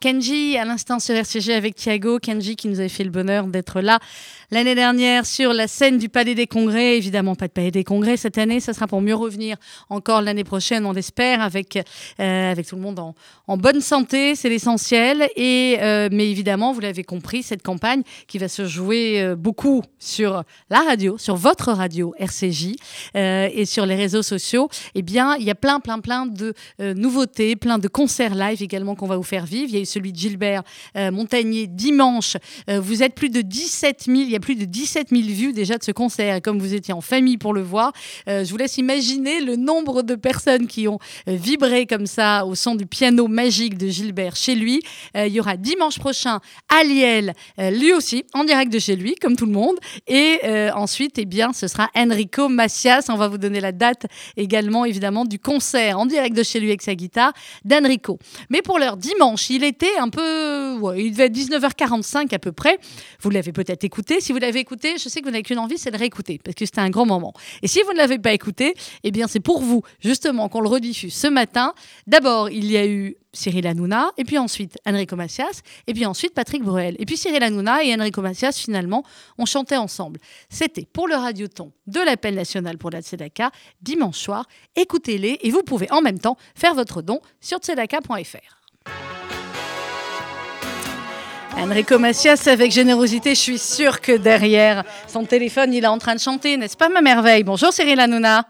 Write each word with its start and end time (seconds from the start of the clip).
Kenji, 0.00 0.56
à 0.56 0.64
l'instant 0.64 1.00
sur 1.00 1.16
RCG 1.16 1.52
avec 1.54 1.74
Thiago. 1.74 2.20
Kenji 2.20 2.54
qui 2.54 2.68
nous 2.68 2.78
avait 2.78 2.88
fait 2.88 3.02
le 3.02 3.10
bonheur 3.10 3.48
d'être 3.48 3.80
là 3.80 3.98
l'année 4.52 4.76
dernière 4.76 5.26
sur 5.26 5.52
la 5.52 5.66
scène 5.66 5.98
du 5.98 6.08
Palais 6.08 6.36
des 6.36 6.46
Congrès. 6.46 6.96
Évidemment, 6.96 7.34
pas 7.34 7.48
de 7.48 7.52
Palais 7.52 7.72
des 7.72 7.82
Congrès 7.82 8.16
cette 8.16 8.38
année. 8.38 8.60
Ça 8.60 8.74
sera 8.74 8.86
pour 8.86 9.00
mieux 9.00 9.16
revenir 9.16 9.56
encore 9.90 10.22
l'année 10.22 10.44
prochaine, 10.44 10.86
on 10.86 10.92
l'espère, 10.92 11.42
avec, 11.42 11.76
euh, 12.20 12.52
avec 12.52 12.68
tout 12.68 12.76
le 12.76 12.82
monde 12.82 13.00
en, 13.00 13.56
bonne 13.56 13.80
santé. 13.80 14.36
C'est 14.36 14.48
l'essentiel. 14.48 15.28
Euh, 15.36 16.08
mais 16.12 16.30
évidemment, 16.30 16.72
vous 16.72 16.80
l'avez 16.80 17.02
compris, 17.02 17.42
cette 17.42 17.64
campagne 17.64 18.02
qui 18.28 18.38
va 18.38 18.46
se 18.46 18.66
jouer 18.66 19.20
euh, 19.20 19.34
beaucoup 19.34 19.82
sur 19.98 20.44
la 20.70 20.78
radio, 20.78 21.18
sur 21.18 21.34
votre 21.34 21.72
radio 21.72 22.14
RCJ 22.18 22.76
et 23.16 23.64
sur 23.64 23.84
les 23.84 23.96
réseaux 23.96 24.22
sociaux. 24.22 24.68
Eh 24.94 25.02
bien, 25.02 25.34
il 25.34 25.44
y 25.44 25.50
a 25.50 25.56
plein, 25.56 25.80
plein, 25.80 25.98
plein 25.98 26.26
de 26.26 26.54
nouveautés, 26.78 27.56
plein 27.56 27.78
de 27.78 27.88
concerts 27.88 28.36
live 28.36 28.62
également 28.62 28.94
qu'on 28.94 29.08
va 29.08 29.16
vous 29.16 29.24
faire 29.24 29.44
vivre. 29.44 29.74
Celui 29.88 30.12
de 30.12 30.18
Gilbert 30.18 30.62
euh, 30.96 31.10
Montagnier 31.10 31.66
dimanche. 31.66 32.36
Euh, 32.70 32.80
vous 32.80 33.02
êtes 33.02 33.14
plus 33.14 33.30
de 33.30 33.40
17 33.40 34.04
000, 34.06 34.18
il 34.18 34.30
y 34.30 34.36
a 34.36 34.40
plus 34.40 34.54
de 34.54 34.64
17 34.64 35.08
000 35.10 35.22
vues 35.22 35.52
déjà 35.52 35.78
de 35.78 35.82
ce 35.82 35.92
concert. 35.92 36.36
Et 36.36 36.40
comme 36.40 36.58
vous 36.58 36.74
étiez 36.74 36.94
en 36.94 37.00
famille 37.00 37.38
pour 37.38 37.54
le 37.54 37.62
voir, 37.62 37.92
euh, 38.28 38.44
je 38.44 38.50
vous 38.50 38.56
laisse 38.56 38.78
imaginer 38.78 39.40
le 39.40 39.56
nombre 39.56 40.02
de 40.02 40.14
personnes 40.14 40.66
qui 40.66 40.88
ont 40.88 40.98
vibré 41.26 41.86
comme 41.86 42.06
ça 42.06 42.44
au 42.46 42.54
son 42.54 42.74
du 42.74 42.86
piano 42.86 43.28
magique 43.28 43.76
de 43.78 43.88
Gilbert 43.88 44.36
chez 44.36 44.54
lui. 44.54 44.82
il 45.14 45.28
y 45.28 45.40
aura 45.40 45.56
dimanche 45.56 45.98
prochain 45.98 46.40
Aliel, 46.68 47.32
lui 47.58 47.92
aussi, 47.92 48.24
en 48.34 48.44
direct 48.44 48.72
de 48.72 48.78
chez 48.78 48.96
lui, 48.96 49.14
comme 49.14 49.36
tout 49.36 49.46
le 49.46 49.52
monde. 49.52 49.76
Et 50.06 50.40
ensuite, 50.74 51.18
eh 51.18 51.24
bien, 51.24 51.52
ce 51.52 51.66
sera 51.66 51.88
Enrico 51.94 52.48
Macias. 52.48 53.06
On 53.08 53.16
va 53.16 53.28
vous 53.28 53.38
donner 53.38 53.60
la 53.60 53.72
date 53.72 54.06
également, 54.36 54.84
évidemment, 54.84 55.24
du 55.24 55.38
concert 55.38 55.98
en 55.98 56.06
direct 56.06 56.36
de 56.36 56.42
chez 56.42 56.60
lui 56.60 56.68
avec 56.68 56.82
sa 56.82 56.94
guitare 56.94 57.32
d'Enrico. 57.64 58.18
Mais 58.50 58.62
pour 58.62 58.78
l'heure, 58.78 58.96
dimanche, 58.96 59.50
il 59.50 59.64
est 59.64 59.77
un 59.98 60.08
peu. 60.08 60.76
il 60.96 61.12
devait 61.12 61.26
être 61.26 61.34
19h45 61.34 62.34
à 62.34 62.38
peu 62.38 62.52
près. 62.52 62.78
Vous 63.20 63.30
l'avez 63.30 63.52
peut-être 63.52 63.84
écouté. 63.84 64.20
Si 64.20 64.32
vous 64.32 64.38
l'avez 64.38 64.60
écouté, 64.60 64.96
je 64.98 65.08
sais 65.08 65.20
que 65.20 65.26
vous 65.26 65.30
n'avez 65.30 65.42
qu'une 65.42 65.58
envie, 65.58 65.78
c'est 65.78 65.90
de 65.90 65.98
réécouter, 65.98 66.40
parce 66.42 66.54
que 66.54 66.64
c'était 66.64 66.80
un 66.80 66.90
grand 66.90 67.06
moment. 67.06 67.32
Et 67.62 67.68
si 67.68 67.80
vous 67.82 67.92
ne 67.92 67.98
l'avez 67.98 68.18
pas 68.18 68.32
écouté, 68.32 68.74
eh 69.04 69.10
bien, 69.10 69.26
c'est 69.26 69.40
pour 69.40 69.60
vous, 69.60 69.82
justement, 70.00 70.48
qu'on 70.48 70.60
le 70.60 70.68
rediffuse 70.68 71.14
ce 71.14 71.26
matin. 71.26 71.74
D'abord, 72.06 72.50
il 72.50 72.70
y 72.70 72.76
a 72.76 72.86
eu 72.86 73.16
Cyril 73.32 73.66
Hanouna, 73.66 74.10
et 74.16 74.24
puis 74.24 74.38
ensuite 74.38 74.78
Enrico 74.86 75.14
Macias, 75.14 75.62
et 75.86 75.94
puis 75.94 76.06
ensuite 76.06 76.34
Patrick 76.34 76.62
Bruel. 76.62 76.96
Et 76.98 77.04
puis 77.04 77.16
Cyril 77.16 77.42
Hanouna 77.42 77.84
et 77.84 77.94
Enrico 77.94 78.22
Macias, 78.22 78.52
finalement, 78.52 79.04
ont 79.38 79.46
chanté 79.46 79.76
ensemble. 79.76 80.18
C'était 80.48 80.86
pour 80.86 81.08
le 81.08 81.14
radioton 81.14 81.72
de 81.86 82.00
l'appel 82.00 82.34
national 82.34 82.78
pour 82.78 82.90
la 82.90 83.00
Tzedaka, 83.00 83.50
dimanche 83.82 84.18
soir. 84.18 84.46
Écoutez-les 84.76 85.38
et 85.42 85.50
vous 85.50 85.62
pouvez 85.62 85.90
en 85.92 86.00
même 86.00 86.18
temps 86.18 86.36
faire 86.54 86.74
votre 86.74 87.02
don 87.02 87.20
sur 87.40 87.58
tzedaka.fr. 87.58 88.57
Enrico 91.60 91.98
Macias, 91.98 92.46
avec 92.46 92.70
générosité, 92.70 93.30
je 93.30 93.40
suis 93.40 93.58
sûre 93.58 94.00
que 94.00 94.12
derrière 94.16 94.84
son 95.08 95.24
téléphone, 95.24 95.74
il 95.74 95.82
est 95.82 95.88
en 95.88 95.98
train 95.98 96.14
de 96.14 96.20
chanter, 96.20 96.56
n'est-ce 96.56 96.76
pas 96.76 96.88
ma 96.88 97.00
merveille? 97.00 97.42
Bonjour 97.42 97.72
Cyril 97.72 97.98
Hanouna. 97.98 98.44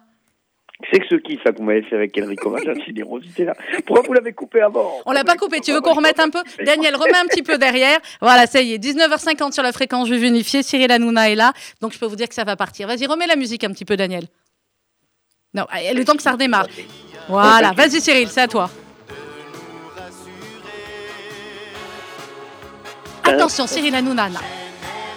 C'est 0.93 1.01
que 1.01 1.07
ce 1.11 1.15
qui 1.17 1.41
ça 1.43 1.53
qu'on 1.53 1.65
m'avait 1.65 1.83
fait 1.83 1.97
avec 1.97 2.17
Enrico 2.23 2.51
Macias, 2.51 2.75
générosité 2.87 3.47
là. 3.47 3.55
Pourquoi 3.87 4.05
vous 4.07 4.13
l'avez 4.13 4.33
coupé 4.35 4.61
avant? 4.61 4.93
On 5.07 5.13
l'a 5.13 5.25
pas 5.25 5.37
coupé, 5.37 5.61
tu 5.61 5.73
veux 5.73 5.81
qu'on 5.81 5.95
remette 5.95 6.21
un 6.21 6.29
peu? 6.29 6.41
Daniel, 6.65 6.97
remets 6.97 7.17
un 7.17 7.27
petit 7.27 7.43
peu 7.43 7.57
derrière. 7.57 7.99
Voilà, 8.21 8.47
ça 8.47 8.61
y 8.61 8.75
est, 8.75 8.79
19h50 8.79 9.53
sur 9.53 9.63
la 9.63 9.73
fréquence 9.73 10.09
juive 10.09 10.25
unifiée, 10.25 10.63
Cyril 10.63 10.93
Hanouna 10.93 11.31
est 11.31 11.35
là, 11.35 11.55
donc 11.81 11.95
je 11.95 11.99
peux 11.99 12.07
vous 12.07 12.17
dire 12.17 12.29
que 12.29 12.35
ça 12.35 12.45
va 12.45 12.57
partir. 12.57 12.89
Vas-y, 12.89 13.07
remets 13.07 13.27
la 13.27 13.37
musique 13.37 13.65
un 13.65 13.71
petit 13.71 13.87
peu 13.87 13.97
Daniel. 13.97 14.27
Non, 15.55 15.65
le 15.73 16.05
temps 16.05 16.15
que 16.15 16.23
ça 16.23 16.33
redémarre. 16.33 16.67
Voilà, 17.27 17.73
vas-y 17.73 18.03
Cyril, 18.03 18.29
c'est 18.29 18.43
à 18.43 18.49
toi. 18.49 18.71
Attention, 23.29 23.67
Cyril 23.67 23.95
Hanouna. 23.95 24.29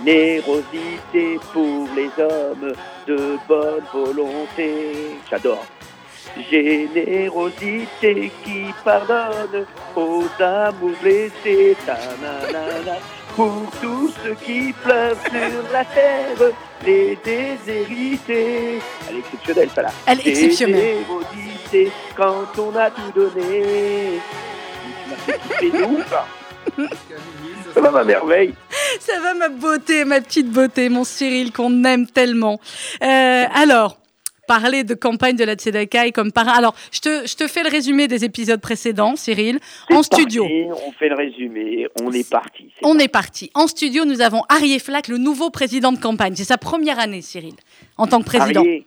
Générosité 0.06 1.40
pour 1.54 1.88
les 1.96 2.10
hommes 2.22 2.74
de 3.08 3.38
bonne 3.48 3.84
volonté. 3.94 5.18
J'adore. 5.30 5.66
Générosité 6.50 8.32
qui 8.44 8.66
pardonne 8.84 9.66
aux 9.96 10.26
amours 10.40 10.98
blessés. 11.02 11.78
Pour 13.36 13.72
tous 13.82 14.14
ceux 14.24 14.36
qui 14.46 14.74
pleurent 14.74 15.16
sur 15.24 15.72
la 15.72 15.86
terre, 15.86 16.52
les 16.86 17.18
déshérités. 17.24 18.82
Elle 19.08 19.16
est 19.16 19.20
exceptionnelle, 19.20 19.70
ça 19.74 19.82
là. 19.84 19.92
Elle 20.06 20.20
est 20.20 20.28
exceptionnelle. 20.28 20.82
Générosité 20.82 21.92
quand 22.18 22.60
on 22.60 22.76
a 22.76 22.90
tout 22.92 23.12
donné. 23.16 24.20
Tu 25.60 25.72
m'as 25.72 25.86
fait 25.86 26.92
Ça 27.74 27.82
va 27.82 27.92
ma 27.92 28.04
merveille. 28.04 28.54
Ça 29.00 29.20
va 29.20 29.34
ma 29.34 29.50
beauté, 29.50 30.06
ma 30.06 30.22
petite 30.22 30.50
beauté, 30.50 30.90
mon 30.90 31.04
Cyril 31.04 31.52
qu'on 31.52 31.84
aime 31.84 32.08
tellement. 32.08 32.60
Euh, 33.04 33.46
alors, 33.54 33.98
parler 34.48 34.84
de 34.84 34.94
campagne 34.96 35.38
de 35.38 35.46
la 35.46 35.54
Tzedaka 35.56 36.12
comme 36.12 36.32
par... 36.32 36.50
Alors, 36.50 36.76
je 36.92 37.00
te, 37.00 37.28
je 37.28 37.36
te 37.36 37.48
fais 37.48 37.64
le 37.64 37.70
résumé 37.70 38.08
des 38.08 38.26
épisodes 38.26 38.60
précédents, 38.60 39.16
Cyril, 39.16 39.60
en 39.90 40.04
studio. 40.04 40.46
on 40.46 40.92
fait 40.92 41.08
le 41.08 41.16
résumé, 41.16 41.88
on 42.02 42.12
est 42.12 42.30
parti. 42.30 42.70
on 42.84 43.00
est 43.00 43.08
parti. 43.08 43.50
En 43.54 43.68
studio, 43.68 44.04
nous 44.04 44.22
avons 44.22 44.44
Arié 44.50 44.80
Flack, 44.80 45.08
le 45.08 45.18
nouveau 45.18 45.50
président 45.50 45.94
de 45.94 46.00
campagne. 46.00 46.36
C'est 46.36 46.44
sa 46.44 46.58
première 46.58 47.00
année, 47.00 47.22
Cyril, 47.22 47.54
en 47.98 48.08
tant 48.08 48.20
que 48.20 48.26
président. 48.26 48.62
Arié, 48.62 48.86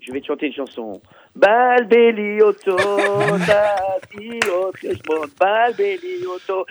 je 0.00 0.12
vais 0.12 0.20
te 0.20 0.26
chanter 0.26 0.48
une 0.48 0.54
chanson. 0.54 1.00
Balbelioto, 1.34 2.76
Balbelioto, 5.40 6.66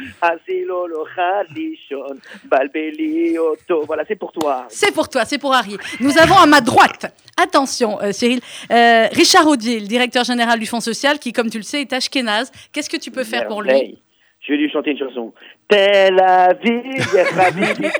Balbelioto. 2.46 3.84
Voilà, 3.86 4.04
c'est 4.08 4.16
pour 4.16 4.32
toi. 4.32 4.68
C'est 4.70 4.94
pour 4.94 5.10
toi, 5.10 5.26
c'est 5.26 5.40
pour 5.40 5.54
Harry. 5.54 5.78
Nous 6.00 6.18
avons 6.18 6.38
à 6.38 6.46
ma 6.46 6.62
droite, 6.62 7.12
attention 7.42 8.00
euh, 8.02 8.12
Cyril, 8.12 8.40
euh, 8.72 9.08
Richard 9.12 9.48
Audier, 9.48 9.80
le 9.80 9.88
directeur 9.88 10.24
général 10.24 10.60
du 10.60 10.68
Fonds 10.68 10.80
social, 10.80 11.18
qui, 11.18 11.34
comme 11.34 11.50
tu 11.50 11.58
le 11.58 11.64
sais, 11.64 11.82
est 11.82 11.94
ashkénaze. 11.94 12.52
Qu'est-ce 12.72 12.90
que 12.90 12.98
tu 12.98 13.10
peux 13.10 13.24
faire 13.24 13.48
pour 13.48 13.64
lui? 13.64 13.98
Je 14.42 14.54
vais 14.54 14.58
lui 14.58 14.70
chanter 14.72 14.92
une 14.92 14.98
chanson. 14.98 15.34
Tel 15.68 16.20
Aviv, 16.20 16.82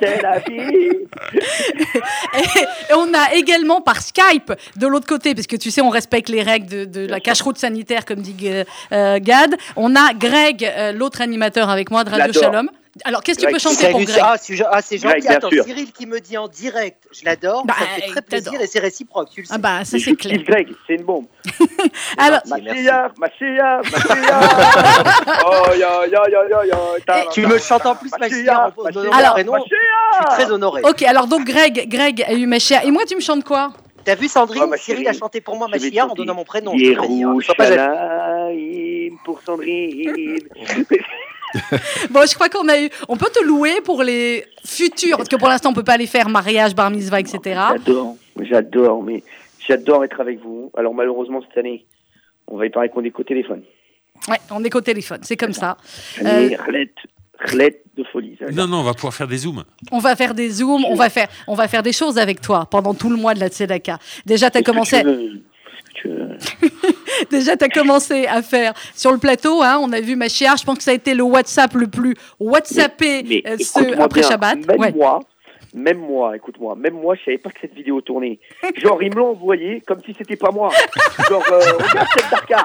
Tel 0.00 0.26
Aviv. 0.26 0.92
Et 2.90 2.94
on 2.94 3.14
a 3.14 3.34
également 3.34 3.80
par 3.80 4.02
Skype 4.02 4.52
de 4.76 4.86
l'autre 4.88 5.06
côté, 5.06 5.34
parce 5.34 5.46
que 5.46 5.56
tu 5.56 5.70
sais, 5.70 5.80
on 5.80 5.88
respecte 5.88 6.28
les 6.28 6.42
règles 6.42 6.90
de, 6.90 7.06
la 7.06 7.20
cache-route 7.20 7.58
sanitaire, 7.58 8.04
comme 8.04 8.20
dit 8.20 8.34
euh, 8.92 9.18
Gad. 9.20 9.54
On 9.76 9.94
a 9.94 10.12
Greg, 10.14 10.64
euh, 10.64 10.92
l'autre 10.92 11.20
animateur 11.20 11.70
avec 11.70 11.90
moi 11.90 12.02
de 12.02 12.10
Radio 12.10 12.32
Shalom. 12.32 12.68
Alors, 13.04 13.22
qu'est-ce 13.22 13.38
que 13.38 13.46
tu 13.46 13.52
peux 13.52 13.58
chanter 13.58 13.90
pour 13.90 14.02
Greg 14.02 14.20
Ah, 14.22 14.36
c'est 14.82 14.98
gentil. 14.98 15.28
Attends, 15.28 15.48
Cyril 15.50 15.92
qui 15.92 16.06
me 16.06 16.20
dit 16.20 16.36
en 16.36 16.46
direct, 16.46 17.08
je 17.10 17.24
l'adore, 17.24 17.64
bah, 17.64 17.74
ça 17.78 17.86
fait 17.86 18.06
très 18.06 18.22
plaisir 18.22 18.60
et 18.60 18.66
c'est 18.66 18.80
réciproque, 18.80 19.30
tu 19.30 19.40
le 19.40 19.46
sais. 19.46 19.54
Ah 19.54 19.58
bah, 19.58 19.84
ça 19.84 19.98
c'est 19.98 20.14
clair. 20.14 20.42
Greg, 20.42 20.68
c'est 20.86 20.94
une 20.94 21.04
bombe. 21.04 21.24
Alors, 22.18 22.40
Mashiach, 22.46 23.12
Mashiach. 23.18 23.82
oh, 25.46 25.72
ya, 25.74 26.06
ya, 26.06 26.22
ya, 26.30 26.64
ya, 26.66 27.24
Tu 27.32 27.46
me 27.46 27.58
chantes 27.58 27.86
en 27.86 27.94
plus 27.94 28.10
Mashiach 28.18 28.72
en 28.76 28.90
donnant 28.90 29.12
alors, 29.12 29.32
prénom. 29.34 29.54
Je 29.56 29.62
suis 29.62 30.24
très 30.28 30.50
honoré. 30.50 30.82
Ok, 30.84 31.02
alors 31.02 31.26
donc 31.26 31.44
Greg, 31.44 31.88
Greg 31.88 32.22
a 32.22 32.34
eu 32.34 32.46
Mashiach. 32.46 32.84
Et 32.84 32.90
moi, 32.90 33.04
tu 33.06 33.16
me 33.16 33.20
chantes 33.20 33.44
quoi? 33.44 33.72
T'as 34.04 34.16
vu 34.16 34.28
Sandrine? 34.28 34.64
Oh, 34.66 34.74
Cyril 34.76 35.08
a 35.08 35.12
chanté 35.14 35.40
pour 35.40 35.56
moi 35.56 35.66
Mashiach 35.68 36.10
en 36.10 36.14
donnant 36.14 36.34
mon 36.34 36.44
prénom. 36.44 36.72
pour 39.24 39.40
Sandrine. 39.42 40.40
bon, 42.10 42.26
je 42.26 42.34
crois 42.34 42.48
qu'on 42.48 42.68
a 42.68 42.80
eu. 42.80 42.90
On 43.08 43.16
peut 43.16 43.30
te 43.32 43.44
louer 43.44 43.80
pour 43.84 44.02
les 44.02 44.44
futurs, 44.64 45.16
parce 45.16 45.28
que 45.28 45.36
pour 45.36 45.48
l'instant, 45.48 45.70
on 45.70 45.74
peut 45.74 45.84
pas 45.84 45.96
les 45.96 46.06
faire 46.06 46.28
mariage, 46.28 46.74
bar 46.74 46.90
mitzvah, 46.90 47.20
etc. 47.20 47.38
J'adore, 47.44 48.16
j'adore, 48.40 49.02
mais 49.02 49.22
j'adore 49.66 50.04
être 50.04 50.20
avec 50.20 50.40
vous. 50.40 50.70
Alors 50.76 50.94
malheureusement 50.94 51.40
cette 51.46 51.58
année, 51.58 51.86
on 52.46 52.56
va 52.56 52.66
y 52.66 52.70
parler 52.70 52.88
qu'on 52.88 53.04
est 53.04 53.10
qu'au 53.10 53.24
téléphone. 53.24 53.62
Ouais, 54.28 54.38
on 54.50 54.62
est 54.62 54.70
qu'au 54.70 54.80
téléphone, 54.80 55.20
c'est 55.22 55.36
comme 55.36 55.52
ça. 55.52 55.76
Euh... 56.24 56.50
de 57.96 58.04
folie. 58.04 58.38
Non, 58.52 58.66
non, 58.66 58.78
on 58.78 58.82
va 58.84 58.94
pouvoir 58.94 59.14
faire 59.14 59.26
des 59.26 59.38
zooms. 59.38 59.64
On 59.90 59.98
va 59.98 60.16
faire 60.16 60.34
des 60.34 60.48
zooms, 60.48 60.84
on 60.84 60.94
va 60.94 61.10
faire, 61.10 61.28
on 61.46 61.54
va 61.54 61.68
faire 61.68 61.82
des 61.82 61.92
choses 61.92 62.18
avec 62.18 62.40
toi 62.40 62.66
pendant 62.70 62.94
tout 62.94 63.10
le 63.10 63.16
mois 63.16 63.34
de 63.34 63.40
la 63.40 63.48
Tzedaka. 63.48 63.98
Déjà, 64.24 64.50
tu 64.50 64.58
as 64.58 64.62
commencé. 64.62 65.02
Déjà, 67.30 67.56
tu 67.56 67.64
as 67.64 67.68
commencé 67.68 68.26
à 68.26 68.42
faire 68.42 68.74
sur 68.94 69.12
le 69.12 69.18
plateau. 69.18 69.62
Hein, 69.62 69.78
on 69.80 69.92
a 69.92 70.00
vu 70.00 70.16
ma 70.16 70.28
chère. 70.28 70.56
Je 70.56 70.64
pense 70.64 70.78
que 70.78 70.84
ça 70.84 70.90
a 70.90 70.94
été 70.94 71.14
le 71.14 71.22
WhatsApp 71.22 71.72
le 71.74 71.86
plus 71.86 72.14
WhatsAppé 72.40 73.42
euh, 73.46 73.56
ce, 73.58 74.00
après 74.00 74.22
Shabbat. 74.22 74.66
Même 74.66 74.94
moi, 74.94 75.20
même 75.74 75.98
moi, 75.98 76.36
écoute-moi, 76.36 76.74
même 76.76 76.94
moi, 76.94 77.14
je 77.14 77.24
savais 77.24 77.38
pas 77.38 77.50
que 77.50 77.60
cette 77.60 77.74
vidéo 77.74 78.00
tournait. 78.00 78.38
Genre, 78.76 79.02
ils 79.02 79.10
me 79.10 79.16
l'ont 79.16 79.30
envoyé 79.30 79.80
comme 79.86 80.00
si 80.04 80.14
c'était 80.16 80.36
pas 80.36 80.50
moi. 80.50 80.70
Genre, 81.28 81.44
euh, 81.50 81.60
Darka. 82.30 82.64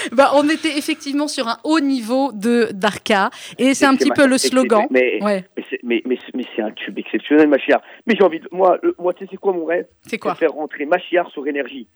Bah, 0.12 0.30
on 0.34 0.48
était 0.48 0.76
effectivement 0.76 1.28
sur 1.28 1.48
un 1.48 1.58
haut 1.64 1.80
niveau 1.80 2.32
de 2.32 2.68
d'Arca 2.72 3.30
et 3.58 3.74
c'est 3.74 3.86
un 3.86 3.94
petit 3.94 4.10
peu 4.10 4.26
le 4.26 4.38
slogan. 4.38 4.86
Mais, 4.90 5.18
mais 5.22 5.44
mais, 5.82 6.02
mais, 6.04 6.18
mais 6.34 6.44
c'est 6.54 6.62
un 6.62 6.70
tube 6.72 6.98
exceptionnel, 6.98 7.48
Machiar. 7.48 7.80
Mais 8.06 8.14
j'ai 8.16 8.24
envie 8.24 8.40
de. 8.40 8.48
Moi, 8.52 8.78
moi 8.98 9.14
tu 9.14 9.24
sais, 9.24 9.28
c'est 9.30 9.36
quoi 9.36 9.52
mon 9.52 9.64
rêve? 9.64 9.86
C'est 10.06 10.18
quoi? 10.18 10.34
Faire 10.34 10.52
rentrer 10.52 10.86
Machiar 10.86 11.30
sur 11.30 11.46
énergie. 11.46 11.86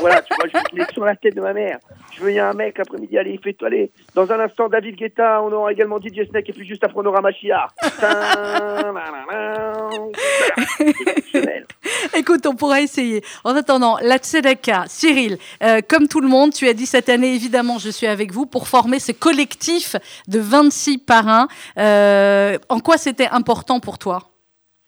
voilà, 0.00 0.22
tu 0.22 0.34
vois, 0.34 0.46
je 0.48 0.76
vais 0.76 0.86
sur 0.92 1.04
la 1.04 1.16
tête 1.16 1.34
de 1.34 1.40
ma 1.40 1.52
mère. 1.52 1.78
Je 2.16 2.22
veux, 2.22 2.32
y 2.32 2.38
a 2.38 2.48
un 2.48 2.54
mec 2.54 2.78
l'après-midi, 2.78 3.18
allez, 3.18 3.38
fais-toi 3.42 3.68
aller. 3.68 3.90
Dans 4.14 4.30
un 4.32 4.40
instant, 4.40 4.68
David 4.68 4.96
Guetta, 4.96 5.42
on 5.42 5.52
aura 5.52 5.72
également 5.72 5.98
DJ 5.98 6.28
Snake, 6.28 6.48
et 6.48 6.52
puis 6.52 6.66
juste 6.66 6.84
après, 6.84 7.00
on 7.00 7.06
aura 7.06 7.20
Machiar. 7.20 7.72
Écoute, 12.16 12.46
on 12.46 12.54
pourra 12.54 12.80
essayer. 12.80 13.22
En 13.44 13.54
attendant, 13.54 13.98
la 14.02 14.18
Tzedaka, 14.18 14.84
Cyril, 14.86 15.38
euh, 15.62 15.80
comme 15.86 16.08
tout 16.08 16.20
le 16.20 16.28
monde, 16.28 16.52
tu 16.52 16.68
as 16.68 16.74
dit 16.74 16.86
cette 16.86 17.08
année, 17.08 17.29
évidemment, 17.34 17.78
je 17.78 17.90
suis 17.90 18.06
avec 18.06 18.32
vous 18.32 18.46
pour 18.46 18.68
former 18.68 18.98
ce 18.98 19.12
collectif 19.12 19.96
de 20.28 20.38
26 20.38 20.98
parrains. 20.98 21.48
Euh, 21.78 22.58
en 22.68 22.80
quoi 22.80 22.96
c'était 22.96 23.28
important 23.30 23.80
pour 23.80 23.98
toi? 23.98 24.30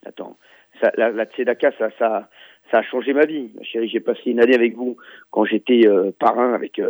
Attends, 0.07 0.37
la, 0.97 1.25
Tzedaka, 1.25 1.73
ça, 1.99 2.29
a 2.73 2.83
changé 2.83 3.13
ma 3.13 3.27
vie. 3.27 3.51
Chérie, 3.63 3.89
j'ai 3.89 4.01
passé 4.01 4.31
une 4.31 4.41
année 4.41 4.55
avec 4.55 4.75
vous 4.75 4.97
quand 5.31 5.45
j'étais 5.45 5.87
euh, 5.87 6.11
parrain 6.19 6.55
avec, 6.55 6.81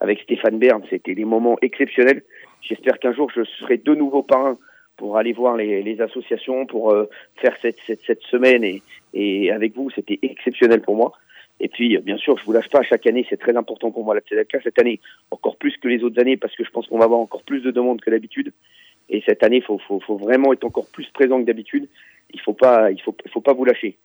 avec 0.00 0.20
Stéphane 0.20 0.58
Bern. 0.58 0.82
C'était 0.90 1.14
des 1.14 1.24
moments 1.24 1.58
exceptionnels. 1.62 2.22
J'espère 2.62 2.98
qu'un 2.98 3.12
jour, 3.12 3.30
je 3.34 3.44
serai 3.44 3.76
de 3.76 3.94
nouveau 3.94 4.22
parrain 4.22 4.58
pour 4.96 5.18
aller 5.18 5.32
voir 5.32 5.56
les, 5.56 6.00
associations, 6.00 6.66
pour 6.66 6.92
euh, 6.92 7.08
faire 7.36 7.54
cette, 7.60 7.78
cette, 7.86 8.00
cette, 8.06 8.22
semaine 8.22 8.64
et, 8.64 8.82
et 9.14 9.50
avec 9.50 9.74
vous, 9.74 9.90
c'était 9.90 10.18
exceptionnel 10.22 10.80
pour 10.80 10.96
moi. 10.96 11.12
Et 11.58 11.68
puis, 11.68 11.96
bien 11.98 12.18
sûr, 12.18 12.36
je 12.38 12.44
vous 12.44 12.52
lâche 12.52 12.68
pas, 12.68 12.82
chaque 12.82 13.06
année, 13.06 13.26
c'est 13.30 13.38
très 13.38 13.56
important 13.56 13.90
pour 13.90 14.04
moi 14.04 14.14
la 14.14 14.20
Tzedaka. 14.20 14.60
Cette 14.62 14.78
année, 14.78 15.00
encore 15.30 15.56
plus 15.56 15.76
que 15.78 15.88
les 15.88 16.02
autres 16.02 16.20
années, 16.20 16.36
parce 16.36 16.54
que 16.54 16.64
je 16.64 16.70
pense 16.70 16.86
qu'on 16.86 16.98
va 16.98 17.04
avoir 17.04 17.20
encore 17.20 17.42
plus 17.42 17.60
de 17.60 17.70
demandes 17.70 18.00
que 18.00 18.10
d'habitude. 18.10 18.52
Et 19.08 19.22
cette 19.26 19.42
année, 19.42 19.56
il 19.56 19.62
faut, 19.62 19.78
faut, 19.78 20.00
faut, 20.00 20.16
vraiment 20.16 20.52
être 20.52 20.64
encore 20.64 20.86
plus 20.86 21.08
présent 21.10 21.40
que 21.40 21.46
d'habitude. 21.46 21.88
Il 22.34 22.40
faut 22.40 22.52
pas, 22.52 22.90
il 22.90 23.00
faut, 23.00 23.16
faut 23.32 23.40
pas 23.40 23.54
vous 23.54 23.64
lâcher. 23.64 23.96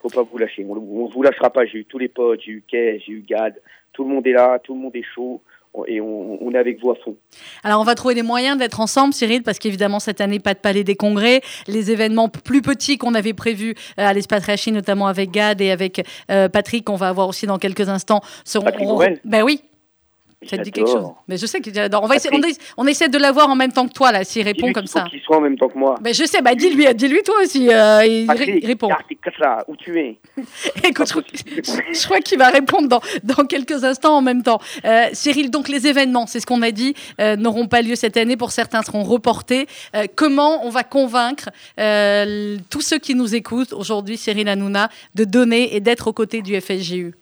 Faut 0.00 0.10
pas 0.10 0.22
vous 0.22 0.36
lâcher. 0.36 0.66
On, 0.68 0.72
on 0.72 1.06
vous 1.06 1.22
lâchera 1.22 1.50
pas. 1.50 1.64
J'ai 1.64 1.78
eu 1.78 1.84
tous 1.84 1.98
les 1.98 2.08
potes, 2.08 2.42
j'ai 2.42 2.52
eu 2.52 2.64
Kay, 2.66 3.02
j'ai 3.06 3.12
eu 3.12 3.24
Gad. 3.26 3.60
Tout 3.92 4.04
le 4.04 4.10
monde 4.10 4.26
est 4.26 4.32
là, 4.32 4.58
tout 4.58 4.74
le 4.74 4.80
monde 4.80 4.94
est 4.94 5.02
chaud 5.02 5.40
et 5.86 6.00
on, 6.00 6.50
est 6.52 6.58
avec 6.58 6.80
vous 6.82 6.90
à 6.90 6.94
fond. 6.96 7.16
Alors 7.62 7.80
on 7.80 7.84
va 7.84 7.94
trouver 7.94 8.14
des 8.14 8.22
moyens 8.22 8.58
d'être 8.58 8.80
ensemble, 8.80 9.12
Cyril, 9.12 9.42
parce 9.42 9.58
qu'évidemment 9.58 10.00
cette 10.00 10.20
année, 10.20 10.38
pas 10.38 10.54
de 10.54 10.58
palais 10.58 10.84
des 10.84 10.96
congrès. 10.96 11.40
Les 11.66 11.90
événements 11.90 12.28
plus 12.28 12.62
petits 12.62 12.98
qu'on 12.98 13.14
avait 13.14 13.34
prévus 13.34 13.74
euh, 13.98 14.06
à 14.06 14.12
l'espace 14.12 14.44
Réachine, 14.44 14.74
notamment 14.74 15.06
avec 15.06 15.30
Gad 15.30 15.60
et 15.60 15.70
avec 15.70 16.04
euh, 16.30 16.48
Patrick, 16.48 16.84
qu'on 16.84 16.96
va 16.96 17.08
avoir 17.08 17.28
aussi 17.28 17.46
dans 17.46 17.58
quelques 17.58 17.88
instants, 17.88 18.20
seront. 18.44 18.64
Patrick 18.64 18.88
Ben 19.24 19.42
oui, 19.42 19.62
ça 20.46 20.56
te 20.56 20.62
dit 20.62 20.70
quelque 20.70 20.90
chose 20.90 21.10
Mais 21.26 21.36
je 21.36 21.46
sais 21.46 21.60
qu'il 21.60 21.76
adore. 21.80 22.04
On, 22.04 22.06
va 22.06 22.14
essayer, 22.14 22.32
on, 22.76 22.86
essaie 22.86 23.08
de 23.08 23.18
l'avoir 23.18 23.50
en 23.50 23.56
même 23.56 23.72
temps 23.72 23.88
que 23.88 23.92
toi, 23.92 24.12
là, 24.12 24.22
s'il 24.22 24.44
répond 24.44 24.72
comme 24.72 24.86
ça. 24.86 25.04
qu'il 25.10 25.20
soit 25.20 25.36
en 25.36 25.40
même 25.40 25.58
temps 25.58 25.68
que 25.68 25.76
moi. 25.76 25.96
Mais 26.00 26.14
je 26.14 26.24
sais, 26.24 26.40
bah, 26.42 26.54
dis-lui, 26.54 26.86
dis-lui 26.94 27.22
toi 27.24 27.34
aussi. 27.42 27.68
Euh, 27.68 28.04
il, 28.06 28.30
répond. 28.64 28.88
où 29.66 29.76
tu 29.76 29.98
es? 29.98 30.18
Écoute, 30.84 31.08
je, 31.08 32.04
crois 32.04 32.20
qu'il 32.20 32.38
va 32.38 32.50
répondre 32.50 32.88
dans, 32.88 33.00
dans, 33.24 33.44
quelques 33.46 33.82
instants 33.82 34.16
en 34.16 34.22
même 34.22 34.44
temps. 34.44 34.60
Euh, 34.84 35.06
Cyril, 35.12 35.50
donc 35.50 35.68
les 35.68 35.88
événements, 35.88 36.28
c'est 36.28 36.38
ce 36.38 36.46
qu'on 36.46 36.62
a 36.62 36.70
dit, 36.70 36.94
euh, 37.20 37.34
n'auront 37.34 37.66
pas 37.66 37.82
lieu 37.82 37.96
cette 37.96 38.16
année. 38.16 38.36
Pour 38.36 38.52
certains, 38.52 38.82
seront 38.82 39.02
reportés. 39.02 39.66
comment 40.14 40.64
on 40.64 40.70
va 40.70 40.84
convaincre 40.84 41.50
tous 42.70 42.80
ceux 42.80 42.98
qui 42.98 43.16
nous 43.16 43.34
écoutent 43.34 43.72
aujourd'hui, 43.72 44.16
Cyril 44.16 44.48
Hanouna, 44.48 44.88
de 45.16 45.24
donner 45.24 45.74
et 45.74 45.80
d'être 45.80 46.06
aux 46.06 46.12
côtés 46.12 46.42
du 46.42 46.58
FSGU 46.60 47.17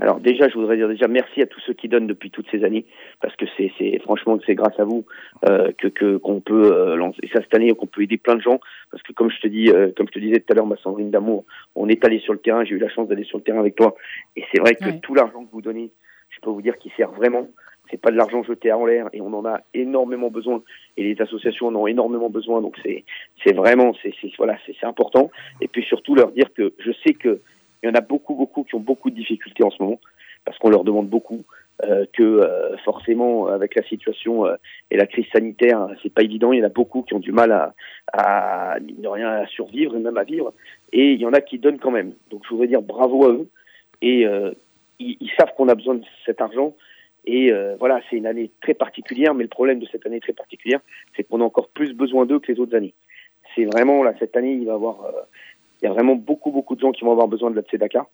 alors 0.00 0.18
déjà, 0.18 0.48
je 0.48 0.54
voudrais 0.54 0.76
dire 0.76 0.88
déjà 0.88 1.08
merci 1.08 1.42
à 1.42 1.46
tous 1.46 1.60
ceux 1.60 1.74
qui 1.74 1.86
donnent 1.86 2.06
depuis 2.06 2.30
toutes 2.30 2.50
ces 2.50 2.64
années, 2.64 2.86
parce 3.20 3.36
que 3.36 3.44
c'est, 3.56 3.98
franchement 4.00 4.38
c'est 4.46 4.54
grâce 4.54 4.78
à 4.80 4.84
vous 4.84 5.04
euh, 5.46 5.72
que, 5.76 6.16
qu'on 6.16 6.40
peut 6.40 6.72
euh, 6.72 6.96
lancer. 6.96 7.20
Ça 7.32 7.42
cette 7.42 7.54
année, 7.54 7.72
qu'on 7.74 7.86
peut 7.86 8.02
aider 8.02 8.16
plein 8.16 8.34
de 8.34 8.40
gens, 8.40 8.60
parce 8.90 9.02
que 9.02 9.12
comme 9.12 9.30
je 9.30 9.38
te 9.40 9.46
dis, 9.46 9.68
euh, 9.68 9.90
comme 9.94 10.06
je 10.08 10.12
te 10.12 10.18
disais 10.18 10.40
tout 10.40 10.52
à 10.52 10.56
l'heure, 10.56 10.66
ma 10.66 10.78
Sandrine 10.78 11.10
d'amour, 11.10 11.44
on 11.74 11.88
est 11.88 12.02
allé 12.04 12.18
sur 12.18 12.32
le 12.32 12.38
terrain, 12.38 12.64
j'ai 12.64 12.74
eu 12.74 12.78
la 12.78 12.88
chance 12.88 13.08
d'aller 13.08 13.24
sur 13.24 13.36
le 13.36 13.44
terrain 13.44 13.60
avec 13.60 13.76
toi, 13.76 13.94
et 14.36 14.44
c'est 14.52 14.60
vrai 14.60 14.74
que 14.74 14.90
tout 15.00 15.14
l'argent 15.14 15.44
que 15.44 15.52
vous 15.52 15.62
donnez, 15.62 15.90
je 16.30 16.40
peux 16.40 16.50
vous 16.50 16.62
dire 16.62 16.78
qu'il 16.78 16.92
sert 16.92 17.10
vraiment. 17.10 17.48
C'est 17.90 18.00
pas 18.00 18.12
de 18.12 18.16
l'argent 18.16 18.42
jeté 18.44 18.72
en 18.72 18.86
l'air, 18.86 19.08
et 19.12 19.20
on 19.20 19.34
en 19.34 19.44
a 19.44 19.60
énormément 19.74 20.30
besoin, 20.30 20.62
et 20.96 21.02
les 21.02 21.20
associations 21.20 21.66
en 21.66 21.74
ont 21.74 21.86
énormément 21.86 22.30
besoin, 22.30 22.62
donc 22.62 22.76
c'est, 22.82 23.04
c'est 23.44 23.52
vraiment, 23.52 23.92
c'est, 24.02 24.14
voilà, 24.38 24.56
c'est 24.64 24.86
important. 24.86 25.30
Et 25.60 25.68
puis 25.68 25.82
surtout 25.82 26.14
leur 26.14 26.30
dire 26.30 26.54
que 26.54 26.72
je 26.78 26.92
sais 27.04 27.14
que 27.14 27.40
il 27.82 27.88
y 27.88 27.90
en 27.90 27.94
a 27.94 28.00
beaucoup, 28.00 28.34
beaucoup 28.34 28.64
qui 28.64 28.74
ont 28.74 28.80
beaucoup 28.80 29.10
de 29.10 29.16
difficultés 29.16 29.64
en 29.64 29.70
ce 29.70 29.82
moment 29.82 30.00
parce 30.44 30.58
qu'on 30.58 30.70
leur 30.70 30.84
demande 30.84 31.08
beaucoup. 31.08 31.44
Euh, 31.84 32.04
que 32.12 32.22
euh, 32.22 32.76
forcément 32.84 33.46
avec 33.46 33.74
la 33.74 33.82
situation 33.84 34.44
euh, 34.44 34.56
et 34.90 34.98
la 34.98 35.06
crise 35.06 35.24
sanitaire, 35.32 35.88
c'est 36.02 36.12
pas 36.12 36.22
évident. 36.22 36.52
Il 36.52 36.58
y 36.58 36.62
en 36.62 36.66
a 36.66 36.70
beaucoup 36.70 37.00
qui 37.02 37.14
ont 37.14 37.20
du 37.20 37.32
mal 37.32 37.52
à, 37.52 37.74
à 38.12 38.78
ne 38.80 39.08
rien 39.08 39.30
à 39.30 39.46
survivre 39.46 39.96
et 39.96 39.98
même 39.98 40.18
à 40.18 40.24
vivre. 40.24 40.52
Et 40.92 41.12
il 41.12 41.20
y 41.20 41.24
en 41.24 41.32
a 41.32 41.40
qui 41.40 41.58
donnent 41.58 41.78
quand 41.78 41.90
même. 41.90 42.12
Donc 42.30 42.42
je 42.44 42.50
voudrais 42.50 42.66
dire 42.66 42.82
bravo 42.82 43.24
à 43.24 43.30
eux. 43.30 43.48
Et 44.02 44.22
ils, 44.24 45.16
ils, 45.20 45.30
savent 45.38 45.54
qu'on 45.56 45.68
a 45.68 45.74
besoin 45.74 45.94
de 45.94 46.04
cet 46.26 46.40
argent. 46.42 46.74
Et 47.24 47.50
voilà, 47.78 48.00
c'est 48.08 48.16
une 48.16 48.26
année 48.26 48.50
très 48.60 48.74
particulière. 48.74 49.34
Mais 49.34 49.44
le 49.44 49.48
problème 49.48 49.78
de 49.78 49.86
cette 49.86 50.04
année 50.04 50.20
très 50.20 50.32
particulière, 50.32 50.80
c'est 51.16 51.24
qu'on 51.24 51.40
a 51.40 51.44
encore 51.44 51.68
plus 51.68 51.94
besoin 51.94 52.26
d'eux 52.26 52.40
que 52.40 52.50
les 52.52 52.60
autres 52.60 52.76
années. 52.76 52.94
C'est 53.54 53.64
vraiment 53.64 54.02
là 54.02 54.14
cette 54.18 54.36
année, 54.36 54.52
il 54.52 54.66
va 54.66 54.74
avoir 54.74 54.98
il 55.80 55.86
y 55.86 55.88
a 55.88 55.92
vraiment 55.92 56.16
beaucoup, 56.16 56.50
beaucoup 56.50 56.74
de 56.74 56.80
gens 56.80 56.92
qui 56.92 57.04
vont 57.04 57.12
avoir 57.12 57.28
besoin 57.28 57.50
de 57.50 57.56
la 57.56 57.62
Tzedaka. 57.62 58.06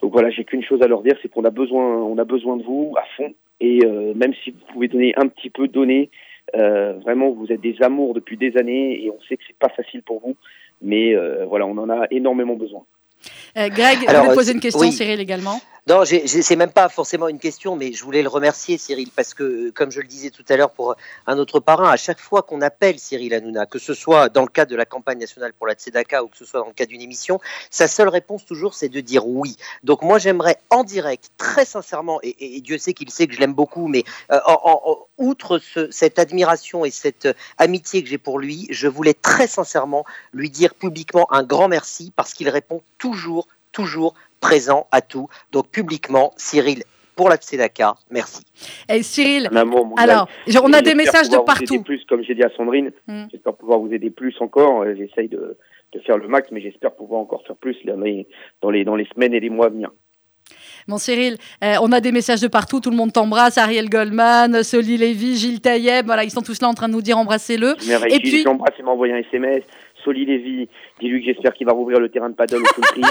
Donc 0.00 0.12
voilà, 0.12 0.30
j'ai 0.30 0.44
qu'une 0.44 0.62
chose 0.62 0.82
à 0.82 0.86
leur 0.86 1.02
dire, 1.02 1.16
c'est 1.20 1.28
qu'on 1.28 1.44
a 1.44 1.50
besoin, 1.50 1.84
on 1.84 2.16
a 2.18 2.24
besoin 2.24 2.56
de 2.56 2.62
vous 2.62 2.94
à 2.96 3.04
fond. 3.16 3.34
Et 3.60 3.80
euh, 3.84 4.14
même 4.14 4.32
si 4.42 4.52
vous 4.52 4.72
pouvez 4.72 4.88
donner 4.88 5.12
un 5.16 5.28
petit 5.28 5.50
peu, 5.50 5.68
donner. 5.68 6.10
Euh, 6.56 6.94
vraiment, 6.94 7.30
vous 7.30 7.52
êtes 7.52 7.60
des 7.60 7.76
amours 7.80 8.14
depuis 8.14 8.36
des 8.36 8.56
années 8.56 9.04
et 9.04 9.10
on 9.10 9.20
sait 9.28 9.36
que 9.36 9.42
c'est 9.46 9.58
pas 9.58 9.68
facile 9.68 10.02
pour 10.02 10.20
vous, 10.20 10.36
mais 10.82 11.14
euh, 11.14 11.44
voilà, 11.46 11.66
on 11.66 11.78
en 11.78 11.88
a 11.88 12.06
énormément 12.10 12.56
besoin. 12.56 12.84
Euh, 13.56 13.68
Greg, 13.68 13.98
vous 13.98 14.22
voulez 14.22 14.34
poser 14.34 14.52
une 14.52 14.60
question, 14.60 14.90
Cyril, 14.90 15.20
également? 15.20 15.60
Non, 15.86 16.04
c'est 16.04 16.56
même 16.56 16.70
pas 16.70 16.88
forcément 16.88 17.26
une 17.26 17.38
question, 17.38 17.74
mais 17.74 17.92
je 17.92 18.04
voulais 18.04 18.22
le 18.22 18.28
remercier, 18.28 18.76
Cyril, 18.76 19.08
parce 19.16 19.32
que, 19.32 19.70
comme 19.70 19.90
je 19.90 20.00
le 20.00 20.06
disais 20.06 20.30
tout 20.30 20.44
à 20.48 20.56
l'heure 20.56 20.70
pour 20.70 20.94
un 21.26 21.38
autre 21.38 21.58
parrain, 21.58 21.90
à 21.90 21.96
chaque 21.96 22.20
fois 22.20 22.42
qu'on 22.42 22.60
appelle 22.60 22.98
Cyril 22.98 23.32
Hanouna, 23.32 23.66
que 23.66 23.78
ce 23.78 23.94
soit 23.94 24.28
dans 24.28 24.42
le 24.42 24.48
cadre 24.48 24.70
de 24.70 24.76
la 24.76 24.84
campagne 24.84 25.18
nationale 25.18 25.52
pour 25.54 25.66
la 25.66 25.74
Tzedaka 25.74 26.22
ou 26.22 26.28
que 26.28 26.36
ce 26.36 26.44
soit 26.44 26.60
dans 26.60 26.66
le 26.66 26.74
cadre 26.74 26.90
d'une 26.90 27.00
émission, 27.00 27.40
sa 27.70 27.88
seule 27.88 28.08
réponse 28.08 28.44
toujours, 28.44 28.74
c'est 28.74 28.90
de 28.90 29.00
dire 29.00 29.26
oui. 29.26 29.56
Donc 29.82 30.02
moi, 30.02 30.18
j'aimerais 30.18 30.58
en 30.68 30.84
direct, 30.84 31.30
très 31.38 31.64
sincèrement, 31.64 32.20
et, 32.22 32.60
Dieu 32.60 32.76
sait 32.76 32.92
qu'il 32.92 33.10
sait 33.10 33.26
que 33.26 33.34
je 33.34 33.40
l'aime 33.40 33.54
beaucoup, 33.54 33.88
mais 33.88 34.04
euh, 34.30 34.38
en, 34.46 34.98
outre 35.16 35.60
cette 35.90 36.18
admiration 36.18 36.84
et 36.84 36.90
cette 36.90 37.28
amitié 37.58 38.02
que 38.02 38.08
j'ai 38.08 38.18
pour 38.18 38.38
lui, 38.38 38.66
je 38.70 38.86
voulais 38.86 39.14
très 39.14 39.46
sincèrement 39.46 40.04
lui 40.32 40.50
dire 40.50 40.74
publiquement 40.74 41.26
un 41.32 41.42
grand 41.42 41.68
merci 41.68 42.12
parce 42.14 42.32
qu'il 42.34 42.48
répond 42.48 42.82
toujours, 42.98 43.48
toujours 43.72 44.14
présent 44.40 44.86
à 44.90 45.00
tout. 45.00 45.28
Donc 45.52 45.68
publiquement, 45.68 46.32
Cyril, 46.36 46.82
pour 47.16 47.28
la 47.28 47.36
Tzedaka, 47.36 47.96
merci. 48.10 48.42
Et 48.88 49.02
Cyril, 49.02 49.50
alors, 49.98 50.28
on 50.62 50.72
a 50.72 50.80
des 50.80 50.94
messages 50.94 51.28
de 51.28 51.36
partout. 51.36 51.82
Plus, 51.82 52.02
comme 52.08 52.22
j'ai 52.22 52.34
dit 52.34 52.42
à 52.42 52.50
Sandrine, 52.56 52.92
hmm. 53.06 53.24
j'espère 53.30 53.54
pouvoir 53.54 53.78
vous 53.78 53.92
aider 53.92 54.10
plus 54.10 54.34
encore. 54.40 54.82
Euh, 54.82 54.94
j'essaye 54.96 55.28
de, 55.28 55.58
faire 56.06 56.16
le 56.16 56.28
max, 56.28 56.48
mais 56.50 56.62
j'espère 56.62 56.94
pouvoir 56.94 57.20
encore 57.20 57.42
faire 57.46 57.56
plus 57.56 57.76
dans 57.84 58.00
les, 58.00 58.26
dans 58.62 58.70
les, 58.70 58.84
dans 58.84 58.96
les 58.96 59.06
semaines 59.12 59.34
et 59.34 59.40
les 59.40 59.50
mois 59.50 59.66
à 59.66 59.68
venir. 59.68 59.90
Bon 60.88 60.98
Cyril, 60.98 61.36
euh, 61.62 61.74
on 61.82 61.92
a 61.92 62.00
des 62.00 62.10
messages 62.10 62.40
de 62.40 62.48
partout, 62.48 62.80
tout 62.80 62.90
le 62.90 62.96
monde 62.96 63.12
t'embrasse, 63.12 63.58
Ariel 63.58 63.88
Goldman, 63.88 64.62
Soli 64.62 64.96
Lévy, 64.96 65.36
Gilles 65.36 65.60
Taïeb, 65.60 66.06
voilà, 66.06 66.24
ils 66.24 66.30
sont 66.30 66.40
tous 66.40 66.60
là 66.62 66.68
en 66.68 66.74
train 66.74 66.88
de 66.88 66.94
nous 66.94 67.02
dire 67.02 67.18
embrassez-le. 67.18 67.74
Et 68.10 68.18
puis, 68.18 68.42
j'embrasse, 68.42 68.74
il 68.78 68.84
m'a 68.84 68.92
envoyé 68.92 69.12
un 69.12 69.18
SMS. 69.18 69.62
Soli 70.04 70.24
Lévy, 70.24 70.68
dis-lui 71.00 71.20
que 71.20 71.26
j'espère 71.26 71.54
qu'il 71.54 71.66
va 71.66 71.72
rouvrir 71.72 72.00
le 72.00 72.08
terrain 72.08 72.30
de 72.30 72.34
paddle 72.34 72.62
au 72.62 72.80
country. 72.80 73.02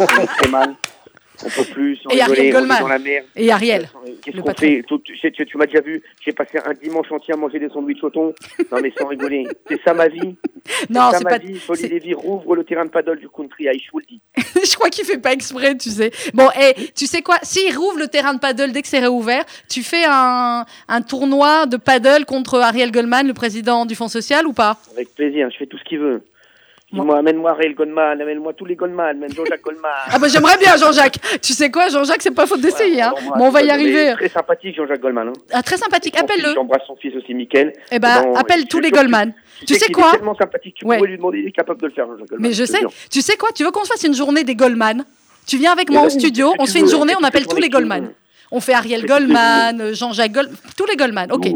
on 0.00 0.04
est 0.04 0.26
très 0.26 0.48
mal. 0.48 0.74
On 1.44 1.48
peut 1.48 1.64
plus. 1.72 1.98
Et 2.10 2.20
Ariel 2.20 2.52
Goldman. 2.52 2.80
Dans 2.80 2.88
la 2.88 2.98
mer. 2.98 3.24
Et 3.34 3.50
Ariel. 3.50 3.88
Qu'est-ce 4.22 4.36
qu'on 4.36 4.54
fait 4.54 4.84
Tu, 4.86 5.46
tu, 5.46 5.58
m'as 5.58 5.66
déjà 5.66 5.80
vu, 5.80 6.02
j'ai 6.24 6.32
passé 6.32 6.58
un 6.64 6.74
dimanche 6.74 7.10
entier 7.10 7.34
à 7.34 7.36
manger 7.36 7.58
des 7.58 7.68
sandwichs 7.68 8.02
au 8.04 8.10
thon. 8.10 8.34
Non 8.70 8.80
mais 8.80 8.92
sans 8.96 9.06
rigoler. 9.06 9.46
C'est 9.68 9.80
ça 9.82 9.94
ma 9.94 10.08
vie. 10.08 10.36
Non, 10.88 11.10
c'est 11.12 11.24
pas. 11.24 11.38
Vie. 11.38 11.58
Soli 11.58 11.88
Lévy 11.88 12.14
rouvre 12.14 12.54
le 12.54 12.62
terrain 12.62 12.84
de 12.84 12.90
paddle 12.90 13.18
du 13.18 13.28
country. 13.28 13.64
le 13.64 14.06
dis. 14.08 14.20
je 14.36 14.74
crois 14.76 14.90
qu'il 14.90 15.04
fait 15.04 15.18
pas 15.18 15.32
exprès, 15.32 15.76
tu 15.76 15.90
sais. 15.90 16.12
Bon, 16.34 16.48
et 16.50 16.92
tu 16.94 17.06
sais 17.06 17.20
quoi? 17.20 17.36
S'il 17.42 17.76
rouvre 17.76 17.98
le 17.98 18.06
terrain 18.06 18.32
de 18.32 18.38
paddle 18.38 18.70
dès 18.70 18.82
que 18.82 18.86
c'est 18.86 19.00
réouvert, 19.00 19.44
tu 19.68 19.82
fais 19.82 20.04
un, 20.06 20.64
un 20.86 21.02
tournoi 21.02 21.66
de 21.66 21.76
paddle 21.76 22.26
contre 22.26 22.60
Ariel 22.60 22.92
Goldman, 22.92 23.26
le 23.26 23.34
président 23.34 23.86
du 23.86 23.96
Fonds 23.96 24.06
social, 24.06 24.46
ou 24.46 24.52
pas? 24.52 24.76
Avec 24.92 25.12
plaisir. 25.16 25.50
Je 25.50 25.56
fais 25.56 25.66
tout 25.66 25.78
ce 25.78 25.84
qu'il 25.84 25.98
veut. 25.98 26.22
Dis-moi, 26.92 27.18
amène-moi 27.18 27.54
Raël 27.54 27.74
Goldman, 27.74 28.20
amène-moi 28.20 28.52
tous 28.52 28.64
les 28.66 28.76
Goldman, 28.76 29.06
amène 29.16 29.32
Jean-Jacques 29.34 29.62
Goldman. 29.62 29.90
Ah 30.10 30.18
bah 30.18 30.28
j'aimerais 30.28 30.58
bien 30.58 30.76
Jean-Jacques. 30.76 31.16
Tu 31.40 31.52
sais 31.54 31.70
quoi, 31.70 31.88
Jean-Jacques, 31.88 32.20
c'est 32.22 32.30
pas 32.34 32.46
faute 32.46 32.60
d'essayer. 32.60 33.00
hein. 33.00 33.14
Bon, 33.38 33.46
on 33.46 33.50
va 33.50 33.62
y 33.62 33.70
arriver. 33.70 34.12
Très 34.16 34.28
sympathique 34.28 34.76
Jean-Jacques 34.76 35.00
Goldman. 35.00 35.28
Hein. 35.28 35.32
Ah, 35.52 35.62
très 35.62 35.78
sympathique, 35.78 36.18
appelle-le. 36.18 36.52
J'embrasse 36.54 36.82
son 36.86 36.96
fils 36.96 37.14
aussi, 37.16 37.32
Mickaël. 37.32 37.72
Eh 37.90 37.98
bah, 37.98 38.22
appelle 38.36 38.66
tous 38.66 38.80
les 38.80 38.90
Goldman. 38.90 39.32
Tu 39.66 39.74
sais 39.74 39.90
quoi 39.90 40.08
Il 40.10 40.14
est 40.14 40.18
tellement 40.18 40.36
sympathique, 40.36 40.74
tu 40.76 40.84
pourrais 40.84 41.00
lui 41.00 41.16
demander, 41.16 41.38
il 41.38 41.46
est 41.48 41.52
capable 41.52 41.80
de 41.80 41.86
le 41.86 41.92
faire, 41.92 42.06
Jean-Jacques 42.08 42.28
Goldman. 42.28 42.48
Mais 42.48 42.54
je 42.54 42.64
sais. 42.64 42.80
Tu 43.10 43.22
sais 43.22 43.36
quoi 43.36 43.48
Tu 43.54 43.64
veux 43.64 43.70
qu'on 43.70 43.84
se 43.84 43.92
fasse 43.92 44.04
une 44.04 44.14
journée 44.14 44.44
des 44.44 44.54
Goldman? 44.54 45.04
Tu 45.46 45.56
viens 45.56 45.72
avec 45.72 45.90
moi 45.90 46.02
au 46.02 46.08
studio, 46.10 46.52
on 46.58 46.66
se 46.66 46.72
fait 46.72 46.80
une 46.80 46.88
journée, 46.88 47.14
on 47.20 47.24
appelle 47.24 47.46
tous 47.46 47.56
les 47.56 47.68
Goldman. 47.68 48.10
On 48.54 48.60
fait 48.60 48.74
Ariel 48.74 49.06
Goldman, 49.06 49.80
euh, 49.80 49.94
Jean-Jacques 49.94 50.32
Goldman, 50.32 50.54
tous 50.76 50.84
les 50.86 50.94
Goldman. 50.96 51.32
Ok, 51.32 51.46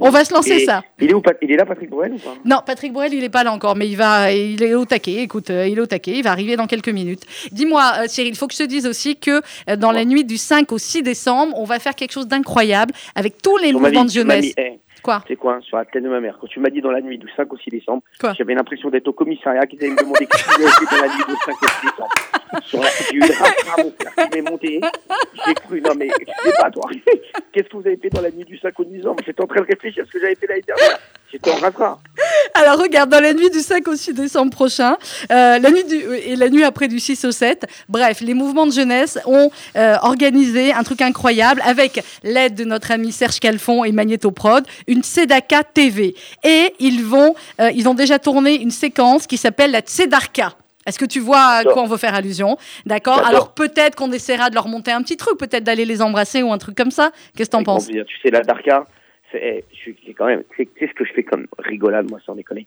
on 0.00 0.10
va 0.10 0.24
se 0.24 0.32
lancer 0.34 0.60
ça. 0.64 0.82
Il 1.00 1.10
est 1.10 1.14
où 1.14 1.20
Pat- 1.20 1.36
Il 1.42 1.52
est 1.52 1.56
là, 1.56 1.66
Patrick 1.66 1.90
Bruel 1.90 2.14
ou 2.14 2.18
pas? 2.18 2.34
Non, 2.44 2.58
Patrick 2.64 2.92
Borel, 2.92 3.12
il 3.14 3.20
n'est 3.20 3.28
pas 3.28 3.44
là 3.44 3.52
encore, 3.52 3.76
mais 3.76 3.86
il 3.88 3.96
va, 3.96 4.32
il 4.32 4.62
est 4.62 4.74
au 4.74 4.84
taquet. 4.86 5.22
Écoute, 5.22 5.50
euh, 5.50 5.68
il 5.68 5.76
est 5.78 5.80
au 5.80 5.86
taquet, 5.86 6.12
il 6.16 6.22
va 6.22 6.30
arriver 6.32 6.56
dans 6.56 6.66
quelques 6.66 6.88
minutes. 6.88 7.22
Dis-moi, 7.52 7.92
euh, 7.98 8.04
Cyril, 8.08 8.30
il 8.32 8.36
faut 8.36 8.46
que 8.46 8.54
je 8.54 8.58
te 8.60 8.64
dise 8.68 8.86
aussi 8.86 9.16
que 9.16 9.42
dans 9.76 9.92
la 9.92 10.04
nuit 10.04 10.24
du 10.24 10.38
5 10.38 10.72
au 10.72 10.78
6 10.78 11.02
décembre, 11.02 11.52
on 11.58 11.64
va 11.64 11.78
faire 11.78 11.94
quelque 11.94 12.12
chose 12.12 12.26
d'incroyable 12.26 12.92
avec 13.14 13.42
tous 13.42 13.58
les 13.58 13.72
mouvements 13.72 14.04
de 14.06 14.10
jeunesse. 14.10 14.52
eh, 14.56 14.78
Quoi 15.06 15.22
C'est 15.28 15.36
quoi 15.36 15.60
Sur 15.60 15.76
la 15.76 15.84
tête 15.84 16.02
de 16.02 16.08
ma 16.08 16.18
mère. 16.18 16.36
Quand 16.40 16.48
tu 16.48 16.58
m'as 16.58 16.68
dit 16.68 16.80
dans 16.80 16.90
la 16.90 17.00
nuit 17.00 17.16
du 17.16 17.28
5 17.36 17.52
au 17.52 17.56
6 17.56 17.70
décembre, 17.70 18.02
j'avais 18.36 18.54
l'impression 18.54 18.90
d'être 18.90 19.06
au 19.06 19.12
commissariat 19.12 19.64
qu'ils 19.64 19.78
allaient 19.78 19.92
me 19.92 20.00
demander 20.00 20.24
y 20.24 20.64
avait 20.64 20.64
dans 20.64 21.06
la 21.06 21.14
nuit 21.14 21.24
du 21.28 21.34
5 21.44 21.62
au 21.62 21.66
6 21.68 21.86
décembre. 21.86 22.10
Sur 22.64 22.80
la... 22.80 23.84
Mon 23.84 23.92
frère, 23.92 24.28
qui 24.30 24.36
m'est 24.36 24.50
monté. 24.50 24.80
J'ai 25.46 25.54
cru, 25.54 25.80
non 25.80 25.92
mais, 25.96 26.08
je 26.08 26.50
sais 26.50 26.56
pas 26.60 26.70
toi. 26.72 26.90
Qu'est-ce 27.52 27.68
que 27.68 27.76
vous 27.76 27.86
avez 27.86 27.96
fait 27.98 28.08
dans 28.08 28.20
la 28.20 28.32
nuit 28.32 28.44
du 28.44 28.58
5 28.58 28.80
au 28.80 28.84
10 28.84 28.96
décembre? 28.96 29.22
J'étais 29.24 29.42
en 29.42 29.46
train 29.46 29.60
de 29.60 29.66
réfléchir 29.66 30.02
à 30.02 30.06
ce 30.06 30.10
que 30.10 30.18
j'avais 30.18 30.34
fait 30.34 30.48
l'année 30.48 30.62
dernière. 30.62 30.98
J'étais 31.32 31.50
en 31.50 31.56
rafra. 31.56 31.98
Alors 32.54 32.78
regarde, 32.78 33.10
dans 33.10 33.20
la 33.20 33.34
nuit 33.34 33.50
du 33.50 33.58
5 33.58 33.86
au 33.88 33.96
6 33.96 34.14
décembre 34.14 34.50
prochain, 34.50 34.96
euh, 35.30 35.58
la 35.58 35.70
nuit 35.70 35.84
du, 35.84 35.96
et 35.96 36.36
la 36.36 36.48
nuit 36.48 36.64
après 36.64 36.88
du 36.88 37.00
6 37.00 37.24
au 37.24 37.32
7, 37.32 37.66
bref, 37.88 38.20
les 38.20 38.34
mouvements 38.34 38.66
de 38.66 38.72
jeunesse 38.72 39.18
ont 39.26 39.50
euh, 39.76 39.96
organisé 40.02 40.72
un 40.72 40.82
truc 40.82 41.02
incroyable 41.02 41.60
avec 41.64 42.02
l'aide 42.22 42.54
de 42.54 42.64
notre 42.64 42.92
ami 42.92 43.12
Serge 43.12 43.40
Calfon 43.40 43.84
et 43.84 43.92
Magnétoprod, 43.92 44.64
une 44.86 45.02
Tzedaka 45.02 45.64
TV. 45.64 46.14
Et 46.44 46.74
ils 46.78 47.04
vont, 47.04 47.34
euh, 47.60 47.70
ils 47.74 47.88
ont 47.88 47.94
déjà 47.94 48.18
tourné 48.18 48.54
une 48.54 48.70
séquence 48.70 49.26
qui 49.26 49.36
s'appelle 49.36 49.72
la 49.72 49.80
Tzedarka. 49.80 50.52
Est-ce 50.86 51.00
que 51.00 51.04
tu 51.04 51.18
vois 51.18 51.42
à 51.42 51.64
quoi 51.64 51.82
on 51.82 51.86
veut 51.86 51.96
faire 51.96 52.14
allusion? 52.14 52.56
D'accord? 52.86 53.26
Alors 53.26 53.52
peut-être 53.52 53.96
qu'on 53.96 54.12
essaiera 54.12 54.50
de 54.50 54.54
leur 54.54 54.68
monter 54.68 54.92
un 54.92 55.02
petit 55.02 55.16
truc, 55.16 55.36
peut-être 55.36 55.64
d'aller 55.64 55.84
les 55.84 56.00
embrasser 56.00 56.44
ou 56.44 56.52
un 56.52 56.58
truc 56.58 56.76
comme 56.76 56.92
ça. 56.92 57.10
Qu'est-ce 57.36 57.50
que 57.50 57.56
t'en 57.56 57.64
penses? 57.64 57.88
Tu 57.88 58.04
sais, 58.22 58.30
la 58.30 58.40
Darka, 58.42 58.86
c'est 59.32 59.64
eh, 59.82 59.94
c'est 60.06 60.14
quand 60.14 60.26
même. 60.26 60.42
Tu 60.50 60.56
sais, 60.64 60.68
tu 60.74 60.78
sais 60.84 60.88
ce 60.90 60.94
que 60.94 61.04
je 61.04 61.12
fais 61.12 61.22
comme 61.24 61.46
rigolade, 61.58 62.08
moi, 62.10 62.20
sans 62.24 62.34
déconner 62.34 62.66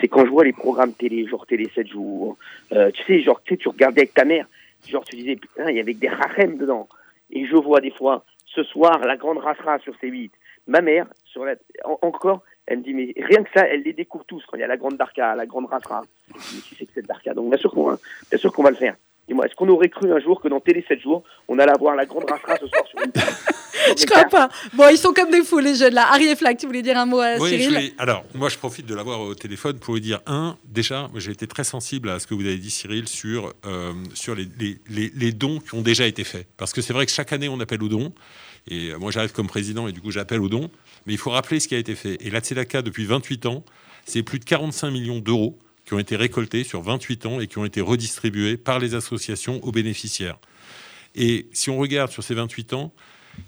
C'est 0.00 0.08
quand 0.08 0.24
je 0.24 0.30
vois 0.30 0.44
les 0.44 0.52
programmes 0.52 0.92
télé, 0.92 1.26
genre 1.26 1.46
Télé 1.46 1.68
7 1.74 1.86
jours, 1.88 2.36
euh, 2.72 2.90
tu 2.92 3.02
sais, 3.04 3.20
genre, 3.22 3.40
tu 3.42 3.54
sais, 3.54 3.58
tu 3.58 3.68
regardais 3.68 4.02
avec 4.02 4.14
ta 4.14 4.24
mère, 4.24 4.46
genre, 4.88 5.04
tu 5.04 5.16
disais, 5.16 5.36
putain, 5.36 5.70
il 5.70 5.76
y 5.76 5.80
avait 5.80 5.94
des 5.94 6.08
rachem 6.08 6.56
dedans. 6.58 6.88
Et 7.30 7.46
je 7.46 7.56
vois 7.56 7.80
des 7.80 7.90
fois, 7.90 8.24
ce 8.46 8.62
soir, 8.62 8.98
la 9.00 9.16
grande 9.16 9.38
racera 9.38 9.78
sur 9.80 9.94
C8. 9.96 10.30
Ma 10.66 10.80
mère, 10.82 11.06
sur 11.24 11.44
la, 11.44 11.54
en- 11.84 11.98
encore, 12.02 12.42
elle 12.66 12.78
me 12.78 12.82
dit, 12.84 12.94
mais 12.94 13.12
rien 13.16 13.42
que 13.42 13.50
ça, 13.54 13.66
elle 13.66 13.82
les 13.82 13.92
découvre 13.94 14.24
tous 14.24 14.44
quand 14.46 14.56
il 14.56 14.60
y 14.60 14.64
a 14.64 14.66
la 14.66 14.76
grande 14.76 14.96
Darka, 14.96 15.34
la 15.34 15.46
grande 15.46 15.66
dis, 15.66 16.54
mais 16.54 16.60
qui 16.60 16.74
c'est 16.78 16.86
que 16.86 16.92
cette 16.92 17.06
Darka? 17.06 17.32
Donc, 17.34 17.48
bien 17.48 17.58
sûr 17.58 17.70
qu'on 17.70 17.84
bien 18.30 18.38
sûr 18.38 18.52
qu'on 18.52 18.62
va 18.62 18.70
le 18.70 18.76
faire. 18.76 18.96
Dis-moi, 19.28 19.46
est-ce 19.46 19.54
qu'on 19.54 19.68
aurait 19.68 19.90
cru 19.90 20.10
un 20.12 20.18
jour 20.20 20.40
que 20.40 20.48
dans 20.48 20.58
Télé 20.60 20.84
7 20.88 21.00
jours, 21.00 21.22
on 21.48 21.58
allait 21.58 21.70
avoir 21.72 21.94
la 21.94 22.06
grande 22.06 22.24
racera 22.28 22.56
ce 22.60 22.66
soir 22.66 22.82
sur 22.88 22.98
une 23.04 23.12
Je 23.98 24.06
crois 24.06 24.24
pas. 24.24 24.48
Bon, 24.74 24.88
ils 24.90 24.96
sont 24.98 25.12
comme 25.12 25.30
des 25.30 25.42
fous 25.44 25.58
les 25.60 25.74
jeunes 25.74 25.94
là. 25.94 26.06
Harry 26.10 26.26
et 26.28 26.36
Flack, 26.36 26.56
tu 26.58 26.66
voulais 26.66 26.82
dire 26.82 26.96
un 26.98 27.06
mot 27.06 27.20
à 27.20 27.36
Oui, 27.38 27.50
Cyril 27.50 27.68
voulais- 27.68 27.92
alors, 27.98 28.24
moi, 28.34 28.48
je 28.48 28.56
profite 28.58 28.86
de 28.86 28.94
l'avoir 28.94 29.20
au 29.20 29.34
téléphone 29.34 29.78
pour 29.78 29.94
lui 29.94 30.00
dire 30.00 30.20
un. 30.26 30.56
Déjà, 30.64 31.08
j'ai 31.16 31.30
été 31.32 31.46
très 31.46 31.64
sensible 31.64 32.08
à 32.08 32.18
ce 32.18 32.26
que 32.26 32.34
vous 32.34 32.40
avez 32.44 32.56
dit, 32.56 32.70
Cyril, 32.70 33.06
sur, 33.06 33.52
euh, 33.66 33.92
sur 34.14 34.34
les, 34.34 34.48
les- 34.58 34.78
les- 34.88 35.12
les 35.14 35.32
dons 35.32 35.58
qui 35.60 35.74
ont 35.74 35.82
déjà 35.82 36.06
été 36.06 36.24
faits. 36.24 36.46
Parce 36.56 36.72
que 36.72 36.80
c'est 36.80 36.92
vrai 36.92 37.06
que 37.06 37.12
chaque 37.12 37.32
année, 37.32 37.48
on 37.48 37.60
appelle 37.60 37.82
aux 37.82 37.88
dons. 37.88 38.12
Et 38.70 38.90
euh, 38.90 38.98
moi, 38.98 39.10
j'arrive 39.10 39.32
comme 39.32 39.46
président 39.46 39.88
et 39.88 39.92
du 39.92 40.00
coup, 40.00 40.10
j'appelle 40.10 40.40
aux 40.40 40.48
dons. 40.48 40.70
Mais 41.06 41.12
il 41.12 41.18
faut 41.18 41.30
rappeler 41.30 41.60
ce 41.60 41.68
qui 41.68 41.74
a 41.74 41.78
été 41.78 41.94
fait. 41.94 42.16
Et 42.20 42.30
la 42.30 42.40
Tzedaka, 42.40 42.82
depuis 42.82 43.04
28 43.06 43.46
ans, 43.46 43.62
c'est 44.06 44.22
plus 44.22 44.38
de 44.38 44.44
45 44.44 44.90
millions 44.90 45.18
d'euros 45.20 45.58
qui 45.88 45.94
ont 45.94 45.98
été 45.98 46.16
récoltés 46.16 46.64
sur 46.64 46.82
28 46.82 47.24
ans 47.26 47.40
et 47.40 47.46
qui 47.46 47.56
ont 47.56 47.64
été 47.64 47.80
redistribués 47.80 48.58
par 48.58 48.78
les 48.78 48.94
associations 48.94 49.64
aux 49.64 49.72
bénéficiaires. 49.72 50.38
Et 51.14 51.48
si 51.54 51.70
on 51.70 51.78
regarde 51.78 52.12
sur 52.12 52.22
ces 52.22 52.34
28 52.34 52.74
ans, 52.74 52.92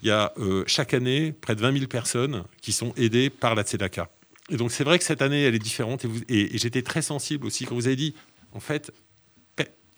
il 0.02 0.08
y 0.08 0.10
a 0.10 0.32
euh, 0.38 0.64
chaque 0.66 0.94
année 0.94 1.32
près 1.38 1.54
de 1.54 1.60
20 1.60 1.72
000 1.74 1.86
personnes 1.86 2.44
qui 2.62 2.72
sont 2.72 2.94
aidées 2.96 3.28
par 3.28 3.54
la 3.54 3.62
Tzedaka. 3.62 4.08
Et 4.48 4.56
donc 4.56 4.72
c'est 4.72 4.84
vrai 4.84 4.98
que 4.98 5.04
cette 5.04 5.20
année, 5.20 5.42
elle 5.42 5.54
est 5.54 5.58
différente. 5.58 6.04
Et, 6.06 6.08
vous- 6.08 6.22
et- 6.30 6.54
et 6.54 6.58
j'étais 6.58 6.82
très 6.82 7.02
sensible 7.02 7.46
aussi 7.46 7.66
quand 7.66 7.74
vous 7.74 7.86
avez 7.86 7.96
dit, 7.96 8.14
en 8.52 8.60
fait, 8.60 8.90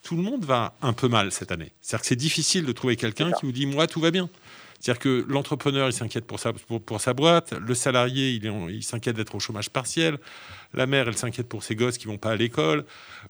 tout 0.02 0.16
le 0.16 0.22
monde 0.22 0.44
va 0.44 0.74
un 0.82 0.92
peu 0.94 1.06
mal 1.06 1.30
cette 1.30 1.52
année. 1.52 1.70
C'est-à-dire 1.80 2.00
que 2.00 2.06
c'est 2.08 2.16
difficile 2.16 2.64
de 2.66 2.72
trouver 2.72 2.96
quelqu'un 2.96 3.30
qui 3.30 3.46
vous 3.46 3.52
dit, 3.52 3.66
moi, 3.66 3.86
tout 3.86 4.00
va 4.00 4.10
bien. 4.10 4.28
C'est-à-dire 4.80 4.98
que 4.98 5.24
l'entrepreneur, 5.28 5.88
il 5.88 5.92
s'inquiète 5.92 6.24
pour 6.26 6.40
sa, 6.40 6.52
pour, 6.52 6.82
pour 6.82 7.00
sa 7.00 7.14
boîte, 7.14 7.52
le 7.52 7.72
salarié, 7.72 8.32
il 8.32 8.82
s'inquiète 8.82 9.14
d'être 9.14 9.36
au 9.36 9.38
chômage 9.38 9.70
partiel, 9.70 10.18
la 10.74 10.86
mère, 10.86 11.08
elle 11.08 11.16
s'inquiète 11.16 11.48
pour 11.48 11.62
ses 11.62 11.76
gosses 11.76 11.98
qui 11.98 12.06
vont 12.06 12.18
pas 12.18 12.30
à 12.30 12.36
l'école, 12.36 12.84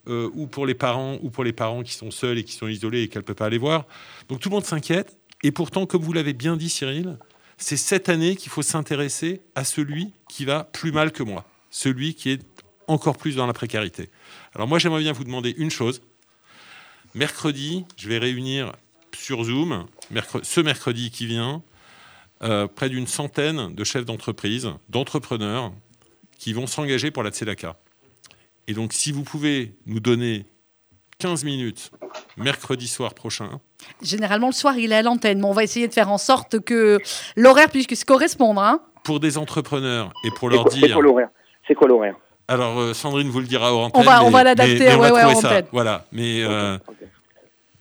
euh, 0.08 0.30
ou 0.34 0.46
pour 0.46 0.66
les 0.66 0.74
parents, 0.74 1.18
ou 1.22 1.30
pour 1.30 1.44
les 1.44 1.52
parents 1.52 1.82
qui 1.82 1.92
sont 1.92 2.10
seuls 2.10 2.38
et 2.38 2.44
qui 2.44 2.52
sont 2.52 2.68
isolés 2.68 3.02
et 3.02 3.08
qu'elle 3.08 3.22
peut 3.22 3.34
pas 3.34 3.46
aller 3.46 3.58
voir. 3.58 3.86
Donc 4.28 4.40
tout 4.40 4.48
le 4.48 4.54
monde 4.54 4.64
s'inquiète. 4.64 5.16
Et 5.42 5.50
pourtant, 5.50 5.86
comme 5.86 6.02
vous 6.02 6.12
l'avez 6.12 6.34
bien 6.34 6.56
dit, 6.56 6.68
Cyril, 6.68 7.18
c'est 7.56 7.76
cette 7.76 8.08
année 8.08 8.36
qu'il 8.36 8.50
faut 8.50 8.62
s'intéresser 8.62 9.40
à 9.54 9.64
celui 9.64 10.12
qui 10.28 10.44
va 10.44 10.64
plus 10.64 10.92
mal 10.92 11.12
que 11.12 11.22
moi, 11.22 11.44
celui 11.70 12.14
qui 12.14 12.30
est 12.30 12.42
encore 12.86 13.16
plus 13.16 13.36
dans 13.36 13.46
la 13.46 13.52
précarité. 13.52 14.10
Alors 14.54 14.68
moi, 14.68 14.78
j'aimerais 14.78 15.00
bien 15.00 15.12
vous 15.12 15.24
demander 15.24 15.54
une 15.56 15.70
chose. 15.70 16.02
Mercredi, 17.14 17.84
je 17.96 18.08
vais 18.08 18.18
réunir 18.18 18.72
sur 19.14 19.44
Zoom, 19.44 19.86
ce 20.42 20.60
mercredi 20.60 21.10
qui 21.10 21.26
vient, 21.26 21.62
euh, 22.42 22.66
près 22.66 22.88
d'une 22.88 23.06
centaine 23.06 23.74
de 23.74 23.84
chefs 23.84 24.04
d'entreprise, 24.04 24.70
d'entrepreneurs, 24.88 25.72
qui 26.42 26.52
vont 26.52 26.66
s'engager 26.66 27.12
pour 27.12 27.22
la 27.22 27.30
Tzedaka. 27.30 27.76
Et 28.66 28.74
donc, 28.74 28.92
si 28.92 29.12
vous 29.12 29.22
pouvez 29.22 29.76
nous 29.86 30.00
donner 30.00 30.44
15 31.20 31.44
minutes 31.44 31.92
mercredi 32.36 32.88
soir 32.88 33.14
prochain, 33.14 33.60
Généralement, 34.02 34.48
le 34.48 34.52
soir, 34.52 34.76
il 34.76 34.90
est 34.92 34.96
à 34.96 35.02
l'antenne, 35.02 35.38
mais 35.38 35.44
on 35.46 35.52
va 35.52 35.62
essayer 35.62 35.86
de 35.86 35.92
faire 35.92 36.10
en 36.10 36.18
sorte 36.18 36.58
que 36.60 36.98
l'horaire 37.36 37.68
puisse 37.70 38.04
correspondre. 38.04 38.60
Hein 38.60 38.80
pour 39.04 39.18
des 39.20 39.38
entrepreneurs 39.38 40.12
et 40.24 40.30
pour 40.36 40.48
leur 40.50 40.64
dire 40.66 40.92
quoi 40.94 41.02
l'horaire? 41.02 41.28
C'est 41.66 41.74
quoi 41.74 41.86
l'horaire? 41.88 42.16
Alors, 42.48 42.78
euh, 42.80 42.92
Sandrine 42.94 43.28
vous 43.28 43.40
le 43.40 43.46
dira 43.46 43.72
hors 43.72 43.84
antenne. 43.86 44.02
va- 44.04 44.22
on 44.22 44.26
mais- 44.26 44.32
va 44.32 44.44
l'adapter, 44.44 44.78
mais 44.78 44.94
on 44.94 44.98
va 45.00 45.06
ouais, 45.06 45.12
ouais, 45.12 45.20
trouver 45.22 45.34
ça. 45.40 45.48
antenne. 45.48 45.66
Voilà, 45.72 46.06
mais 46.12 46.42
euh, 46.42 46.76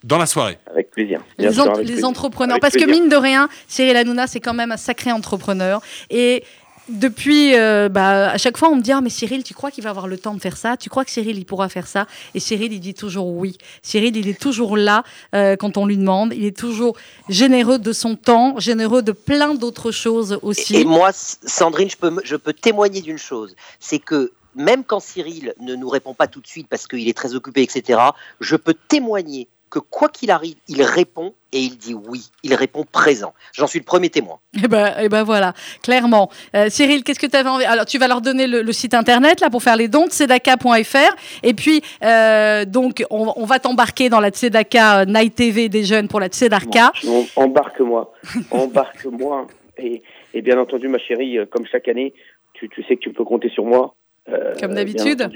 dans 0.04 0.18
la 0.18 0.26
soirée. 0.28 0.58
Avec 0.68 0.90
plaisir. 0.92 1.22
Bien 1.38 1.50
les, 1.50 1.54
sûr, 1.56 1.64
ent- 1.64 1.74
avec 1.74 1.80
les 1.86 1.86
plaisir. 1.94 2.08
entrepreneurs. 2.08 2.56
Avec 2.56 2.62
Parce 2.62 2.76
que 2.76 2.90
mine 2.90 3.10
de 3.10 3.16
rien, 3.16 3.50
Cyril 3.68 3.96
Hanouna, 3.98 4.26
c'est 4.28 4.40
quand 4.40 4.54
même 4.56 4.72
un 4.72 4.78
sacré 4.78 5.12
entrepreneur. 5.12 5.82
Et 6.10 6.44
depuis, 6.92 7.56
euh, 7.56 7.90
bah, 7.90 8.32
à 8.32 8.38
chaque 8.38 8.58
fois, 8.58 8.70
on 8.70 8.76
me 8.76 8.82
dit 8.82 8.92
Ah, 8.92 9.02
mais 9.02 9.10
Cyril, 9.10 9.44
tu 9.44 9.54
crois 9.54 9.72
qu'il 9.72 9.84
va 9.84 9.90
avoir 9.90 10.08
le 10.08 10.18
temps 10.18 10.34
de 10.34 10.40
faire 10.42 10.58
ça? 10.58 10.78
Tu 10.78 10.90
crois 10.90 11.06
que 11.06 11.12
Cyril, 11.12 11.38
il 11.38 11.46
pourra 11.46 11.70
faire 11.70 11.88
ça? 11.88 12.08
Et 12.34 12.40
Cyril, 12.40 12.74
il 12.74 12.80
dit 12.80 12.94
toujours 12.94 13.28
oui. 13.28 13.58
Cyril, 13.82 14.16
il 14.18 14.28
est 14.28 14.40
toujours 14.40 14.78
là 14.78 15.04
euh, 15.36 15.56
quand 15.56 15.78
on 15.78 15.86
lui 15.86 15.98
demande. 15.98 16.34
Il 16.34 16.46
est 16.46 16.58
toujours 16.58 16.96
généreux 17.30 17.80
de 17.80 17.94
son 17.94 18.16
temps, 18.16 18.60
généreux 18.60 19.02
de 19.02 19.12
plein 19.12 19.56
d'autres 19.56 19.92
choses 19.92 20.38
aussi. 20.42 20.76
Et 20.78 20.86
moi, 20.86 21.10
S- 21.10 21.40
Sandrine, 21.46 21.90
je 21.90 21.98
peux, 21.98 22.16
je 22.24 22.36
peux 22.36 22.54
témoigner 22.54 23.02
d'une 23.02 23.18
chose, 23.18 23.56
c'est 23.80 24.00
que 24.00 24.32
même 24.56 24.84
quand 24.84 25.00
Cyril 25.00 25.54
ne 25.62 25.76
nous 25.76 25.88
répond 25.88 26.14
pas 26.14 26.28
tout 26.28 26.42
de 26.42 26.48
suite 26.48 26.68
parce 26.70 26.86
qu'il 26.86 27.08
est 27.08 27.16
très 27.18 27.36
occupé, 27.36 27.62
etc., 27.62 28.00
je 28.42 28.56
peux 28.58 28.76
témoigner 28.88 29.48
que 29.72 29.80
quoi 29.80 30.10
qu'il 30.10 30.30
arrive, 30.30 30.56
il 30.68 30.84
répond 30.84 31.34
et 31.54 31.60
il 31.60 31.78
dit 31.78 31.94
oui, 31.94 32.26
il 32.44 32.54
répond 32.54 32.84
présent. 32.84 33.34
J'en 33.54 33.68
suis 33.68 33.80
le 33.80 33.86
premier 33.86 34.10
témoin. 34.10 34.38
Et 34.64 34.68
ben, 34.68 34.94
et 35.00 35.10
ben 35.10 35.24
voilà, 35.24 35.54
clairement. 35.82 36.30
Euh, 36.56 36.70
Cyril, 36.70 37.04
qu'est-ce 37.04 37.20
que 37.20 37.26
tu 37.26 37.36
avais 37.38 37.50
envie? 37.50 37.64
Alors, 37.66 37.86
tu 37.86 37.98
vas 37.98 38.08
leur 38.08 38.22
donner 38.22 38.48
le, 38.48 38.62
le 38.62 38.72
site 38.74 38.94
internet 38.94 39.40
là 39.40 39.50
pour 39.50 39.64
faire 39.64 39.78
les 39.78 39.88
dons, 39.88 40.08
tzedaka.fr. 40.08 41.16
Et 41.44 41.54
puis, 41.54 41.82
euh, 42.04 42.66
donc, 42.66 43.04
on, 43.10 43.34
on 43.36 43.46
va 43.46 43.60
t'embarquer 43.60 44.10
dans 44.10 44.20
la 44.20 44.30
Tzedaka 44.30 45.00
euh, 45.00 45.06
Night 45.06 45.36
TV 45.36 45.70
des 45.70 45.86
jeunes 45.86 46.08
pour 46.10 46.20
la 46.20 46.28
Tzedaka. 46.28 46.92
Bon, 47.04 47.26
Embarque-moi, 47.36 48.14
embarque-moi. 48.52 49.48
Et, 49.78 50.04
et 50.36 50.42
bien 50.44 50.60
entendu, 50.60 50.90
ma 50.90 51.00
chérie, 51.00 51.38
comme 51.50 51.66
chaque 51.66 51.88
année, 51.88 52.14
tu, 52.54 52.70
tu 52.70 52.84
sais 52.84 52.98
que 52.98 53.02
tu 53.02 53.14
peux 53.14 53.24
compter 53.24 53.50
sur 53.50 53.66
moi. 53.66 53.96
Euh, 54.30 54.54
Comme 54.60 54.76
d'habitude. 54.76 55.28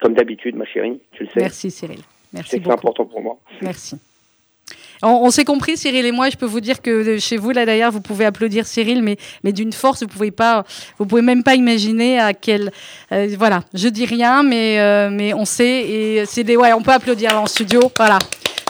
Comme 0.00 0.12
d'habitude, 0.12 0.56
ma 0.56 0.66
chérie, 0.66 1.00
tu 1.12 1.22
le 1.22 1.28
sais. 1.30 1.40
Merci 1.40 1.70
Cyril. 1.70 2.00
Merci 2.32 2.60
c'est 2.62 2.70
important 2.70 3.04
pour 3.04 3.22
moi. 3.22 3.38
Merci. 3.62 3.96
On, 5.02 5.08
on 5.08 5.30
s'est 5.30 5.44
compris, 5.44 5.76
Cyril 5.76 6.06
et 6.06 6.12
moi. 6.12 6.30
Je 6.30 6.36
peux 6.36 6.46
vous 6.46 6.60
dire 6.60 6.80
que 6.80 7.18
chez 7.18 7.36
vous, 7.36 7.50
là 7.50 7.66
d'ailleurs, 7.66 7.92
vous 7.92 8.00
pouvez 8.00 8.24
applaudir 8.24 8.66
Cyril, 8.66 9.02
mais, 9.02 9.16
mais 9.44 9.52
d'une 9.52 9.72
force, 9.72 10.02
vous 10.02 10.08
pouvez 10.08 10.30
pas, 10.30 10.64
vous 10.98 11.06
pouvez 11.06 11.22
même 11.22 11.42
pas 11.42 11.54
imaginer 11.54 12.18
à 12.18 12.34
quel. 12.34 12.72
euh, 13.12 13.34
voilà, 13.38 13.62
je 13.74 13.88
dis 13.88 14.06
rien, 14.06 14.42
mais, 14.42 14.80
euh, 14.80 15.10
mais 15.10 15.34
on 15.34 15.44
sait. 15.44 15.82
Et 15.88 16.26
c'est 16.26 16.44
des. 16.44 16.56
Ouais, 16.56 16.72
on 16.72 16.82
peut 16.82 16.92
applaudir 16.92 17.40
en 17.40 17.46
studio. 17.46 17.80
Voilà. 17.96 18.18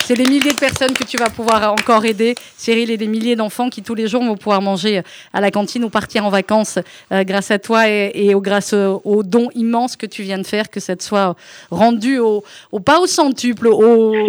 C'est 0.06 0.14
des 0.14 0.22
milliers 0.30 0.52
de 0.52 0.58
personnes 0.60 0.92
que 0.92 1.02
tu 1.02 1.16
vas 1.16 1.28
pouvoir 1.30 1.72
encore 1.72 2.04
aider, 2.04 2.36
Cyril, 2.56 2.92
et 2.92 2.96
des 2.96 3.08
milliers 3.08 3.34
d'enfants 3.34 3.68
qui 3.68 3.82
tous 3.82 3.96
les 3.96 4.06
jours 4.06 4.22
vont 4.22 4.36
pouvoir 4.36 4.62
manger 4.62 5.00
à 5.32 5.40
la 5.40 5.50
cantine 5.50 5.82
ou 5.82 5.90
partir 5.90 6.24
en 6.24 6.28
vacances 6.30 6.78
euh, 7.10 7.24
grâce 7.24 7.50
à 7.50 7.58
toi 7.58 7.88
et, 7.88 8.32
au, 8.32 8.40
grâce 8.40 8.72
au- 8.72 9.02
aux 9.04 9.24
dons 9.24 9.48
immenses 9.56 9.96
que 9.96 10.06
tu 10.06 10.22
viens 10.22 10.38
de 10.38 10.46
faire, 10.46 10.70
que 10.70 10.78
ça 10.78 10.94
te 10.94 11.02
soit 11.02 11.34
rendu 11.72 12.18
au, 12.20 12.44
pas 12.84 13.00
au 13.00 13.06
centuple, 13.06 13.66
au, 13.66 13.72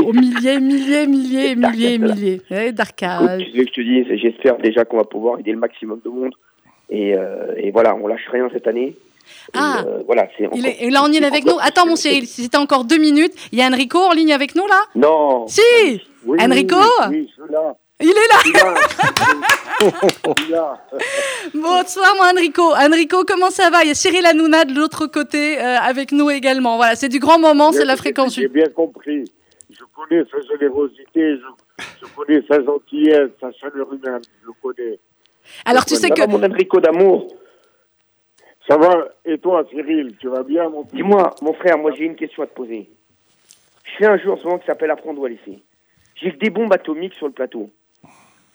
aux 0.07 0.13
milliers, 0.13 0.59
milliers, 0.59 1.05
milliers, 1.05 1.55
milliers, 1.55 1.97
milliers. 1.99 2.41
Ouais, 2.49 2.71
Darka. 2.71 3.35
Écoute, 3.37 3.45
tu 3.45 3.51
sais 3.51 3.65
que 4.03 4.07
je 4.07 4.15
te 4.15 4.17
j'espère 4.17 4.57
déjà 4.57 4.83
qu'on 4.83 4.97
va 4.97 5.03
pouvoir 5.03 5.39
aider 5.39 5.51
le 5.51 5.59
maximum 5.59 5.99
de 6.03 6.09
monde. 6.09 6.33
Et, 6.89 7.13
euh, 7.15 7.53
et 7.57 7.69
voilà, 7.69 7.95
on 7.95 8.07
lâche 8.07 8.27
rien 8.31 8.49
cette 8.51 8.65
année. 8.65 8.95
Et, 9.53 9.57
Ah. 9.57 9.83
euh, 9.85 10.03
voilà, 10.05 10.27
c'est 10.37 10.47
Il 10.53 10.65
est, 10.65 10.77
et 10.83 10.89
là, 10.89 11.01
on 11.03 11.11
y 11.11 11.17
est 11.17 11.25
avec 11.25 11.45
nous. 11.45 11.57
Attends, 11.61 11.85
mon 11.85 11.95
Cyril, 11.95 12.27
si 12.27 12.43
c'était 12.43 12.57
encore 12.57 12.83
deux 12.85 12.97
minutes, 12.97 13.33
il 13.51 13.59
y 13.59 13.61
a 13.61 13.67
Enrico 13.67 13.99
en 13.99 14.13
ligne 14.13 14.33
avec 14.33 14.55
nous, 14.55 14.65
là? 14.67 14.81
Non. 14.95 15.47
Si 15.47 15.61
Oui, 16.25 16.37
Enrico? 16.41 16.75
Oui, 16.75 17.07
oui, 17.11 17.29
je 17.37 17.43
suis 17.43 17.51
là. 17.51 17.75
Il 17.99 18.09
est 18.09 18.13
là 18.13 18.39
Il 19.81 20.45
il 20.49 20.55
a- 20.55 20.79
Bonsoir, 21.53 22.13
mon 22.15 22.23
Enrico. 22.37 22.73
Enrico, 22.75 23.23
comment 23.25 23.49
ça 23.49 23.69
va? 23.69 23.83
Il 23.83 23.87
y 23.87 23.91
a 23.91 23.95
Cyril 23.95 24.25
Hanouna 24.25 24.65
de 24.65 24.73
l'autre 24.73 25.07
côté 25.07 25.59
euh, 25.59 25.77
avec 25.79 26.11
nous 26.11 26.29
également. 26.29 26.77
Voilà, 26.77 26.95
c'est 26.95 27.09
du 27.09 27.19
grand 27.19 27.39
moment, 27.39 27.71
c'est 27.71 27.85
la 27.85 27.95
fréquence. 27.97 28.35
J'ai 28.35 28.47
bien 28.47 28.67
compris. 28.75 29.25
Je 29.69 29.83
connais 29.95 30.23
sa 30.31 30.39
générosité, 30.53 31.37
je, 31.37 31.83
je 32.01 32.05
connais 32.15 32.41
sa 32.47 32.63
gentillesse, 32.63 33.29
sa 33.39 33.51
chaleur 33.53 33.87
humaine, 33.91 34.21
je 34.41 34.47
le 34.47 34.53
connais. 34.61 34.99
Alors, 35.65 35.85
tu 35.85 35.95
sais 35.95 36.09
que. 36.09 36.25
mon 36.27 36.43
Enrico 36.43 36.79
d'amour? 36.79 37.27
Ça 38.67 38.77
va 38.77 39.07
Et 39.25 39.37
toi, 39.37 39.65
Cyril, 39.69 40.17
tu 40.19 40.27
vas 40.27 40.43
bien, 40.43 40.67
mon 40.69 40.83
Dis-moi, 40.83 41.33
mon 41.41 41.53
frère, 41.53 41.77
moi 41.77 41.91
j'ai 41.95 42.03
une 42.03 42.15
question 42.15 42.43
à 42.43 42.47
te 42.47 42.53
poser. 42.53 42.89
Je 43.85 43.91
fais 43.97 44.05
un 44.05 44.17
jeu 44.17 44.29
en 44.29 44.37
ce 44.37 44.43
moment 44.43 44.59
qui 44.59 44.65
s'appelle 44.65 44.91
Apprendre 44.91 45.21
ou 45.21 45.25
à 45.25 45.29
laisser. 45.29 45.63
J'ai 46.15 46.33
que 46.33 46.37
des 46.37 46.49
bombes 46.49 46.73
atomiques 46.73 47.13
sur 47.13 47.27
le 47.27 47.33
plateau. 47.33 47.69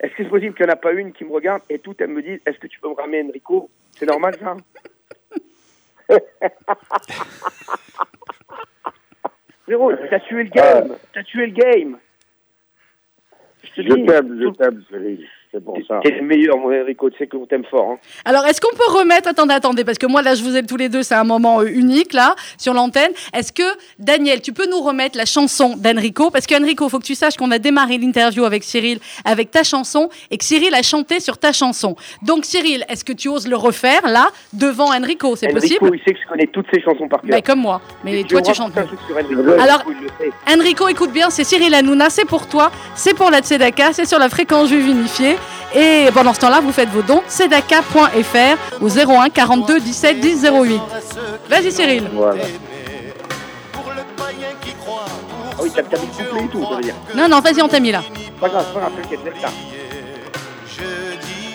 Est-ce 0.00 0.12
que 0.14 0.24
c'est 0.24 0.28
possible 0.28 0.54
qu'il 0.54 0.66
n'y 0.66 0.70
en 0.70 0.74
a 0.74 0.76
pas 0.76 0.92
une 0.92 1.12
qui 1.12 1.24
me 1.24 1.32
regarde 1.32 1.62
et 1.70 1.78
toutes 1.78 2.00
elles 2.02 2.10
me 2.10 2.22
disent 2.22 2.40
Est-ce 2.44 2.58
que 2.58 2.66
tu 2.66 2.78
peux 2.80 2.88
me 2.90 2.94
ramener 2.94 3.22
Enrico? 3.22 3.70
C'est 3.92 4.06
normal 4.06 4.34
ça? 4.38 4.56
Frérot, 9.62 9.92
t'as 10.10 10.20
tué 10.20 10.44
le 10.44 10.50
game 10.50 10.96
T'as 11.14 11.22
tué 11.22 11.46
le 11.46 11.52
game 11.52 11.98
Je 13.62 13.82
t'aime, 13.82 14.40
je 14.42 14.48
t'aime, 14.50 14.84
Cyril. 14.88 15.26
C'est 15.54 15.62
pour 15.62 15.76
ça. 15.86 16.00
T'es 16.02 16.12
le 16.12 16.22
meilleur, 16.22 16.56
mon 16.56 16.72
Enrico. 16.72 17.10
Tu 17.10 17.18
sais 17.18 17.26
qu'on 17.26 17.44
t'aime 17.44 17.64
fort. 17.70 17.90
hein. 17.92 17.98
Alors, 18.24 18.46
est-ce 18.46 18.58
qu'on 18.60 18.74
peut 18.74 18.98
remettre. 18.98 19.28
Attendez, 19.28 19.52
attendez, 19.52 19.84
parce 19.84 19.98
que 19.98 20.06
moi, 20.06 20.22
là, 20.22 20.34
je 20.34 20.42
vous 20.42 20.56
aime 20.56 20.64
tous 20.66 20.78
les 20.78 20.88
deux, 20.88 21.02
c'est 21.02 21.14
un 21.14 21.24
moment 21.24 21.60
euh, 21.60 21.66
unique, 21.66 22.14
là, 22.14 22.34
sur 22.56 22.72
l'antenne. 22.72 23.10
Est-ce 23.34 23.52
que, 23.52 23.62
Daniel, 23.98 24.40
tu 24.40 24.54
peux 24.54 24.66
nous 24.70 24.80
remettre 24.80 25.18
la 25.18 25.26
chanson 25.26 25.74
d'Enrico? 25.76 26.30
Parce 26.30 26.46
qu'Enrico, 26.46 26.86
il 26.86 26.90
faut 26.90 26.98
que 26.98 27.04
tu 27.04 27.14
saches 27.14 27.36
qu'on 27.36 27.50
a 27.50 27.58
démarré 27.58 27.98
l'interview 27.98 28.44
avec 28.44 28.64
Cyril 28.64 28.98
avec 29.26 29.50
ta 29.50 29.62
chanson 29.62 30.08
et 30.30 30.38
que 30.38 30.44
Cyril 30.44 30.74
a 30.74 30.82
chanté 30.82 31.20
sur 31.20 31.36
ta 31.36 31.52
chanson. 31.52 31.96
Donc, 32.22 32.46
Cyril, 32.46 32.84
est-ce 32.88 33.04
que 33.04 33.12
tu 33.12 33.28
oses 33.28 33.46
le 33.46 33.56
refaire, 33.56 34.06
là, 34.08 34.30
devant 34.54 34.90
Enrico? 34.94 35.36
C'est 35.36 35.46
Enrico, 35.52 35.60
possible? 35.60 35.90
il 35.92 36.02
sait 36.02 36.14
que 36.14 36.20
je 36.24 36.28
connais 36.28 36.46
toutes 36.46 36.66
ses 36.72 36.80
chansons 36.80 37.08
par 37.08 37.20
cœur. 37.20 37.30
Ben, 37.30 37.42
Comme 37.42 37.60
moi. 37.60 37.82
Mais 38.04 38.20
Et 38.20 38.24
toi, 38.24 38.40
tu 38.40 38.54
chantes 38.54 38.72
Enrico. 38.78 38.96
Alors- 39.60 39.84
Enrico. 39.86 40.34
Enrico, 40.50 40.88
écoute 40.88 41.12
bien, 41.12 41.28
c'est 41.28 41.44
Cyril 41.44 41.74
Hanouna, 41.74 42.08
c'est 42.08 42.24
pour 42.24 42.46
toi, 42.48 42.70
c'est 42.94 43.14
pour 43.14 43.30
la 43.30 43.40
Tzedaka, 43.40 43.92
c'est 43.92 44.06
sur 44.06 44.18
la 44.18 44.30
fréquence 44.30 44.68
juive 44.70 44.86
unifiée. 44.88 45.36
Et 45.74 46.08
pendant 46.12 46.34
ce 46.34 46.40
temps-là, 46.40 46.60
vous 46.60 46.72
faites 46.72 46.90
vos 46.90 47.02
dons, 47.02 47.22
tzedaka.fr 47.28 48.82
au 48.82 48.88
01 48.88 49.30
42 49.30 49.80
17 49.80 50.20
10 50.20 50.46
08. 50.52 50.80
Vas-y 51.48 51.72
Cyril. 51.72 52.08
Voilà. 52.12 52.44
Ah 55.54 55.60
oui, 55.62 55.70
t'as 55.74 55.82
t'as 55.82 55.98
mis 55.98 56.06
le 56.06 56.24
couplet 56.24 56.44
et 56.44 56.48
tout, 56.48 56.64
ça 56.68 56.76
veut 56.76 56.82
dire. 56.82 56.94
Non, 57.14 57.28
non, 57.28 57.40
vas-y, 57.40 57.62
on 57.62 57.68
t'a 57.68 57.80
mis 57.80 57.92
là. 57.92 58.02
Pas 58.40 58.48
grave, 58.48 58.66
pas 58.72 58.80
grave, 58.80 58.92
t'inquiète, 59.00 59.20
laisse 59.24 59.40
ça. 59.40 59.48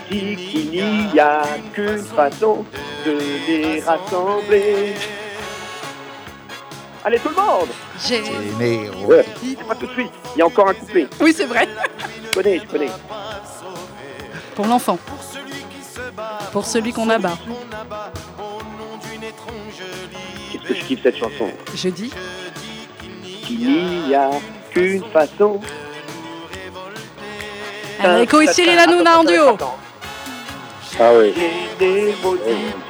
Qu'il 0.09 0.69
n'y 1.13 1.19
a 1.19 1.41
qu'une 1.73 1.97
façon 1.97 2.65
de 3.05 3.17
les 3.47 3.81
rassembler. 3.81 4.95
Allez, 7.05 7.19
tout 7.19 7.29
le 7.29 7.35
monde 7.35 7.69
J'ai- 8.05 8.21
Ouais, 9.05 9.25
C'est 9.41 9.63
pas 9.67 9.75
tout 9.75 9.87
de 9.87 9.91
suite, 9.93 10.11
il 10.35 10.39
y 10.39 10.41
a 10.41 10.45
encore 10.45 10.67
un 10.69 10.73
couplet. 10.73 11.07
Oui, 11.21 11.33
c'est 11.35 11.45
vrai. 11.45 11.67
Je 12.29 12.33
connais, 12.33 12.59
je 12.59 12.65
connais. 12.65 12.89
Pour 14.55 14.65
l'enfant. 14.67 14.97
Pour 16.51 16.65
celui 16.65 16.91
qu'on 16.93 17.09
abat. 17.09 17.37
Qu'est-ce 20.51 20.63
que 20.67 20.73
je 20.73 20.83
kiffe 20.85 20.99
cette 21.03 21.17
chanson 21.17 21.49
Je 21.75 21.89
dis. 21.89 22.11
Qu'il 23.45 24.07
n'y 24.07 24.15
a 24.15 24.29
qu'une 24.71 25.03
façon. 25.11 25.61
Enrico 28.03 28.41
et 28.41 28.47
Cyril 28.47 28.77
Hanouna 28.77 29.19
en 29.19 29.23
duo. 29.23 29.57
Ah 30.99 31.11
oui. 31.17 31.33
Générosité 31.79 32.13
pour 32.21 32.35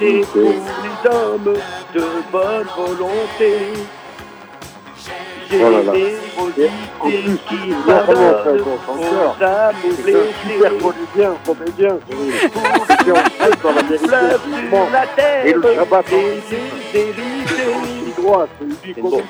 les 0.02 1.10
hommes 1.10 1.54
de 1.94 2.04
bonne 2.32 2.66
volonté. 2.76 3.72
Qui 5.48 5.56
aux 5.56 5.72
super 10.42 10.72
comédien, 10.78 11.36
comédien. 11.46 11.98
Et 12.10 13.10
en 13.10 13.14
fait, 13.16 13.62
dans 13.62 13.72
la 13.72 13.82
vérité, 13.82 14.06
Fleuve 14.06 14.24
effectivement, 14.34 14.84
sur 14.84 14.92
la 14.92 15.06
terre, 15.06 15.46
Et 15.46 15.52
le 15.54 15.62
Shabbat, 15.74 16.06
droit, 18.16 18.48
c'est 18.58 18.64
unique 18.64 19.00
bon. 19.00 19.22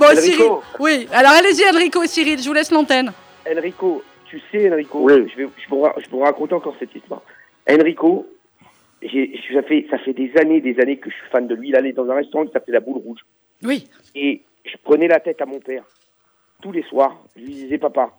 Enrico. 0.00 0.16
Cyril. 0.16 0.50
Oui, 0.78 1.08
alors 1.12 1.32
allez-y, 1.32 1.64
Enrico 1.68 2.02
et 2.02 2.06
Cyril, 2.08 2.38
je 2.40 2.48
vous 2.48 2.54
laisse 2.54 2.70
l'antenne. 2.70 3.12
Enrico, 3.50 4.02
tu 4.26 4.40
sais, 4.50 4.70
Enrico, 4.72 4.98
Oui. 5.02 5.28
je, 5.30 5.42
vais, 5.42 5.48
je, 5.62 5.68
pourrais, 5.68 5.92
je 5.98 6.08
pourrais 6.08 6.26
raconter 6.26 6.54
encore 6.54 6.74
cette 6.78 6.94
histoire. 6.94 7.20
Enrico, 7.70 8.26
j'ai- 9.02 9.38
ça, 9.52 9.62
fait, 9.62 9.86
ça 9.90 9.98
fait 9.98 10.12
des 10.14 10.32
années, 10.40 10.60
des 10.60 10.78
années 10.80 10.96
que 10.96 11.10
je 11.10 11.14
suis 11.16 11.26
fan 11.30 11.46
de 11.46 11.54
lui. 11.54 11.68
Il 11.68 11.76
allait 11.76 11.92
dans 11.92 12.08
un 12.10 12.14
restaurant 12.14 12.46
qui 12.46 12.52
s'appelait 12.52 12.74
La 12.74 12.80
Boule 12.80 13.02
Rouge. 13.04 13.20
Oui. 13.62 13.88
Et 14.14 14.42
je 14.64 14.76
prenais 14.82 15.08
la 15.08 15.20
tête 15.20 15.40
à 15.40 15.46
mon 15.46 15.60
père 15.60 15.84
tous 16.62 16.72
les 16.72 16.82
soirs. 16.84 17.16
Je 17.36 17.42
lui 17.42 17.52
disais, 17.52 17.78
papa, 17.78 18.10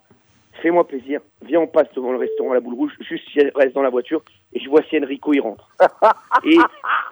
fais-moi 0.62 0.88
plaisir, 0.88 1.22
viens, 1.42 1.62
on 1.62 1.68
passe 1.68 1.88
devant 1.96 2.12
le 2.12 2.18
restaurant 2.18 2.52
à 2.52 2.56
La 2.56 2.60
Boule 2.60 2.76
Rouge, 2.76 2.94
juste 3.02 3.28
si 3.32 3.40
elle 3.40 3.52
reste 3.56 3.74
dans 3.74 3.82
la 3.82 3.90
voiture, 3.90 4.22
et 4.54 4.60
je 4.60 4.70
vois 4.70 4.82
si 4.90 4.98
Enrico 4.98 5.34
il 5.34 5.42
rentre. 5.42 5.70
et, 6.46 6.56
et 6.56 6.58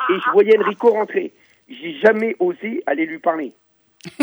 je 0.09 0.31
voyais 0.31 0.57
Enrico 0.59 0.89
rentrer. 0.91 1.33
J'ai 1.69 1.93
jamais 1.99 2.35
osé 2.39 2.83
aller 2.85 3.05
lui 3.05 3.19
parler. 3.19 3.53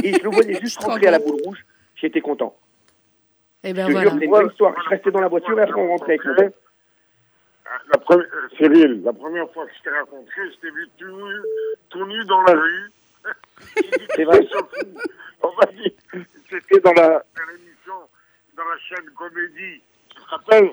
Et 0.02 0.12
je 0.12 0.22
le 0.22 0.30
voyais 0.30 0.54
juste 0.60 0.82
rentrer 0.82 1.06
à 1.06 1.12
la 1.12 1.18
Boule 1.18 1.40
Rouge, 1.44 1.64
j'étais 1.96 2.20
content. 2.20 2.54
Et 3.64 3.72
ben 3.72 3.86
Je 3.86 3.92
voilà. 3.92 4.10
jure, 4.10 4.18
c'est 4.20 4.26
une 4.26 4.50
histoire. 4.50 4.74
Je 4.84 4.88
restais 4.90 5.10
dans 5.10 5.20
la 5.20 5.28
voiture 5.28 5.58
et 5.58 5.62
après 5.62 5.80
on 5.80 5.88
rentrait 5.88 6.12
avec 6.12 6.24
mon 6.24 6.34
père. 6.34 6.50
La 7.92 7.98
première, 7.98 8.26
euh, 8.26 8.48
Cyril, 8.56 9.02
la 9.04 9.12
première 9.12 9.50
fois 9.50 9.66
que 9.66 9.72
je 9.76 9.82
t'ai 9.82 9.90
rencontré, 9.90 10.40
je 10.54 10.60
t'ai 10.60 10.70
vu 10.70 10.88
tout 10.96 11.06
nu, 11.06 11.34
tout 11.90 12.06
nu 12.06 12.24
dans 12.24 12.42
la 12.42 12.52
rue. 12.52 12.90
C'est 14.16 14.24
vrai. 14.24 14.40
On 15.42 15.48
m'a 15.48 15.66
dit, 15.72 15.94
c'était 16.50 16.80
dans 16.80 16.92
la 16.92 17.08
dans 17.08 17.46
l'émission, 17.52 17.94
dans 18.56 18.64
la 18.64 18.78
chaîne 18.88 19.10
Comédie. 19.16 19.80
Tu 20.10 20.16
te 20.22 20.28
rappelles 20.30 20.70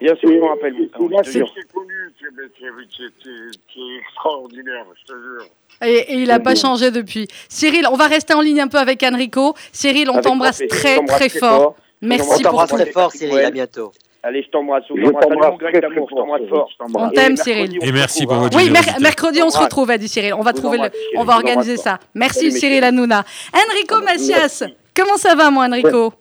Bien 0.00 0.14
sûr, 0.14 0.28
je 0.30 0.34
me 0.36 0.44
rappelle. 0.44 0.74
C'est 0.76 1.08
là 1.08 1.22
t'ai 1.22 1.62
connu. 1.72 1.94
C'est 2.20 2.26
c'est- 2.36 2.70
c'est- 2.96 3.12
c'est- 3.22 3.58
c'est 3.74 3.96
extraordinaire, 4.00 4.84
je 5.00 5.12
te 5.12 5.18
jure. 5.18 5.46
Et, 5.82 6.12
et 6.12 6.14
il 6.22 6.28
n'a 6.28 6.38
pas 6.40 6.54
changé 6.54 6.90
depuis. 6.92 7.26
Cyril, 7.48 7.86
on 7.90 7.96
va 7.96 8.06
rester 8.06 8.34
en 8.34 8.40
ligne 8.40 8.60
un 8.60 8.68
peu 8.68 8.78
avec 8.78 9.02
Enrico. 9.02 9.54
Cyril, 9.72 10.08
on 10.10 10.20
t'embrasse 10.20 10.62
très 10.68 10.96
t'embrasse 10.96 11.18
très 11.18 11.28
fort. 11.40 11.74
On 12.02 12.06
Merci 12.06 12.22
t'embrasse 12.22 12.42
pour 12.42 12.50
t'embrasse 12.50 12.70
tout. 12.70 12.76
très 12.76 12.92
fort, 12.92 13.12
Cyril. 13.12 13.38
À 13.44 13.50
bientôt. 13.50 13.92
Allez, 14.22 14.42
je 14.42 14.48
t'embrasse. 14.50 14.84
Je 14.88 15.10
t'embrasse. 15.10 15.58
Greg. 15.58 15.84
Je 15.90 16.48
fort. 16.48 16.68
On 16.94 17.10
t'aime, 17.10 17.32
Et 17.32 17.36
Cyril. 17.36 17.78
Et 17.82 17.92
merci 17.92 18.26
pour 18.26 18.36
votre 18.36 18.56
Oui, 18.56 18.70
mercredi, 19.00 19.42
on 19.42 19.50
se 19.50 19.58
retrouve, 19.58 19.90
a 19.90 19.98
dit 19.98 20.08
Cyril. 20.08 20.34
On 20.34 20.42
va 20.42 20.52
trouver 20.52 20.78
le, 20.78 20.90
on 21.16 21.24
va 21.24 21.34
organiser 21.36 21.76
ça. 21.76 21.98
Merci 22.14 22.52
Cyril. 22.52 22.84
Hanouna. 22.84 23.24
Enrico. 23.54 24.00
Macias, 24.02 24.64
comment 24.96 25.16
ça 25.16 25.34
va, 25.34 25.50
moi, 25.50 25.66
Enrico? 25.66 26.12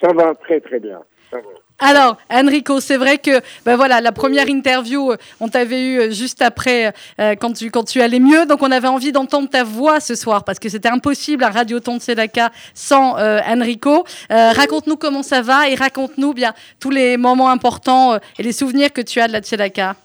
Ça 0.00 0.12
va 0.12 0.34
très 0.34 0.60
très 0.60 0.80
bien. 0.80 1.00
Ça 1.30 1.38
va. 1.38 1.61
Alors, 1.84 2.16
Enrico, 2.30 2.78
c'est 2.78 2.96
vrai 2.96 3.18
que 3.18 3.40
ben 3.66 3.74
voilà, 3.74 4.00
la 4.00 4.12
première 4.12 4.48
interview, 4.48 5.10
euh, 5.10 5.16
on 5.40 5.48
t'avait 5.48 5.82
eu 5.84 5.98
euh, 5.98 6.10
juste 6.12 6.40
après 6.40 6.92
euh, 7.18 7.34
quand 7.34 7.54
tu 7.54 7.72
quand 7.72 7.96
allais 7.96 8.20
mieux, 8.20 8.46
donc 8.46 8.62
on 8.62 8.70
avait 8.70 8.86
envie 8.86 9.10
d'entendre 9.10 9.50
ta 9.50 9.64
voix 9.64 9.98
ce 9.98 10.14
soir 10.14 10.44
parce 10.44 10.60
que 10.60 10.68
c'était 10.68 10.88
impossible 10.88 11.42
à 11.42 11.50
Radio 11.50 11.80
Ton 11.80 11.96
de 11.96 12.00
Sedaka 12.00 12.52
sans 12.72 13.16
Enrico. 13.16 14.04
Raconte-nous 14.30 14.96
comment 14.96 15.24
ça 15.24 15.42
va 15.42 15.68
et 15.68 15.74
raconte-nous 15.74 16.34
bien 16.34 16.54
tous 16.78 16.90
les 16.90 17.16
moments 17.16 17.50
importants 17.50 18.16
et 18.38 18.42
les 18.44 18.52
souvenirs 18.52 18.92
que 18.92 19.00
tu 19.00 19.18
as 19.18 19.26
de 19.26 19.32
la 19.32 19.40
Tzedaka. 19.40 19.96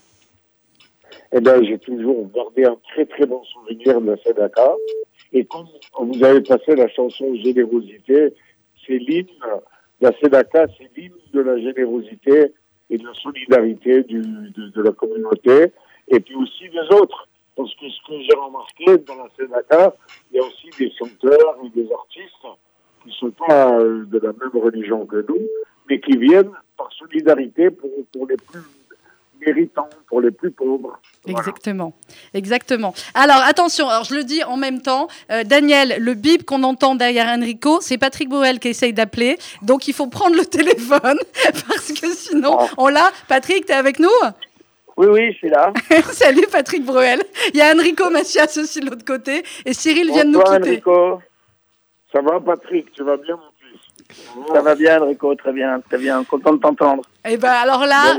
Eh 1.33 1.39
bien, 1.39 1.61
j'ai 1.63 1.77
toujours 1.77 2.27
gardé 2.33 2.65
un 2.65 2.77
très 2.89 3.05
très 3.05 3.27
bon 3.27 3.43
souvenir 3.43 4.01
de 4.01 4.11
la 4.11 4.17
Sedaka. 4.17 4.71
Et 5.31 5.45
comme 5.45 5.67
vous 5.99 6.23
avez 6.23 6.41
passé 6.41 6.75
la 6.75 6.89
chanson 6.89 7.35
Générosité, 7.35 8.33
c'est 8.85 8.97
l'hymne, 8.97 9.27
la 10.01 10.11
Sedaka, 10.19 10.67
c'est 10.77 10.89
l'hymne 10.95 11.15
de 11.33 11.41
la 11.41 11.57
générosité 11.59 12.53
et 12.89 12.97
de 12.97 13.05
la 13.05 13.13
solidarité 13.15 14.03
de, 14.03 14.81
la 14.81 14.91
communauté, 14.91 15.73
et 16.07 16.19
puis 16.19 16.35
aussi 16.35 16.69
des 16.69 16.95
autres. 16.95 17.27
Parce 17.55 17.73
que 17.75 17.89
ce 17.89 17.99
que 18.07 18.21
j'ai 18.21 18.37
remarqué 18.37 18.97
dans 19.05 19.15
la 19.15 19.29
Sedaka, 19.35 19.95
il 20.31 20.37
y 20.37 20.39
a 20.39 20.43
aussi 20.43 20.69
des 20.77 20.91
chanteurs 20.91 21.57
et 21.63 21.69
des 21.69 21.91
artistes 21.91 22.47
qui 23.01 23.09
ne 23.09 23.13
sont 23.13 23.31
pas 23.31 23.79
de 23.79 24.19
la 24.19 24.33
même 24.33 24.63
religion 24.63 25.05
que 25.05 25.25
nous, 25.27 25.47
mais 25.89 25.99
qui 25.99 26.17
viennent 26.17 26.51
par 26.77 26.91
solidarité 26.93 27.71
pour 27.71 28.27
les 28.27 28.37
plus 28.37 28.61
méritants, 29.45 29.89
pour 30.07 30.21
les 30.21 30.31
plus 30.31 30.51
pauvres. 30.51 30.99
Voilà. 31.25 31.39
Exactement, 31.39 31.93
exactement. 32.33 32.93
Alors 33.13 33.41
attention, 33.45 33.89
alors 33.89 34.03
je 34.05 34.15
le 34.15 34.23
dis 34.23 34.43
en 34.43 34.57
même 34.57 34.81
temps, 34.81 35.07
euh, 35.31 35.43
Daniel, 35.43 35.97
le 35.99 36.13
bip 36.13 36.43
qu'on 36.45 36.63
entend 36.63 36.95
derrière 36.95 37.27
Enrico, 37.27 37.79
c'est 37.81 37.97
Patrick 37.97 38.29
Bruel 38.29 38.59
qui 38.59 38.69
essaye 38.69 38.93
d'appeler, 38.93 39.37
donc 39.61 39.87
il 39.87 39.93
faut 39.93 40.07
prendre 40.07 40.35
le 40.35 40.45
téléphone 40.57 41.17
parce 41.67 41.91
que 41.93 42.07
sinon 42.13 42.57
Oh. 42.59 42.65
on 42.77 42.87
l'a. 42.87 43.11
Patrick, 43.27 43.65
t'es 43.65 43.73
avec 43.73 43.99
nous? 43.99 44.07
Oui, 44.95 45.07
oui, 45.07 45.31
je 45.33 45.37
suis 45.37 45.49
là. 45.49 45.73
Salut 46.11 46.47
Patrick 46.51 46.83
Bruel. 46.83 47.21
Il 47.53 47.57
y 47.57 47.61
a 47.61 47.73
Enrico 47.75 48.09
Macias 48.09 48.57
aussi 48.57 48.79
de 48.79 48.89
l'autre 48.89 49.05
côté 49.05 49.43
et 49.65 49.73
Cyril 49.73 50.11
vient 50.11 50.25
de 50.25 50.31
nous 50.31 50.39
quitter. 50.41 50.69
Enrico. 50.69 51.21
Ça 52.11 52.21
va, 52.21 52.39
Patrick? 52.39 52.91
Tu 52.93 53.03
vas 53.03 53.17
bien, 53.17 53.37
Ça 54.53 54.61
va 54.61 54.75
bien, 54.75 55.01
Enrico, 55.01 55.35
très 55.35 55.51
bien, 55.51 55.81
très 55.87 55.97
bien. 55.97 56.23
Content 56.23 56.53
de 56.53 56.59
t'entendre. 56.59 57.03
Et 57.29 57.35
ben 57.35 57.49
alors 57.51 57.85
là, 57.85 58.17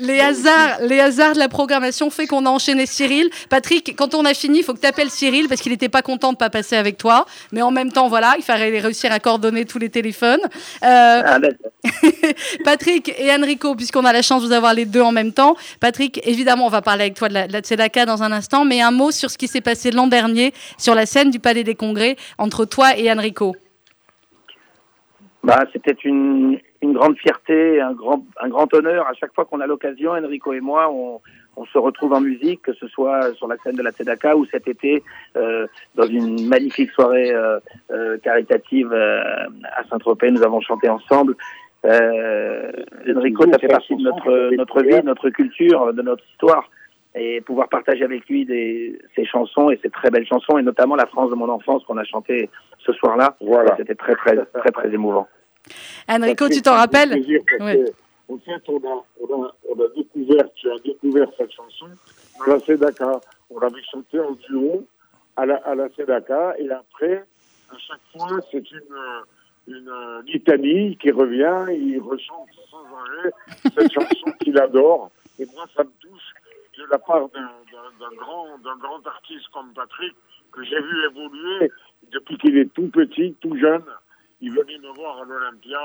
les 0.00 0.18
hasards, 0.18 0.78
les 0.80 0.98
hasards 0.98 1.34
de 1.34 1.38
la 1.38 1.48
programmation 1.48 2.10
fait 2.10 2.26
qu'on 2.26 2.44
a 2.44 2.50
enchaîné 2.50 2.86
Cyril. 2.86 3.30
Patrick, 3.48 3.94
quand 3.96 4.14
on 4.14 4.24
a 4.24 4.34
fini, 4.34 4.58
il 4.58 4.64
faut 4.64 4.74
que 4.74 4.80
tu 4.80 4.86
appelles 4.86 5.10
Cyril 5.10 5.48
parce 5.48 5.60
qu'il 5.60 5.70
n'était 5.70 5.88
pas 5.88 6.02
content 6.02 6.32
de 6.32 6.36
pas 6.36 6.50
passer 6.50 6.74
avec 6.76 6.98
toi. 6.98 7.24
Mais 7.52 7.62
en 7.62 7.70
même 7.70 7.92
temps, 7.92 8.08
voilà, 8.08 8.34
il 8.36 8.42
fallait 8.42 8.80
réussir 8.80 9.12
à 9.12 9.20
coordonner 9.20 9.64
tous 9.64 9.78
les 9.78 9.90
téléphones. 9.90 10.40
Euh, 10.82 11.22
Ah, 11.24 11.38
d'accord. 11.38 11.70
Patrick 12.64 13.14
et 13.16 13.30
Enrico, 13.32 13.76
puisqu'on 13.76 14.04
a 14.04 14.12
la 14.12 14.22
chance 14.22 14.42
de 14.42 14.48
vous 14.48 14.52
avoir 14.52 14.74
les 14.74 14.86
deux 14.86 15.02
en 15.02 15.12
même 15.12 15.32
temps. 15.32 15.56
Patrick, 15.78 16.20
évidemment, 16.26 16.66
on 16.66 16.70
va 16.70 16.82
parler 16.82 17.02
avec 17.02 17.14
toi 17.14 17.28
de 17.28 17.34
la, 17.34 17.46
de 17.46 17.52
la 17.52 17.60
Tzedaka 17.60 18.06
dans 18.06 18.24
un 18.24 18.32
instant, 18.32 18.64
mais 18.64 18.80
un 18.80 18.90
mot 18.90 19.12
sur 19.12 19.30
ce 19.30 19.38
qui 19.38 19.46
s'est 19.46 19.60
passé 19.60 19.92
l'an 19.92 20.08
dernier 20.08 20.52
sur 20.78 20.96
la 20.96 21.06
scène 21.06 21.30
du 21.30 21.38
Palais 21.38 21.62
des 21.62 21.76
Congrès 21.76 22.16
entre 22.38 22.64
toi 22.64 22.96
et 22.98 23.10
Enrico. 23.12 23.54
Bah, 25.44 25.64
c'était 25.72 25.96
une, 26.04 26.58
une 26.82 26.92
grande 26.92 27.16
fierté, 27.16 27.80
un 27.80 27.92
grand, 27.92 28.24
un 28.40 28.48
grand 28.48 28.72
honneur. 28.74 29.06
À 29.06 29.14
chaque 29.14 29.32
fois 29.34 29.44
qu'on 29.44 29.60
a 29.60 29.66
l'occasion, 29.66 30.10
Enrico 30.10 30.52
et 30.52 30.60
moi, 30.60 30.90
on, 30.90 31.20
on 31.56 31.64
se 31.64 31.78
retrouve 31.78 32.12
en 32.12 32.20
musique, 32.20 32.62
que 32.62 32.72
ce 32.72 32.88
soit 32.88 33.32
sur 33.34 33.46
la 33.46 33.56
scène 33.58 33.76
de 33.76 33.82
la 33.82 33.92
Tzedaka 33.92 34.36
ou 34.36 34.46
cet 34.46 34.66
été 34.66 35.02
euh, 35.36 35.66
dans 35.94 36.06
une 36.06 36.48
magnifique 36.48 36.90
soirée 36.90 37.32
euh, 37.32 37.60
euh, 37.90 38.18
caritative 38.18 38.92
euh, 38.92 39.22
à 39.76 39.84
Saint-Tropez. 39.88 40.30
Nous 40.32 40.42
avons 40.42 40.60
chanté 40.60 40.88
ensemble. 40.88 41.36
Euh, 41.84 42.72
Enrico, 43.08 43.44
ça 43.50 43.58
fait 43.58 43.68
partie 43.68 43.94
de 43.94 44.02
notre, 44.02 44.54
notre 44.56 44.82
vie, 44.82 45.00
de 45.00 45.06
notre 45.06 45.30
culture, 45.30 45.92
de 45.94 46.02
notre 46.02 46.24
histoire. 46.32 46.68
Et 47.18 47.40
pouvoir 47.40 47.68
partager 47.68 48.04
avec 48.04 48.28
lui 48.28 48.44
des, 48.46 48.98
ses 49.16 49.24
chansons 49.24 49.70
et 49.70 49.78
ses 49.82 49.90
très 49.90 50.10
belles 50.10 50.26
chansons, 50.26 50.56
et 50.58 50.62
notamment 50.62 50.94
La 50.94 51.06
France 51.06 51.30
de 51.30 51.34
mon 51.34 51.48
enfance 51.48 51.84
qu'on 51.84 51.96
a 51.98 52.04
chanté 52.04 52.48
ce 52.78 52.92
soir-là, 52.92 53.36
Voilà. 53.40 53.74
c'était 53.76 53.94
très, 53.96 54.14
très, 54.14 54.36
très, 54.36 54.70
très 54.70 54.94
émouvant. 54.94 55.26
Enrico, 56.08 56.48
tu 56.48 56.62
t'en 56.62 56.74
rappelles 56.74 57.10
plaisir 57.10 57.40
que, 57.46 57.58
fait, 57.58 57.92
on 58.28 58.76
a, 58.76 59.04
on, 59.20 59.42
a, 59.44 59.54
on 59.68 59.80
a 59.84 59.88
découvert, 59.96 60.44
tu 60.54 60.70
as 60.70 60.78
découvert 60.84 61.28
cette 61.36 61.52
chanson 61.52 61.86
dans 62.38 62.52
la 62.54 62.60
Sedaka. 62.60 63.20
On 63.50 63.58
l'avait 63.58 63.82
chantée 63.90 64.20
en 64.20 64.32
duo 64.32 64.86
à 65.36 65.46
la, 65.46 65.56
à 65.56 65.74
la 65.74 65.88
Sedaka. 65.90 66.54
Et 66.58 66.70
après, 66.70 67.24
à 67.70 67.78
chaque 67.78 68.00
fois, 68.16 68.38
c'est 68.50 68.70
une, 68.70 69.74
une 69.74 69.90
litanie 70.26 70.96
qui 70.98 71.10
revient. 71.10 71.66
Il 71.70 72.00
rechante 72.00 72.48
sans 72.70 72.84
arrêt 72.96 73.30
cette 73.76 73.92
chanson 73.94 74.32
qu'il 74.40 74.58
adore. 74.58 75.10
Et 75.38 75.46
moi, 75.54 75.64
ça 75.76 75.84
me 75.84 75.90
touche 76.00 76.32
de 76.88 76.92
la 76.92 76.98
part 76.98 77.28
d'un 77.28 78.16
grand, 78.16 78.58
grand 78.58 79.06
artiste 79.06 79.48
comme 79.52 79.72
Patrick 79.74 80.14
que 80.52 80.64
j'ai 80.64 80.80
vu 80.80 81.04
évoluer 81.10 81.70
depuis 82.10 82.38
qu'il 82.38 82.56
est 82.56 82.72
tout 82.72 82.88
petit, 82.88 83.34
tout 83.40 83.56
jeune. 83.56 83.84
Il 84.40 84.52
venait 84.52 84.78
me 84.78 84.94
voir 84.94 85.18
à 85.18 85.24
l'Olympia, 85.24 85.78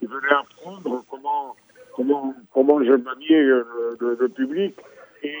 il, 0.00 0.08
venait 0.08 0.32
apprendre 0.32 1.02
comment, 1.10 1.56
comment, 1.94 2.34
comment 2.52 2.84
je 2.84 2.92
maniais 2.92 3.42
euh, 3.42 3.96
le, 3.98 4.28
public. 4.28 4.74
Et, 5.22 5.34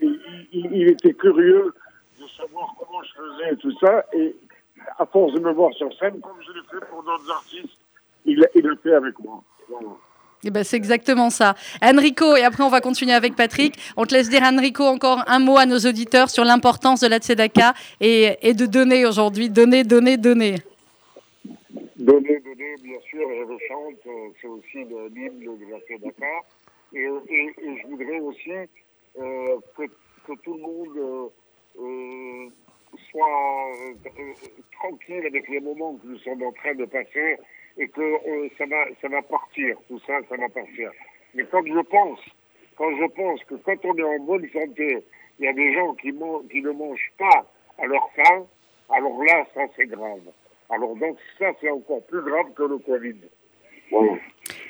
il 0.00 0.88
était 0.88 1.14
curieux 1.14 1.72
de 2.20 2.26
savoir 2.36 2.74
comment 2.78 3.02
je 3.02 3.12
faisais 3.12 3.56
tout 3.56 3.78
ça. 3.78 4.04
Et 4.14 4.34
à 4.98 5.06
force 5.06 5.32
de 5.34 5.40
me 5.40 5.52
voir 5.52 5.72
sur 5.74 5.92
scène, 5.98 6.20
comme 6.20 6.40
je 6.40 6.52
l'ai 6.52 6.66
fait 6.70 6.84
pour 6.86 7.02
d'autres 7.02 7.30
artistes, 7.30 7.78
il, 8.24 8.44
il 8.54 8.62
le 8.62 8.76
fait 8.76 8.94
avec 8.94 9.18
moi. 9.20 9.42
Voilà. 9.68 9.90
Eh 10.44 10.50
ben, 10.50 10.64
c'est 10.64 10.76
exactement 10.76 11.30
ça. 11.30 11.54
Enrico, 11.80 12.34
et 12.36 12.42
après 12.42 12.64
on 12.64 12.68
va 12.68 12.80
continuer 12.80 13.12
avec 13.12 13.36
Patrick. 13.36 13.78
On 13.96 14.06
te 14.06 14.14
laisse 14.14 14.28
dire, 14.28 14.42
Enrico, 14.42 14.82
encore 14.84 15.22
un 15.28 15.38
mot 15.38 15.56
à 15.56 15.66
nos 15.66 15.78
auditeurs 15.78 16.30
sur 16.30 16.44
l'importance 16.44 17.00
de 17.00 17.06
la 17.06 17.18
Tzedaka 17.18 17.74
et, 18.00 18.36
et 18.42 18.52
de 18.52 18.66
donner 18.66 19.06
aujourd'hui. 19.06 19.50
Donner, 19.50 19.84
donner, 19.84 20.16
donner. 20.16 20.56
Donner, 21.96 22.40
donner, 22.40 22.74
bien 22.82 22.98
sûr, 23.08 23.28
je 23.28 23.52
le 23.52 23.58
chante, 23.68 24.06
euh, 24.06 24.28
c'est 24.40 24.48
aussi 24.48 24.78
l'hymne 25.14 25.38
de 25.38 25.70
la 25.70 25.78
Sedaka. 25.86 26.26
Et, 26.92 27.04
et, 27.28 27.54
et 27.62 27.80
je 27.80 27.86
voudrais 27.86 28.18
aussi 28.18 28.50
euh, 28.50 29.56
que, 29.76 29.84
que 30.26 30.32
tout 30.42 30.54
le 30.54 30.60
monde 30.60 30.96
euh, 30.98 31.28
euh, 31.80 32.48
soit 33.10 33.70
euh, 33.86 34.32
tranquille 34.72 35.24
avec 35.24 35.48
les 35.48 35.60
moments 35.60 35.94
que 35.94 36.08
nous 36.08 36.18
sommes 36.18 36.42
en 36.42 36.52
train 36.52 36.74
de 36.74 36.84
passer 36.84 37.38
et 37.78 37.88
que 37.88 38.00
euh, 38.00 38.48
ça, 38.58 38.66
va, 38.66 38.84
ça 39.00 39.08
va 39.08 39.22
partir, 39.22 39.76
tout 39.88 40.00
ça, 40.06 40.18
ça 40.28 40.36
va 40.36 40.48
partir. 40.48 40.90
Mais 41.34 41.44
quand 41.50 41.64
je 41.64 41.80
pense, 41.80 42.20
quand 42.76 42.96
je 42.96 43.06
pense 43.06 43.42
que 43.44 43.54
quand 43.54 43.84
on 43.84 43.96
est 43.96 44.02
en 44.02 44.18
bonne 44.20 44.48
santé, 44.50 45.04
il 45.38 45.44
y 45.44 45.48
a 45.48 45.52
des 45.52 45.74
gens 45.74 45.94
qui, 45.94 46.12
qui 46.50 46.62
ne 46.62 46.70
mangent 46.70 47.12
pas 47.18 47.46
à 47.78 47.86
leur 47.86 48.10
faim, 48.12 48.46
alors 48.90 49.22
là, 49.24 49.46
ça 49.54 49.62
c'est 49.76 49.86
grave. 49.86 50.30
Alors 50.70 50.94
donc 50.96 51.18
ça, 51.38 51.52
c'est 51.60 51.70
encore 51.70 52.02
plus 52.04 52.22
grave 52.22 52.52
que 52.54 52.62
le 52.62 52.78
Covid. 52.78 53.16
Voilà. 53.92 54.12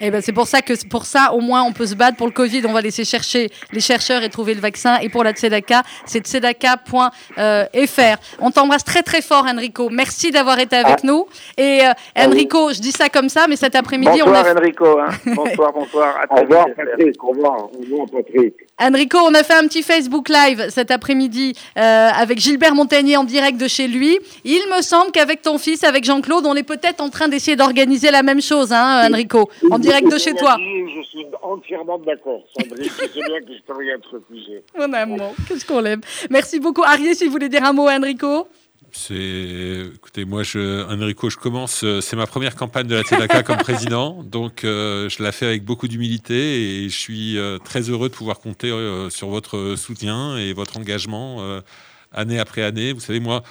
Eh 0.01 0.11
ben, 0.11 0.21
c'est 0.21 0.33
pour 0.33 0.47
ça 0.49 0.63
que 0.63 0.73
pour 0.89 1.07
ça, 1.07 1.33
au 1.33 1.41
moins, 1.41 1.63
on 1.63 1.73
peut 1.73 1.87
se 1.87 1.95
battre. 1.95 2.17
Pour 2.17 2.27
le 2.27 2.33
Covid, 2.33 2.63
on 2.67 2.73
va 2.73 2.81
laisser 2.81 3.05
chercher 3.05 3.51
les 3.73 3.81
chercheurs 3.81 4.23
et 4.23 4.29
trouver 4.29 4.55
le 4.55 4.61
vaccin. 4.61 4.99
Et 4.99 5.09
pour 5.09 5.23
la 5.23 5.33
Tzedaka, 5.33 5.83
c'est 6.07 6.27
tzedaka.fr. 6.27 8.17
On 8.41 8.51
t'embrasse 8.51 8.85
très 8.85 9.03
très 9.03 9.23
fort, 9.23 9.47
Enrico. 9.47 9.89
Merci 9.91 10.31
d'avoir 10.31 10.59
été 10.59 10.77
avec 10.77 11.05
nous. 11.05 11.27
Et 11.57 11.81
euh, 11.83 11.93
Enrico, 12.17 12.73
je 12.73 12.81
dis 12.81 12.91
ça 12.91 13.09
comme 13.09 13.29
ça, 13.29 13.47
mais 13.49 13.57
cet 13.57 13.77
après-midi, 13.77 14.23
on 14.23 14.27
Bonsoir 14.27 14.47
a 14.47 14.53
Enrico, 14.53 14.99
hein. 14.99 15.09
bonsoir, 15.37 15.73
bonsoir. 15.73 16.17
À 16.17 16.25
Au 16.33 16.35
très 16.35 16.45
revoir. 16.45 16.67
Patrick, 16.77 17.23
au 17.25 17.29
revoir, 17.29 17.59
au 17.73 17.79
revoir 17.81 18.07
Patrick. 18.11 18.55
Enrico, 18.81 19.19
on 19.19 19.35
a 19.35 19.45
fait 19.45 19.55
un 19.55 19.69
petit 19.69 19.83
Facebook 19.83 20.29
Live 20.29 20.67
cet 20.71 20.91
après-midi 20.91 21.55
euh, 21.79 22.09
avec 22.13 22.39
Gilbert 22.41 22.75
Montagnier 22.75 23.17
en 23.17 23.25
direct 23.25 23.59
de 23.59 23.69
chez 23.69 23.87
lui. 23.87 24.19
Il 24.45 24.63
me 24.77 24.83
semble 24.83 25.13
qu'avec 25.13 25.43
ton 25.43 25.59
fils, 25.59 25.85
avec 25.85 26.05
Jean-Claude, 26.05 26.45
on 26.47 26.57
est 26.57 26.65
peut-être 26.65 27.01
en 27.01 27.09
train 27.09 27.29
d'essayer 27.29 27.57
d'organiser 27.57 28.11
la 28.11 28.25
même 28.25 28.43
chose, 28.43 28.73
hein, 28.73 29.09
Enrico, 29.13 29.51
en 29.71 29.79
direct 29.79 30.11
de 30.11 30.19
chez 30.19 30.35
toi. 30.35 30.57
Je 30.59 31.03
suis 31.09 31.27
entièrement 31.43 31.99
d'accord, 31.99 32.43
Sandrine, 32.59 32.89
sais 32.91 33.09
bien 33.09 33.41
que 33.41 33.53
je 33.55 33.63
peux 33.67 33.77
rien 33.77 33.99
te 33.99 34.09
refuser. 34.17 34.63
Mon 34.79 34.93
amour, 34.93 35.35
qu'est-ce 35.49 35.65
qu'on 35.65 35.81
l'aime. 35.81 36.01
Merci 36.31 36.61
beaucoup. 36.61 36.83
Arié, 36.83 37.15
si 37.15 37.27
vous 37.27 37.33
voulez 37.33 37.49
dire 37.49 37.65
un 37.65 37.73
mot 37.73 37.89
à 37.89 37.95
Enrico. 37.97 38.49
C'est, 38.95 39.87
écoutez, 39.95 40.27
moi, 40.27 40.43
je, 40.43 40.85
Enrico, 40.93 41.31
je 41.31 41.39
commence. 41.39 41.83
euh, 41.83 42.03
C'est 42.03 42.15
ma 42.15 42.27
première 42.27 42.55
campagne 42.55 42.87
de 42.87 42.95
la 42.95 43.03
Tzedaka 43.03 43.43
comme 43.43 43.57
président, 43.71 44.23
donc 44.23 44.65
euh, 44.65 45.09
je 45.09 45.23
la 45.23 45.33
fais 45.33 45.47
avec 45.47 45.65
beaucoup 45.65 45.89
d'humilité 45.89 46.85
et 46.85 46.89
je 46.91 46.99
suis 46.99 47.39
euh, 47.39 47.57
très 47.57 47.89
heureux 47.89 48.11
de 48.11 48.15
pouvoir 48.15 48.39
compter 48.41 48.71
euh, 48.71 49.09
sur 49.09 49.29
votre 49.29 49.77
soutien 49.79 50.37
et 50.37 50.53
votre 50.53 50.77
engagement 50.77 51.39
euh, 51.41 51.61
année 52.13 52.39
après 52.39 52.63
année. 52.63 52.93
Vous 52.93 53.01
savez, 53.01 53.19
moi, 53.21 53.43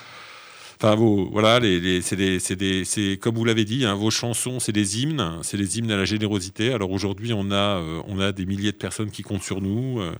enfin, 0.82 0.96
vos, 0.96 1.30
voilà, 1.32 1.60
les, 1.60 1.80
les- 1.80 2.02
c'est 2.02 2.16
des, 2.16 2.40
c'est 2.40 2.56
des, 2.56 2.86
c'est 2.86 3.18
comme 3.22 3.36
vous 3.36 3.46
l'avez 3.46 3.66
dit, 3.66 3.86
hein, 3.86 3.94
vos 3.96 4.10
chansons, 4.10 4.60
c'est 4.60 4.72
des 4.72 5.02
hymnes, 5.02 5.38
c'est 5.44 5.58
des 5.58 5.78
hymnes 5.78 5.92
à 5.92 5.98
la 5.98 6.06
générosité. 6.06 6.74
Alors 6.74 6.92
aujourd'hui, 6.92 7.34
on 7.34 7.52
a, 7.52 7.78
euh, 7.80 8.02
on 8.08 8.20
a 8.20 8.32
des 8.32 8.46
milliers 8.46 8.72
de 8.72 8.78
personnes 8.78 9.12
qui 9.12 9.22
comptent 9.24 9.44
sur 9.44 9.62
nous. 9.62 10.00
euh, 10.02 10.12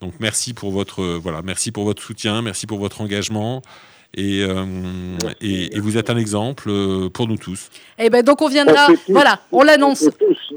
donc 0.00 0.14
merci 0.20 0.52
pour 0.54 0.70
votre, 0.72 1.00
euh, 1.02 1.18
voilà, 1.22 1.42
merci 1.42 1.72
pour 1.72 1.84
votre 1.84 2.02
soutien, 2.02 2.42
merci 2.42 2.66
pour 2.66 2.78
votre 2.78 3.00
engagement. 3.00 3.62
Et, 4.14 4.42
euh, 4.44 4.64
et, 5.42 5.76
et 5.76 5.80
vous 5.80 5.98
êtes 5.98 6.08
un 6.08 6.16
exemple 6.16 6.70
euh, 6.70 7.10
pour 7.10 7.28
nous 7.28 7.36
tous. 7.36 7.68
Eh 7.98 8.08
ben 8.08 8.22
donc 8.22 8.40
on 8.40 8.48
viendra. 8.48 8.88
On 8.90 9.12
Voilà, 9.12 9.40
on 9.52 9.62
l'annonce. 9.62 10.04
fait 10.04 10.18
tous 10.18 10.54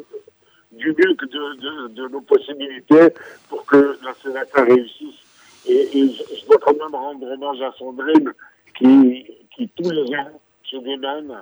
du 0.72 0.88
mieux 0.90 1.14
que 1.16 1.26
de, 1.26 1.88
de, 1.90 1.94
de 2.04 2.08
nos 2.10 2.22
possibilités 2.22 3.14
pour 3.50 3.66
que 3.66 3.98
la 4.06 4.14
Sénata 4.24 4.64
réussisse. 4.64 5.20
Et, 5.68 5.90
et 5.98 6.08
je, 6.08 6.36
je 6.40 6.46
dois 6.46 6.58
quand 6.62 6.72
même 6.74 6.94
rendre 6.96 7.26
hommage 7.28 7.62
à 7.62 7.74
Sandrine 7.78 8.32
qui, 8.78 9.26
qui 9.60 9.70
tous 9.76 9.90
les 9.90 10.16
ans 10.16 10.32
se 10.64 10.78
démène 10.78 11.36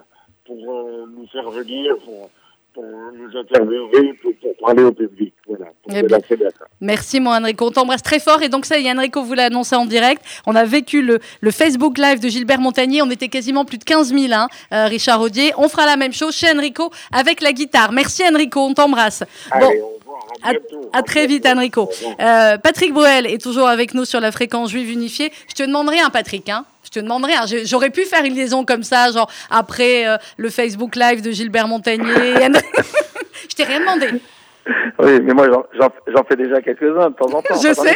pour 0.45 0.57
euh, 0.57 1.05
nous 1.15 1.27
faire 1.27 1.49
venir, 1.51 1.95
pour, 2.03 2.29
pour 2.73 2.83
nous 2.83 3.37
interviewer, 3.37 4.13
pour, 4.21 4.31
pour 4.41 4.55
parler 4.65 4.83
au 4.83 4.91
public. 4.91 5.33
Voilà, 5.47 5.65
pour 5.83 5.93
Eh 5.95 6.03
bien. 6.03 6.17
Merci 6.81 7.19
mon 7.19 7.31
Enrico, 7.31 7.67
on 7.67 7.71
t'embrasse 7.71 8.01
très 8.01 8.19
fort 8.19 8.41
et 8.41 8.49
donc 8.49 8.65
ça 8.65 8.79
y 8.79 8.91
Enrico 8.91 9.21
vous 9.21 9.33
l'a 9.33 9.45
annoncé 9.45 9.75
en 9.75 9.85
direct. 9.85 10.23
On 10.47 10.55
a 10.55 10.65
vécu 10.65 11.01
le, 11.01 11.19
le 11.41 11.51
Facebook 11.51 11.97
Live 11.97 12.19
de 12.19 12.29
Gilbert 12.29 12.59
Montagnier, 12.59 13.01
on 13.01 13.09
était 13.11 13.29
quasiment 13.29 13.65
plus 13.65 13.77
de 13.77 13.83
15 13.83 14.13
000 14.13 14.33
hein, 14.33 14.47
euh, 14.73 14.85
Richard 14.85 15.21
Audier. 15.21 15.51
On 15.57 15.67
fera 15.67 15.85
la 15.85 15.97
même 15.97 16.13
chose 16.13 16.35
chez 16.35 16.49
Enrico 16.49 16.89
avec 17.11 17.41
la 17.41 17.51
guitare. 17.51 17.91
Merci 17.91 18.23
Enrico, 18.27 18.61
on 18.61 18.73
t'embrasse. 18.73 19.23
Bon, 19.59 19.71
à 20.93 21.03
très 21.03 21.27
vite. 21.27 21.45
Enrico. 21.45 21.89
Euh, 22.19 22.57
Patrick 22.57 22.93
Bruel 22.93 23.25
est 23.25 23.41
toujours 23.41 23.67
avec 23.67 23.93
nous 23.93 24.05
sur 24.05 24.19
la 24.19 24.31
fréquence 24.31 24.71
juive 24.71 24.91
unifiée. 24.91 25.31
Je 25.49 25.53
te 25.55 25.63
demanderai 25.63 25.99
un 25.99 26.09
Patrick, 26.09 26.49
hein. 26.49 26.65
Je 26.83 26.89
te 26.89 26.99
demanderai, 26.99 27.33
hein. 27.33 27.45
J'aurais 27.65 27.89
pu 27.89 28.03
faire 28.05 28.23
une 28.23 28.33
liaison 28.35 28.63
comme 28.65 28.83
ça, 28.83 29.11
genre 29.11 29.29
après 29.49 30.07
euh, 30.07 30.17
le 30.37 30.49
Facebook 30.49 30.95
Live 30.95 31.21
de 31.21 31.31
Gilbert 31.31 31.67
Montagnier. 31.67 32.35
je 33.49 33.55
t'ai 33.55 33.63
rien 33.63 33.79
demandé. 33.81 34.07
Oui, 34.99 35.19
mais 35.21 35.33
moi, 35.33 35.47
j'en- 35.49 36.23
fais 36.23 36.35
déjà 36.35 36.61
quelques-uns 36.61 37.09
de 37.09 37.15
temps 37.15 37.33
en 37.33 37.41
temps. 37.41 37.55
Je 37.61 37.73
J'en 37.73 37.83
ai 37.85 37.93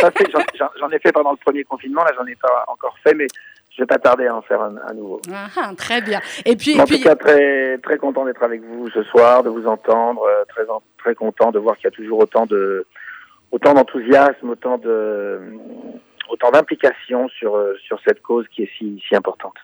J'en 0.58 0.68
j'en 0.80 0.90
ai 0.90 1.00
fait 1.00 1.12
pendant 1.12 1.32
le 1.32 1.38
premier 1.38 1.64
confinement, 1.64 2.04
là, 2.04 2.12
j'en 2.18 2.26
ai 2.26 2.36
pas 2.36 2.64
encore 2.68 2.96
fait, 3.04 3.14
mais 3.14 3.28
je 3.76 3.82
vais 3.82 3.88
pas 3.88 4.00
tarder 4.00 4.28
à 4.28 4.36
en 4.36 4.42
faire 4.42 4.62
un, 4.62 4.76
un 4.88 4.94
nouveau. 4.94 5.22
Ah, 5.32 5.48
ah, 5.58 5.72
très 5.78 6.02
bien. 6.02 6.20
Et 6.46 6.56
puis, 6.56 6.80
en 6.80 6.84
et 6.84 6.88
puis 6.88 6.98
tout 6.98 7.04
cas, 7.04 7.16
très, 7.16 7.78
très 7.78 7.98
content 7.98 8.26
d'être 8.26 8.44
avec 8.44 8.62
vous 8.62 8.90
ce 8.90 9.04
soir, 9.04 9.44
de 9.44 9.50
vous 9.50 9.66
entendre, 9.66 10.24
euh, 10.24 10.44
très, 10.50 10.64
très 10.98 11.16
content 11.16 11.52
de 11.52 11.60
voir 11.60 11.78
qu'il 11.78 11.86
y 11.86 11.88
a 11.88 11.92
toujours 11.92 12.20
autant 12.20 12.46
de, 12.46 12.86
autant 13.52 13.74
d'enthousiasme, 13.74 14.50
autant 14.50 14.78
de, 14.78 15.40
autant 16.30 16.52
d'implication 16.52 17.30
sur, 17.30 17.56
euh, 17.56 17.78
sur 17.86 18.00
cette 18.06 18.22
cause 18.22 18.46
qui 18.50 18.64
est 18.64 18.70
si, 18.78 19.02
si 19.08 19.16
importante. 19.16 19.56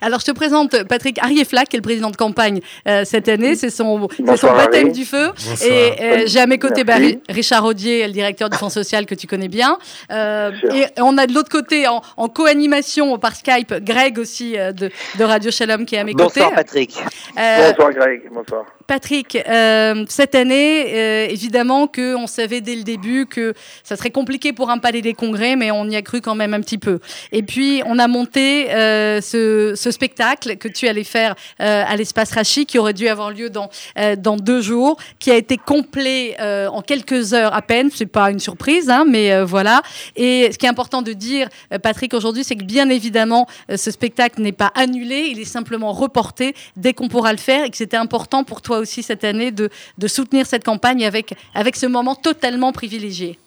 Alors, 0.00 0.20
je 0.20 0.26
te 0.26 0.30
présente 0.32 0.84
Patrick 0.84 1.18
Arieflac, 1.18 1.68
qui 1.68 1.76
est 1.76 1.78
le 1.78 1.82
président 1.82 2.10
de 2.10 2.16
campagne 2.16 2.60
euh, 2.88 3.04
cette 3.04 3.28
année. 3.28 3.54
C'est 3.56 3.70
son, 3.70 4.08
Bonsoir, 4.18 4.56
baptême 4.56 4.92
du 4.92 5.04
feu. 5.04 5.28
Bonsoir. 5.28 5.70
Et 5.70 5.92
euh, 6.02 6.22
j'ai 6.26 6.40
à 6.40 6.46
mes 6.46 6.58
côtés 6.58 6.84
bah, 6.84 6.94
Richard 7.28 7.64
Audier, 7.64 8.06
le 8.06 8.12
directeur 8.12 8.50
du 8.50 8.56
Fonds 8.56 8.68
social 8.70 9.06
que 9.06 9.14
tu 9.14 9.26
connais 9.26 9.48
bien. 9.48 9.78
Euh, 10.10 10.50
et 10.74 10.84
on 11.00 11.16
a 11.18 11.26
de 11.26 11.32
l'autre 11.34 11.50
côté, 11.50 11.86
en, 11.88 12.02
en 12.16 12.28
co-animation 12.28 13.18
par 13.18 13.34
Skype, 13.36 13.74
Greg 13.82 14.18
aussi 14.18 14.58
euh, 14.58 14.72
de, 14.72 14.90
de 15.18 15.24
Radio 15.24 15.50
Shalom 15.50 15.86
qui 15.86 15.94
est 15.94 15.98
à 15.98 16.04
mes 16.04 16.12
Bonsoir 16.14 16.46
côtés. 16.46 16.56
Patrick. 16.56 16.96
Euh, 17.38 17.70
Bonsoir 17.70 17.92
Greg, 17.92 18.22
bonsoir. 18.32 18.64
Patrick, 18.86 19.36
euh, 19.48 20.04
cette 20.08 20.34
année, 20.34 20.94
euh, 20.94 21.26
évidemment 21.28 21.86
que 21.86 22.14
on 22.14 22.26
savait 22.26 22.60
dès 22.60 22.76
le 22.76 22.82
début 22.82 23.26
que 23.26 23.54
ça 23.82 23.96
serait 23.96 24.10
compliqué 24.10 24.52
pour 24.52 24.70
un 24.70 24.78
palais 24.78 25.00
des 25.00 25.14
congrès, 25.14 25.56
mais 25.56 25.70
on 25.70 25.88
y 25.88 25.96
a 25.96 26.02
cru 26.02 26.20
quand 26.20 26.34
même 26.34 26.52
un 26.52 26.60
petit 26.60 26.78
peu. 26.78 26.98
Et 27.32 27.42
puis, 27.42 27.82
on 27.86 27.98
a 27.98 28.08
monté 28.08 28.70
euh, 28.72 29.20
ce, 29.20 29.74
spectacle 29.90 30.56
que 30.56 30.68
tu 30.68 30.88
allais 30.88 31.04
faire 31.04 31.34
euh, 31.60 31.84
à 31.86 31.96
l'espace 31.96 32.32
Rachi, 32.32 32.66
qui 32.66 32.78
aurait 32.78 32.92
dû 32.92 33.08
avoir 33.08 33.30
lieu 33.30 33.48
dans, 33.48 33.70
dans 34.18 34.36
deux 34.36 34.60
jours, 34.60 34.96
qui 35.18 35.30
a 35.30 35.36
été 35.36 35.56
complet 35.56 36.36
en 36.40 36.82
quelques 36.82 37.32
heures 37.32 37.54
à 37.54 37.62
peine. 37.62 37.90
C'est 37.94 38.06
pas 38.06 38.30
une 38.30 38.40
surprise, 38.40 38.90
hein, 38.90 39.04
mais 39.08 39.42
voilà. 39.44 39.82
Et 40.16 40.50
ce 40.52 40.58
qui 40.58 40.66
est 40.66 40.68
important 40.68 41.02
de 41.02 41.12
dire, 41.12 41.48
Patrick, 41.82 42.12
aujourd'hui, 42.12 42.44
c'est 42.44 42.56
que 42.56 42.64
bien 42.64 42.88
évidemment, 42.88 43.46
ce 43.74 43.90
spectacle 43.90 44.42
n'est 44.42 44.52
pas 44.52 44.72
annulé, 44.74 45.28
il 45.30 45.38
est 45.38 45.44
simplement 45.44 45.92
reporté 45.92 46.54
dès 46.76 46.92
qu'on 46.92 47.08
pourra 47.08 47.32
le 47.32 47.38
faire 47.38 47.64
et 47.64 47.70
que 47.70 47.76
c'était 47.76 47.96
important 47.96 48.42
pour 48.42 48.62
toi 48.62 48.73
aussi 48.78 49.02
cette 49.02 49.24
année 49.24 49.50
de, 49.50 49.68
de 49.98 50.06
soutenir 50.06 50.46
cette 50.46 50.64
campagne 50.64 51.04
avec, 51.04 51.34
avec 51.54 51.76
ce 51.76 51.86
moment 51.86 52.14
totalement 52.14 52.72
privilégié. 52.72 53.38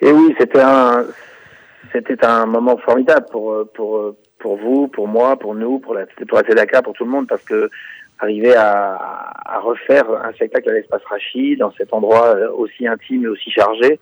Et 0.00 0.10
oui, 0.10 0.34
c'était 0.38 0.60
un, 0.60 1.04
c'était 1.92 2.24
un 2.24 2.46
moment 2.46 2.76
formidable 2.78 3.26
pour, 3.30 3.68
pour, 3.74 4.14
pour 4.38 4.56
vous, 4.56 4.88
pour 4.88 5.06
moi, 5.08 5.36
pour 5.38 5.54
nous, 5.54 5.78
pour 5.78 5.94
la, 5.94 6.06
pour 6.28 6.38
la 6.38 6.42
TEDACA, 6.42 6.82
pour 6.82 6.94
tout 6.94 7.04
le 7.04 7.10
monde, 7.10 7.26
parce 7.28 7.42
que 7.42 7.70
arriver 8.18 8.54
à, 8.54 9.58
refaire 9.62 10.08
un 10.24 10.32
spectacle 10.32 10.70
à 10.70 10.74
l'espace 10.74 11.02
Rachid, 11.08 11.58
dans 11.58 11.72
cet 11.72 11.92
endroit 11.92 12.36
euh, 12.36 12.50
aussi 12.52 12.86
intime 12.86 13.24
et 13.24 13.28
aussi 13.28 13.50
chargé, 13.50 13.98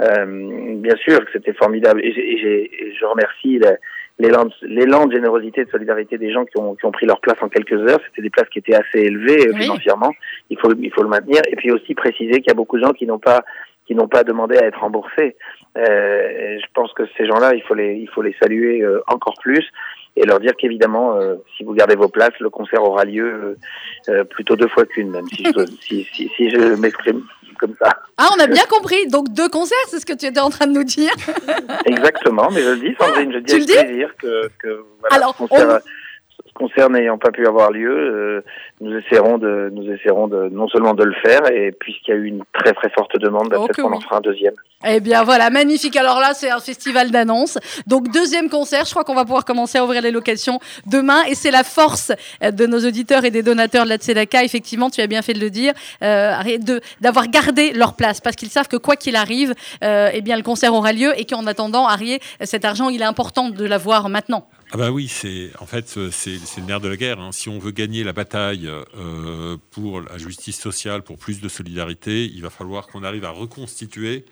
euh, 0.00 0.74
bien 0.76 0.96
sûr 0.96 1.24
que 1.24 1.32
c'était 1.32 1.54
formidable. 1.54 2.00
Et, 2.04 2.08
et 2.08 2.94
je 2.98 3.04
remercie 3.04 3.58
la- 3.58 3.76
l'élan 4.22 5.06
de- 5.06 5.12
générosité 5.12 5.62
et 5.62 5.64
de 5.64 5.70
solidarité 5.70 6.16
des 6.18 6.32
gens 6.32 6.44
qui 6.44 6.58
ont, 6.58 6.74
qui 6.74 6.84
ont 6.86 6.92
pris 6.92 7.06
leur 7.06 7.20
place 7.20 7.36
en 7.42 7.48
quelques 7.48 7.72
heures. 7.72 8.00
C'était 8.08 8.22
des 8.22 8.30
places 8.30 8.48
qui 8.48 8.60
étaient 8.60 8.74
assez 8.74 9.00
élevées 9.00 9.48
euh, 9.48 9.52
Oui. 9.54 9.62
financièrement. 9.62 10.12
Il 10.50 10.58
faut, 10.58 10.72
il 10.80 10.90
faut 10.92 11.02
le 11.02 11.08
maintenir. 11.08 11.40
Et 11.48 11.56
puis 11.56 11.70
aussi 11.70 11.94
préciser 11.94 12.34
qu'il 12.40 12.48
y 12.48 12.50
a 12.50 12.54
beaucoup 12.54 12.78
de 12.78 12.82
gens 12.84 12.92
qui 12.92 13.06
n'ont 13.06 13.18
pas 13.18 13.44
qui 13.84 13.96
n'ont 13.96 14.06
pas 14.06 14.22
demandé 14.22 14.56
à 14.56 14.64
être 14.66 14.78
remboursés. 14.78 15.34
Euh, 15.76 16.56
je 16.60 16.66
pense 16.72 16.92
que 16.92 17.02
ces 17.18 17.26
gens-là, 17.26 17.54
il 17.54 17.62
faut 17.62 17.74
les, 17.74 17.94
il 17.94 18.08
faut 18.08 18.22
les 18.22 18.34
saluer 18.40 18.80
euh, 18.80 19.02
encore 19.08 19.34
plus 19.42 19.66
et 20.14 20.24
leur 20.24 20.38
dire 20.38 20.52
qu'évidemment, 20.56 21.16
euh, 21.16 21.34
si 21.56 21.64
vous 21.64 21.74
gardez 21.74 21.96
vos 21.96 22.08
places, 22.08 22.38
le 22.38 22.48
concert 22.48 22.84
aura 22.84 23.04
lieu 23.04 23.56
plutôt 24.30 24.54
deux 24.54 24.68
fois 24.68 24.86
qu'une, 24.86 25.10
même 25.10 25.26
si 25.26 25.44
je, 25.44 25.66
si, 25.80 26.04
si, 26.04 26.28
si 26.36 26.48
je 26.50 26.80
m'exprime 26.80 27.22
comme 27.58 27.74
ça. 27.80 27.88
Ah, 28.18 28.28
on 28.36 28.40
a 28.42 28.46
bien 28.46 28.64
compris. 28.68 29.06
Donc, 29.08 29.28
deux 29.32 29.48
concerts, 29.48 29.76
c'est 29.88 30.00
ce 30.00 30.06
que 30.06 30.12
tu 30.12 30.26
étais 30.26 30.40
en 30.40 30.50
train 30.50 30.66
de 30.66 30.72
nous 30.72 30.84
dire. 30.84 31.10
Exactement, 31.86 32.50
mais 32.50 32.62
je 32.62 32.70
le 32.70 32.76
dis, 32.78 32.94
Sandrine, 33.00 33.30
je 33.32 33.36
le 33.36 33.42
dis 33.42 33.72
avec 33.76 33.86
plaisir 33.88 34.10
que, 34.20 34.50
que 34.58 34.84
voilà, 35.00 35.16
Alors, 35.16 35.32
ce 35.34 35.38
concert, 35.46 35.68
on- 35.68 35.78
ce 35.78 35.82
concert 36.54 36.90
n'ayant 36.90 37.18
pas 37.18 37.30
pu 37.30 37.46
avoir 37.46 37.70
lieu, 37.70 37.90
euh, 37.90 38.44
nous 38.80 38.94
essaierons 38.96 39.38
de, 39.38 39.70
nous 39.72 39.90
essaierons 39.92 40.28
de 40.28 40.48
non 40.50 40.68
seulement 40.68 40.94
de 40.94 41.04
le 41.04 41.14
faire, 41.24 41.50
et 41.50 41.72
puisqu'il 41.72 42.10
y 42.10 42.14
a 42.14 42.16
eu 42.16 42.24
une 42.26 42.42
très 42.52 42.72
très 42.72 42.90
forte 42.90 43.16
demande, 43.18 43.48
bah, 43.48 43.56
Oh, 43.58 43.66
peut-être 43.66 43.82
qu'on 43.82 43.92
en 43.96 44.00
fera 44.00 44.18
un 44.18 44.20
deuxième. 44.20 44.54
Eh 44.84 44.98
bien, 45.00 45.22
voilà, 45.22 45.48
magnifique. 45.50 45.96
Alors 45.96 46.18
là, 46.18 46.34
c'est 46.34 46.50
un 46.50 46.58
festival 46.58 47.10
d'annonces. 47.12 47.56
Donc, 47.86 48.10
deuxième 48.12 48.48
concert. 48.50 48.84
Je 48.84 48.90
crois 48.90 49.04
qu'on 49.04 49.14
va 49.14 49.24
pouvoir 49.24 49.44
commencer 49.44 49.78
à 49.78 49.84
ouvrir 49.84 50.02
les 50.02 50.10
locations 50.10 50.58
demain. 50.86 51.22
Et 51.28 51.36
c'est 51.36 51.52
la 51.52 51.62
force 51.62 52.10
euh, 52.42 52.50
de 52.50 52.66
nos 52.66 52.78
auditeurs 52.80 53.24
et 53.24 53.30
des 53.30 53.44
donateurs 53.44 53.84
de 53.84 53.90
la 53.90 53.96
Tzedaka. 53.96 54.42
Effectivement, 54.42 54.90
tu 54.90 55.00
as 55.00 55.06
bien 55.06 55.22
fait 55.22 55.34
de 55.34 55.40
le 55.40 55.50
dire, 55.50 55.72
euh, 56.02 56.32
de- 56.58 56.80
d'avoir 57.00 57.28
gardé 57.28 57.72
leur 57.72 57.94
place 57.94 58.20
parce 58.20 58.34
qu'ils 58.34 58.48
savent 58.50 58.66
que 58.66 58.76
quoi 58.76 58.96
qu'il 58.96 59.14
arrive, 59.14 59.54
euh, 59.84 60.10
eh 60.12 60.20
bien, 60.20 60.36
le 60.36 60.42
concert 60.42 60.74
aura 60.74 60.92
lieu 60.92 61.12
et 61.16 61.24
qu'en 61.26 61.46
attendant, 61.46 61.86
Arié, 61.86 62.18
cet 62.42 62.64
argent, 62.64 62.88
il 62.88 63.00
est 63.00 63.04
important 63.04 63.50
de 63.50 63.64
l'avoir 63.64 64.08
maintenant. 64.08 64.48
Ah 64.74 64.78
bah 64.78 64.90
oui, 64.90 65.06
c'est 65.06 65.50
en 65.60 65.66
fait 65.66 65.98
euh, 65.98 66.10
c'est 66.10 66.38
le 66.56 66.64
nerf 66.66 66.80
de 66.80 66.88
la 66.88 66.96
guerre. 66.96 67.20
hein. 67.20 67.30
Si 67.30 67.50
on 67.50 67.58
veut 67.58 67.72
gagner 67.72 68.04
la 68.04 68.14
bataille 68.14 68.66
euh, 68.66 69.58
pour 69.70 70.00
la 70.00 70.16
justice 70.16 70.58
sociale, 70.58 71.02
pour 71.02 71.18
plus 71.18 71.42
de 71.42 71.48
solidarité, 71.50 72.24
il 72.24 72.40
va 72.40 72.48
falloir 72.48 72.86
qu'on 72.86 73.02
arrive 73.02 73.26
à 73.26 73.30
reconstituer 73.32 74.24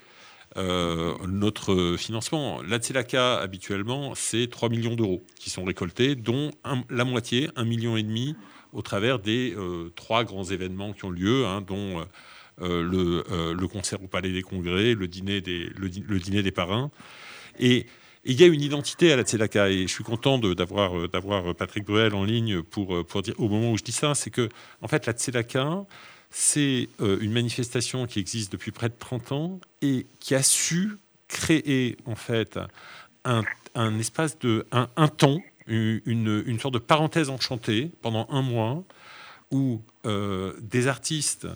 euh, 0.57 1.15
notre 1.29 1.97
financement. 1.99 2.63
La 2.63 2.79
Tzedaka, 2.79 3.37
habituellement, 3.37 4.15
c'est 4.15 4.49
3 4.49 4.71
millions 4.71 4.95
d'euros 4.95 5.23
qui 5.39 5.51
sont 5.51 5.63
récoltés, 5.63 6.15
dont 6.15 6.53
la 6.89 7.05
moitié, 7.05 7.49
1,5 7.49 7.65
million 7.67 7.97
et 7.99 8.03
demi, 8.03 8.35
au 8.73 8.81
travers 8.81 9.19
des 9.19 9.55
trois 9.95 10.25
grands 10.25 10.45
événements 10.45 10.95
qui 10.95 11.05
ont 11.05 11.11
lieu, 11.11 11.45
hein, 11.47 11.61
dont 11.61 12.03
le, 12.59 13.67
concert 13.67 14.03
au 14.03 14.09
Palais 14.09 14.33
des 14.33 14.43
Congrès, 14.43 14.95
le 14.95 15.07
dîner 15.07 15.43
des, 15.43 15.71
le 15.77 16.19
dîner 16.19 16.43
des 16.43 16.51
parrains. 16.51 16.91
Et 17.59 17.87
il 18.25 18.41
y 18.41 18.45
a 18.45 18.47
une 18.47 18.61
identité 18.61 19.13
à 19.13 19.17
la 19.17 19.23
Tzedaka 19.23 19.71
et 19.71 19.83
je 19.83 19.93
suis 19.93 20.05
content 20.05 20.39
d'avoir 20.39 20.99
euh, 20.99 21.09
d'avoir 21.09 21.55
Patrick 21.55 21.85
Bruel 21.85 22.15
en 22.15 22.25
ligne 22.25 22.63
pour, 22.63 22.95
euh, 22.95 23.05
pour 23.05 23.23
dire 23.23 23.35
au 23.39 23.49
moment 23.49 23.73
où 23.73 23.79
je 23.79 23.85
dis 23.85 23.93
ça, 23.93 24.15
c'est 24.15 24.31
que 24.31 24.49
en 24.83 24.89
fait 24.89 25.07
la 25.07 25.13
Tzedaka 25.13 25.85
c'est 26.31 26.89
euh, 27.01 27.19
une 27.21 27.33
manifestation 27.33 28.07
qui 28.07 28.21
existe 28.21 28.53
depuis 28.53 28.71
près 28.71 28.89
de 28.89 28.95
30 28.99 29.33
ans 29.33 29.61
et 29.83 30.07
qui 30.21 30.35
a 30.35 30.43
su 30.43 30.93
créer 31.29 31.97
en 32.07 32.15
fait 32.15 32.59
un, 33.25 33.99
espace 33.99 34.39
de 34.39 34.67
un, 34.73 35.09
temps, 35.09 35.41
une, 35.67 36.59
sorte 36.61 36.75
de 36.75 36.79
parenthèse 36.79 37.31
enchantée 37.31 37.91
pendant 38.03 38.27
un 38.31 38.43
mois 38.43 38.83
où 39.51 39.81
euh, 40.07 40.55
des 40.61 40.87
artistes 40.87 41.47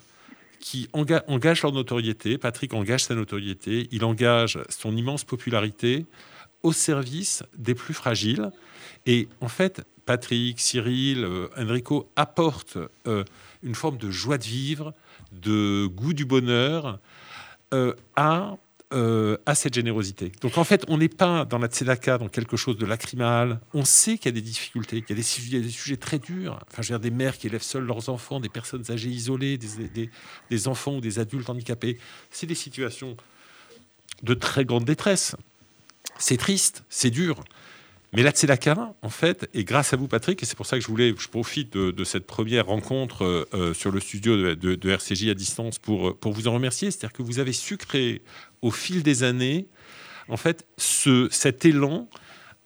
qui 0.60 0.88
enga- 0.92 1.24
engagent 1.28 1.62
leur 1.62 1.72
notoriété, 1.72 2.38
Patrick 2.38 2.72
engage 2.74 3.04
sa 3.04 3.14
notoriété, 3.14 3.88
il 3.90 4.04
engage 4.04 4.58
son 4.68 4.96
immense 4.96 5.24
popularité 5.24 6.06
au 6.64 6.72
service 6.72 7.44
des 7.56 7.74
plus 7.76 7.94
fragiles. 7.94 8.50
Et 9.06 9.28
en 9.40 9.48
fait, 9.48 9.82
Patrick, 10.06 10.58
Cyril, 10.58 11.24
euh, 11.24 11.48
Enrico 11.56 12.10
apportent 12.16 12.78
euh, 13.06 13.22
une 13.62 13.74
forme 13.76 13.98
de 13.98 14.10
joie 14.10 14.38
de 14.38 14.44
vivre, 14.44 14.92
de 15.32 15.86
goût 15.86 16.12
du 16.14 16.24
bonheur 16.24 16.98
euh, 17.72 17.94
à, 18.16 18.56
euh, 18.92 19.36
à 19.46 19.54
cette 19.54 19.74
générosité. 19.74 20.32
Donc 20.40 20.58
en 20.58 20.64
fait, 20.64 20.84
on 20.88 20.98
n'est 20.98 21.08
pas 21.08 21.44
dans 21.44 21.58
la 21.58 21.68
tzedaka, 21.68 22.18
dans 22.18 22.28
quelque 22.28 22.56
chose 22.56 22.76
de 22.78 22.86
lacrymal. 22.86 23.60
On 23.72 23.84
sait 23.84 24.16
qu'il 24.16 24.26
y 24.26 24.28
a 24.28 24.32
des 24.32 24.40
difficultés, 24.40 25.02
qu'il 25.02 25.10
y 25.16 25.18
a 25.18 25.62
des, 25.62 25.70
sujets, 25.70 25.96
très 25.96 26.18
durs. 26.18 26.58
Enfin, 26.70 26.82
je 26.82 26.92
veux 26.92 26.98
dire, 26.98 27.10
des 27.10 27.14
mères 27.14 27.36
qui 27.36 27.46
élèvent 27.48 27.62
seules 27.62 27.84
leurs 27.84 28.08
enfants, 28.08 28.40
des 28.40 28.48
personnes 28.48 28.84
âgées 28.90 29.10
isolées, 29.10 29.58
des- 29.58 30.10
des 30.50 30.68
enfants 30.68 30.96
ou 30.96 31.00
des 31.00 31.18
adultes 31.18 31.48
handicapés. 31.50 31.98
C'est 32.30 32.46
des 32.46 32.54
situations 32.54 33.16
de 34.22 34.34
très 34.34 34.64
grande 34.64 34.84
détresse. 34.84 35.34
C'est 36.18 36.36
triste, 36.36 36.84
c'est 36.88 37.10
dur. 37.10 37.36
Mais 38.16 38.22
la 38.22 38.30
Tzedaka, 38.30 38.94
en 39.02 39.08
fait, 39.08 39.48
et 39.54 39.64
grâce 39.64 39.92
à 39.92 39.96
vous, 39.96 40.06
Patrick, 40.06 40.40
et 40.40 40.46
c'est 40.46 40.56
pour 40.56 40.66
ça 40.66 40.76
que 40.76 40.82
je 40.84 40.88
voulais, 40.88 41.12
je 41.18 41.28
profite 41.28 41.72
de, 41.72 41.90
de 41.90 42.04
cette 42.04 42.26
première 42.26 42.66
rencontre 42.66 43.24
euh, 43.24 43.44
euh, 43.54 43.74
sur 43.74 43.90
le 43.90 43.98
studio 43.98 44.36
de, 44.36 44.54
de- 44.54 44.76
de 44.76 44.90
RCJ 44.90 45.30
à 45.30 45.34
distance 45.34 45.80
pour, 45.80 46.10
euh, 46.10 46.14
pour 46.14 46.32
vous 46.32 46.46
en 46.46 46.54
remercier. 46.54 46.92
C'est-à-dire 46.92 47.12
que 47.12 47.22
vous 47.22 47.40
avez 47.40 47.52
su 47.52 47.76
créer 47.76 48.22
au 48.62 48.70
fil 48.70 49.02
des 49.02 49.24
années, 49.24 49.66
en 50.28 50.36
fait, 50.36 50.64
ce, 50.76 51.26
cet 51.32 51.64
élan 51.64 52.08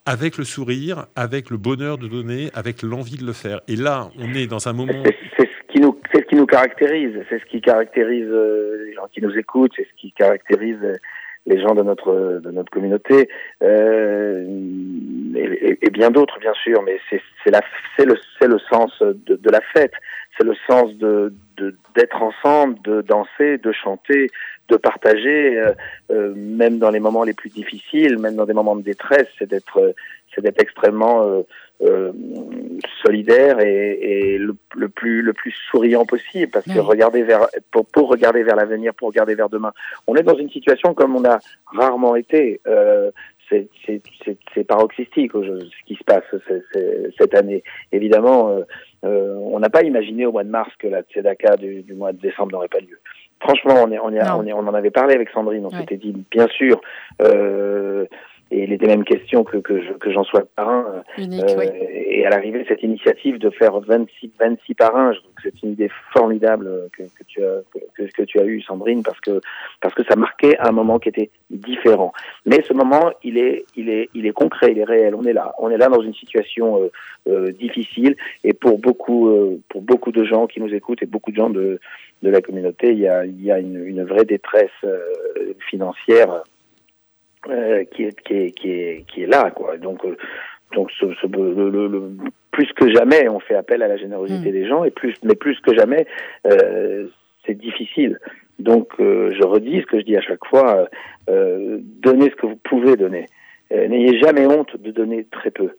avec 0.05 0.37
le 0.37 0.45
sourire, 0.45 1.07
avec 1.17 1.49
le 1.49 1.57
bonheur 1.57 1.97
de 1.97 2.09
donner, 2.09 2.51
avec 2.53 2.83
l'envie 2.83 3.17
de 3.17 3.25
le 3.25 3.33
faire. 3.33 3.61
Et 3.69 3.77
là, 3.77 4.11
on 4.19 4.35
est 4.35 4.47
dans 4.47 4.69
un 4.69 4.73
moment. 4.75 5.03
C'est 5.07 5.17
c'est 5.39 5.49
ce 5.49 5.73
qui 5.73 5.81
nous, 5.81 5.99
c'est 6.13 6.21
ce 6.23 6.27
qui 6.29 6.35
nous 6.37 6.47
caractérise, 6.47 7.13
c'est 7.31 7.39
ce 7.41 7.45
qui 7.47 7.61
caractérise 7.63 8.27
euh, 8.29 8.85
les 8.87 8.95
gens 8.95 9.07
qui 9.13 9.21
nous 9.23 9.33
écoutent, 9.37 9.73
c'est 9.77 9.85
ce 9.87 10.01
qui 10.01 10.13
caractérise 10.13 10.79
euh, 10.83 10.95
les 11.51 11.59
gens 11.63 11.75
de 11.75 11.83
notre 11.83 12.13
de 12.45 12.51
notre 12.51 12.71
communauté 12.71 13.29
euh, 13.63 14.45
et, 15.35 15.79
et- 15.83 15.91
bien 15.91 16.11
d'autres 16.11 16.39
bien 16.41 16.55
sûr, 16.65 16.83
mais 16.83 16.97
c'est 17.09 17.21
c'est 17.43 17.51
la 17.51 17.63
c'est 17.97 18.05
le 18.05 18.17
c'est 18.39 18.49
le 18.55 18.59
sens 18.71 18.93
de, 19.03 19.35
de 19.47 19.51
la 19.51 19.61
fête, 19.75 19.93
c'est 20.37 20.45
le 20.45 20.55
sens 20.69 20.89
de 21.05 21.33
de- 21.57 21.75
d'être 21.97 22.21
ensemble, 22.23 22.75
de 22.83 23.01
danser, 23.03 23.59
de 23.59 23.73
chanter, 23.73 24.29
de 24.69 24.77
partager, 24.77 25.59
euh, 25.59 25.73
euh, 26.13 26.33
même 26.37 26.79
dans 26.79 26.91
les 26.91 27.01
moments 27.01 27.25
les 27.25 27.35
plus 27.35 27.51
difficiles, 27.51 28.19
même 28.19 28.37
dans 28.37 28.45
des 28.47 28.53
moments 28.61 28.77
de 28.77 28.83
détresse, 28.83 29.29
c'est 29.39 29.49
d'être 29.49 29.95
c'est 30.39 30.43
d'être 30.43 30.63
extrêmement 30.63 31.25
euh, 31.25 31.43
euh, 31.83 32.13
solidaire 33.05 33.61
et, 33.61 33.99
et 34.03 34.39
le, 34.39 34.55
le 34.77 34.89
plus 34.89 35.23
le 35.23 35.33
plus 35.33 35.53
souriant 35.71 36.05
possible 36.05 36.51
parce 36.53 36.65
que 36.65 36.73
Oui. 36.73 36.79
regarder 36.81 37.23
vers 37.23 37.47
pour, 37.73 37.87
pour 37.87 38.09
regarder 38.09 38.43
vers 38.45 38.57
l'avenir 38.57 38.95
pour 38.95 39.09
regarder 39.09 39.35
vers 39.35 39.49
demain 39.49 39.73
on 40.07 40.15
est 40.17 40.23
dans 40.23 40.37
une 40.37 40.51
situation 40.51 40.95
comme 40.95 41.15
on 41.17 41.25
a 41.25 41.39
rarement 41.67 42.17
été 42.17 42.61
euh, 42.67 43.11
c'est 43.51 44.65
paroxystique 44.67 45.33
ce 45.33 45.85
qui 45.87 45.95
se 45.95 46.05
passe 46.05 46.25
cette 47.19 47.35
année 47.35 47.63
évidemment 47.93 48.51
euh, 48.51 48.63
euh, 49.05 49.35
on 49.37 49.59
n'a 49.61 49.71
pas 49.71 49.83
imaginé 49.83 50.27
au 50.27 50.33
mois 50.33 50.45
de 50.45 50.51
mars 50.51 50.71
que 50.79 50.89
la 50.89 51.03
tzedaka 51.03 51.57
du, 51.57 51.83
du 51.83 51.95
mois 51.95 52.13
de 52.13 52.19
décembre 52.21 52.53
n'aurait 52.53 52.69
pas 52.69 52.81
lieu 52.81 52.99
franchement 53.41 53.75
on 53.85 53.91
est 53.93 53.99
on 54.01 54.11
est, 54.13 54.19
Non. 54.19 54.39
on 54.41 54.47
est 54.47 54.53
on 54.53 54.59
en 54.67 54.75
avait 54.75 54.91
parlé 54.91 55.15
avec 55.15 55.31
Sandrine 55.31 55.65
on 55.65 55.71
Ouais. 55.71 55.79
s'était 55.81 55.97
dit 55.97 56.15
bien 56.31 56.49
sûr 56.49 56.81
euh, 57.23 58.05
et 58.51 58.65
il 58.65 58.73
était 58.73 58.87
même 58.87 59.05
question 59.05 59.45
que, 59.45 59.59
que, 59.59 59.83
je, 59.83 59.93
que 59.93 60.11
j'en 60.11 60.25
sois 60.25 60.45
parrain. 60.57 61.03
Unique, 61.19 61.45
Euh, 61.49 61.57
oui. 61.59 61.67
Et 62.11 62.25
à 62.25 62.31
l'arrivée 62.31 62.61
de 62.61 62.65
cette 62.67 62.83
initiative 62.83 63.39
de 63.39 63.51
faire 63.51 63.79
26, 63.79 64.31
26 64.41 64.75
parrains, 64.75 65.13
je 65.13 65.19
trouve 65.21 65.33
que 65.35 65.43
c'est 65.45 65.63
une 65.63 65.73
idée 65.73 65.91
formidable 66.13 66.89
que, 66.97 67.03
que, 67.03 67.25
tu 67.27 67.45
as, 67.45 67.61
que, 67.95 68.05
que 68.05 68.23
tu 68.23 68.41
as 68.41 68.45
eue, 68.45 68.63
Sandrine, 68.63 69.03
parce 69.03 69.21
que, 69.21 69.41
parce 69.81 69.95
que 69.95 70.03
ça 70.05 70.17
marquait 70.17 70.57
un 70.61 70.73
moment 70.73 70.99
qui 70.99 71.11
était 71.11 71.31
différent. 71.51 72.13
Mais 72.47 72.63
ce 72.63 72.73
moment, 72.73 73.11
il 73.23 73.37
est, 73.39 73.67
il 73.77 73.91
est, 73.91 74.09
il 74.15 74.27
est 74.27 74.33
concret, 74.33 74.73
il 74.73 74.79
est 74.79 74.85
réel. 74.85 75.15
On 75.15 75.25
est 75.25 75.35
là. 75.35 75.55
On 75.59 75.69
est 75.71 75.77
là 75.77 75.89
dans 75.89 76.01
une 76.01 76.15
situation 76.15 76.83
euh, 76.83 76.91
euh, 77.29 77.53
difficile. 77.53 78.17
Et 78.45 78.55
pour 78.55 78.79
beaucoup, 78.79 79.29
euh, 79.29 79.61
pour 79.69 79.83
beaucoup 79.83 80.13
de 80.13 80.25
gens 80.25 80.47
qui 80.47 80.61
nous 80.61 80.73
écoutent 80.73 81.03
et 81.03 81.07
beaucoup 81.07 81.31
de 81.31 81.37
gens 81.37 81.51
de, 81.51 81.81
de 82.23 82.31
la 82.31 82.41
communauté, 82.41 82.93
il 82.93 82.99
y 82.99 83.09
a, 83.09 83.27
il 83.27 83.43
y 83.45 83.51
a 83.53 83.59
une, 83.59 83.85
une 83.87 84.05
vraie 84.05 84.25
détresse 84.25 84.71
euh, 84.85 84.99
financière 85.69 86.43
euh, 87.49 87.85
qui, 87.85 88.05
est, 88.05 88.21
qui, 88.23 88.35
est, 88.35 88.51
qui, 88.53 88.71
est, 88.71 89.05
qui 89.09 89.23
est 89.23 89.27
là. 89.27 89.51
Quoi. 89.51 89.77
Donc, 89.79 90.05
euh, 90.05 90.17
donc 90.75 90.91
ce, 90.93 91.07
ce, 91.21 91.27
le, 91.27 91.71
le, 91.71 91.87
le, 91.89 92.03
plus 92.51 92.73
que 92.73 92.91
jamais, 92.93 93.29
on 93.29 93.41
fait 93.41 93.55
appel 93.55 93.83
à 93.83 93.89
la 93.89 93.97
générosité 93.97 94.51
Mm. 94.51 94.53
des 94.53 94.67
gens, 94.67 94.85
et 94.85 94.91
plus, 94.91 95.15
mais 95.23 95.35
plus 95.35 95.59
que 95.61 95.75
jamais, 95.75 96.07
euh, 96.47 97.07
c'est 97.47 97.55
difficile. 97.55 98.19
Donc, 98.59 98.89
euh, 99.01 99.31
je 99.33 99.45
redis 99.45 99.81
ce 99.83 99.87
que 99.87 100.01
je 100.01 100.05
dis 100.05 100.17
à 100.17 100.21
chaque 100.21 100.45
fois 100.47 100.89
euh, 101.31 101.79
donnez 101.81 102.31
ce 102.31 102.37
que 102.37 102.47
vous 102.47 102.57
pouvez 102.57 102.97
donner. 102.97 103.27
N'ayez 103.71 104.19
jamais 104.19 104.47
honte 104.47 104.77
de 104.77 104.91
donner 104.91 105.25
très 105.31 105.51
peu. 105.51 105.71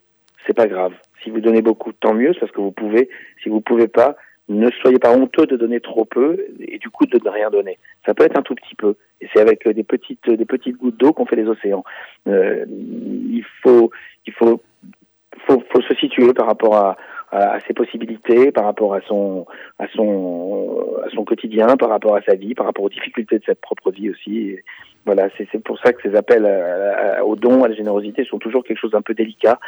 C'est 0.45 0.53
pas 0.55 0.67
grave. 0.67 0.93
Si 1.23 1.31
vous 1.31 1.41
donnez 1.41 1.63
beaucoup, 1.63 1.91
tant 1.91 2.13
mieux, 2.13 2.33
c'est 2.33 2.39
parce 2.39 2.51
que 2.51 2.61
vous 2.61 2.71
pouvez. 2.71 3.09
Si 3.41 3.49
vous 3.49 3.61
pouvez 3.61 3.87
pas, 3.87 4.15
ne 4.49 4.69
soyez 4.81 4.97
pas 4.99 5.15
honteux 5.15 5.45
de 5.45 5.55
donner 5.55 5.79
trop 5.79 6.05
peu 6.05 6.37
et 6.59 6.79
du 6.79 6.89
coup 6.89 7.05
de 7.05 7.19
ne 7.23 7.29
rien 7.29 7.49
donner. 7.49 7.77
Ça 8.05 8.13
peut 8.13 8.23
être 8.23 8.37
un 8.37 8.41
tout 8.41 8.55
petit 8.55 8.75
peu. 8.75 8.95
Et 9.21 9.27
c'est 9.31 9.39
avec 9.39 9.67
des 9.67 9.83
petites, 9.83 10.27
des 10.29 10.45
petites 10.45 10.77
gouttes 10.77 10.97
d'eau 10.97 11.13
qu'on 11.13 11.25
fait 11.25 11.35
les 11.35 11.47
océans. 11.47 11.83
Euh, 12.27 12.65
il 12.67 13.45
faut, 13.61 13.91
il 14.25 14.33
faut, 14.33 14.61
faut, 15.45 15.63
faut 15.71 15.81
se 15.81 15.95
situer 15.95 16.33
par 16.33 16.47
rapport 16.47 16.75
à, 16.75 16.97
à, 17.31 17.59
ses 17.67 17.73
possibilités, 17.73 18.51
par 18.51 18.65
rapport 18.65 18.95
à 18.95 19.01
son, 19.01 19.45
à 19.77 19.87
son, 19.89 20.97
à 21.05 21.09
son 21.11 21.23
quotidien, 21.25 21.77
par 21.77 21.89
rapport 21.89 22.15
à 22.15 22.21
sa 22.21 22.35
vie, 22.35 22.55
par 22.55 22.65
rapport 22.65 22.85
aux 22.85 22.89
difficultés 22.89 23.37
de 23.37 23.45
sa 23.45 23.55
propre 23.55 23.91
vie 23.91 24.09
aussi. 24.09 24.57
Voilà, 25.05 25.29
c'est 25.37 25.63
pour 25.63 25.79
ça 25.79 25.93
que 25.93 26.01
ces 26.01 26.15
appels 26.15 26.45
à, 26.45 27.19
à, 27.19 27.23
aux 27.23 27.35
dons, 27.35 27.63
à 27.63 27.67
la 27.67 27.75
générosité 27.75 28.25
sont 28.25 28.39
toujours 28.39 28.63
quelque 28.63 28.79
chose 28.79 28.91
d'un 28.91 29.01
peu 29.01 29.13
délicat, 29.13 29.59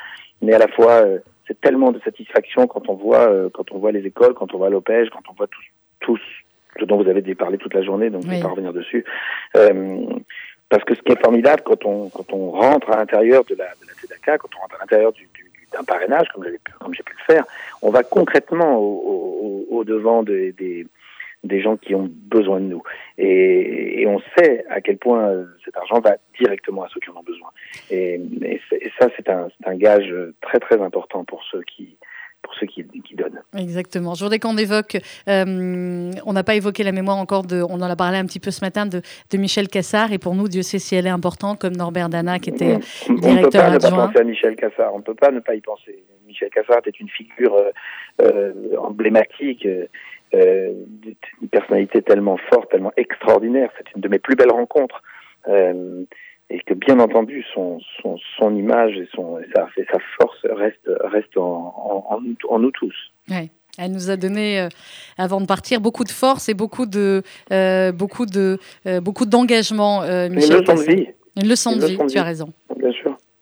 mais 0.42 0.54
à 0.54 0.60
la 0.60 0.68
fois 0.68 1.04
euh, 1.04 1.20
c'est 1.48 1.60
tellement 1.60 1.92
de 1.92 2.00
satisfaction 2.00 2.68
quand 2.68 2.90
on 2.90 2.94
voit 2.94 3.30
euh, 3.30 3.50
quand 3.54 3.72
on 3.72 3.80
voit 3.80 3.92
les 3.92 4.06
écoles, 4.06 4.34
quand 4.34 4.54
on 4.54 4.58
voit 4.58 4.70
l'opège, 4.70 5.10
quand 5.10 5.24
on 5.30 5.34
voit 5.34 5.48
tous 5.48 5.64
tous 6.00 6.22
ce 6.80 6.86
dont 6.86 7.02
vous 7.02 7.10
avez 7.10 7.36
parlé 7.36 7.58
toute 7.58 7.74
la 7.74 7.84
journée, 7.84 8.10
donc 8.10 8.22
oui. 8.24 8.30
je 8.30 8.32
ne 8.32 8.38
vais 8.38 8.44
pas 8.44 8.50
revenir 8.50 8.74
dessus. 8.74 9.04
Euh, 9.58 10.06
parce 10.70 10.84
que 10.86 10.96
ce 10.96 11.02
qui 11.02 11.12
est 11.12 11.22
formidable 11.22 11.62
quand 11.66 11.86
on 11.86 12.10
quand 12.10 12.32
on 12.34 12.52
rentre 12.52 12.90
à 12.92 12.98
l'intérieur 12.98 13.44
de 13.46 13.56
la 13.56 13.66
de 13.66 13.88
la 13.88 13.94
CEDACA, 13.94 14.38
quand 14.38 14.50
on 14.58 14.62
rentre 14.62 14.76
à 14.76 14.80
l'intérieur 14.80 15.12
du, 15.12 15.28
du 15.34 15.52
d'un 15.74 15.84
parrainage 15.84 16.28
comme 16.34 16.44
j'ai 16.44 16.60
comme 16.80 16.94
j'ai 16.94 17.04
pu 17.04 17.14
le 17.14 17.34
faire, 17.34 17.46
on 17.82 17.92
va 17.92 18.04
concrètement 18.04 18.78
au, 18.78 19.66
au, 19.70 19.78
au 19.78 19.84
devant 19.84 20.24
des, 20.24 20.52
des 20.54 20.86
des 21.44 21.62
gens 21.62 21.78
qui 21.78 21.96
ont 21.96 22.10
besoin 22.12 22.60
de 22.60 22.66
nous. 22.66 22.84
Et, 23.18 24.02
et, 24.02 24.08
on 24.08 24.20
sait 24.38 24.64
à 24.70 24.82
quel 24.82 24.98
point 24.98 25.46
cet 25.66 25.76
argent 25.76 26.00
va 26.00 26.18
directement 26.40 26.84
à 26.84 26.90
ceux 26.94 27.00
qui 27.00 27.10
en 27.10 27.18
ont 27.18 27.24
besoin. 27.24 27.50
Et, 27.90 28.22
et, 28.44 28.62
et 28.72 28.92
ça, 29.00 29.08
c'est 29.16 29.30
un, 29.30 29.48
un 29.66 29.76
gage 29.76 30.14
très 30.42 30.60
très 30.60 30.82
important 30.82 31.26
pour 31.26 31.44
ceux 31.52 31.64
qui 31.64 31.98
pour 32.42 32.54
ceux 32.56 32.68
qui, 32.68 32.84
qui 33.02 33.16
donnent. 33.16 33.42
Exactement. 33.56 34.16
Je 34.16 34.24
voudrais 34.24 34.40
qu'on 34.40 34.58
évoque, 34.58 34.98
euh, 35.28 36.12
on 36.26 36.34
n'a 36.34 36.44
pas 36.44 36.56
évoqué 36.56 36.84
la 36.84 36.92
mémoire 36.92 37.18
encore 37.18 37.44
de, 37.44 37.62
on 37.62 37.76
en 37.76 37.82
a 37.82 37.96
parlé 37.96 38.18
un 38.18 38.26
petit 38.26 38.40
peu 38.40 38.52
ce 38.52 38.64
matin 38.64 38.86
de, 38.86 39.02
de 39.32 39.38
Michel 39.38 39.68
Cassard, 39.68 40.12
et 40.12 40.18
pour 40.18 40.36
nous, 40.36 40.48
Dieu 40.48 40.62
sait 40.62 40.80
si 40.80 40.96
elle 40.96 41.08
est 41.08 41.12
importante, 41.12 41.60
comme 41.60 41.76
Norbert 41.76 42.10
Dana, 42.10 42.40
qui 42.40 42.50
était 42.50 42.80
on, 43.10 43.14
directeur 43.14 43.66
adjoint. 43.66 43.72
On 43.72 43.72
ne 43.72 43.78
peut 43.78 43.82
pas 43.84 43.92
ne 43.92 43.98
pas 43.98 44.08
penser 44.08 44.20
à 44.20 44.24
Michel 44.24 44.56
Cassard, 44.56 44.94
on 44.94 44.98
ne 44.98 45.04
peut 45.04 45.16
pas 45.16 45.32
ne 45.32 45.40
pas 45.40 45.56
y 45.56 45.62
penser. 45.62 46.04
Michel 46.28 46.50
Cassard 46.50 46.80
était 46.80 46.92
une 46.92 47.10
figure 47.10 47.54
euh, 47.54 47.72
euh, 48.22 48.54
emblématique, 48.78 49.68
euh, 50.34 50.74
une 51.42 51.50
personnalité 51.50 52.02
tellement 52.02 52.38
forte, 52.52 52.72
tellement 52.72 52.94
extraordinaire. 52.98 53.70
C'est 53.78 53.96
une 53.96 54.02
de 54.02 54.08
mes 54.08 54.20
plus 54.20 54.36
belles 54.36 54.52
rencontres. 54.52 55.02
Euh, 55.48 56.04
et 56.50 56.60
que 56.60 56.74
bien 56.74 57.00
entendu 57.00 57.46
son, 57.54 57.80
son, 58.02 58.18
son 58.38 58.56
image 58.56 58.98
et, 58.98 59.08
son, 59.16 59.40
et 59.40 59.46
sa, 59.56 59.68
et 59.78 59.86
sa 59.90 60.00
force 60.20 60.38
restent 60.44 60.90
reste 61.02 61.38
en, 61.38 61.42
en, 61.42 62.16
en, 62.16 62.20
en, 62.50 62.60
nous 62.60 62.72
tous. 62.72 62.94
Ouais. 63.30 63.50
Elle 63.78 63.94
nous 63.94 64.10
a 64.10 64.18
donné, 64.18 64.60
euh, 64.60 64.68
avant 65.18 65.40
de 65.40 65.46
partir, 65.46 65.80
beaucoup 65.80 66.04
de 66.04 66.12
force 66.12 66.50
et 66.50 66.54
beaucoup 66.54 66.86
de, 66.86 67.24
beaucoup 67.94 68.26
de, 68.26 68.60
beaucoup 69.00 69.26
d'engagement. 69.26 70.04
Une 70.04 70.36
leçon 70.36 70.60
de 70.60 70.94
vie. 70.94 71.08
Une 71.42 71.48
leçon 71.48 71.78
de 71.78 71.86
vie. 71.86 71.98
tu 72.10 72.18
as 72.18 72.24
raison. 72.24 72.52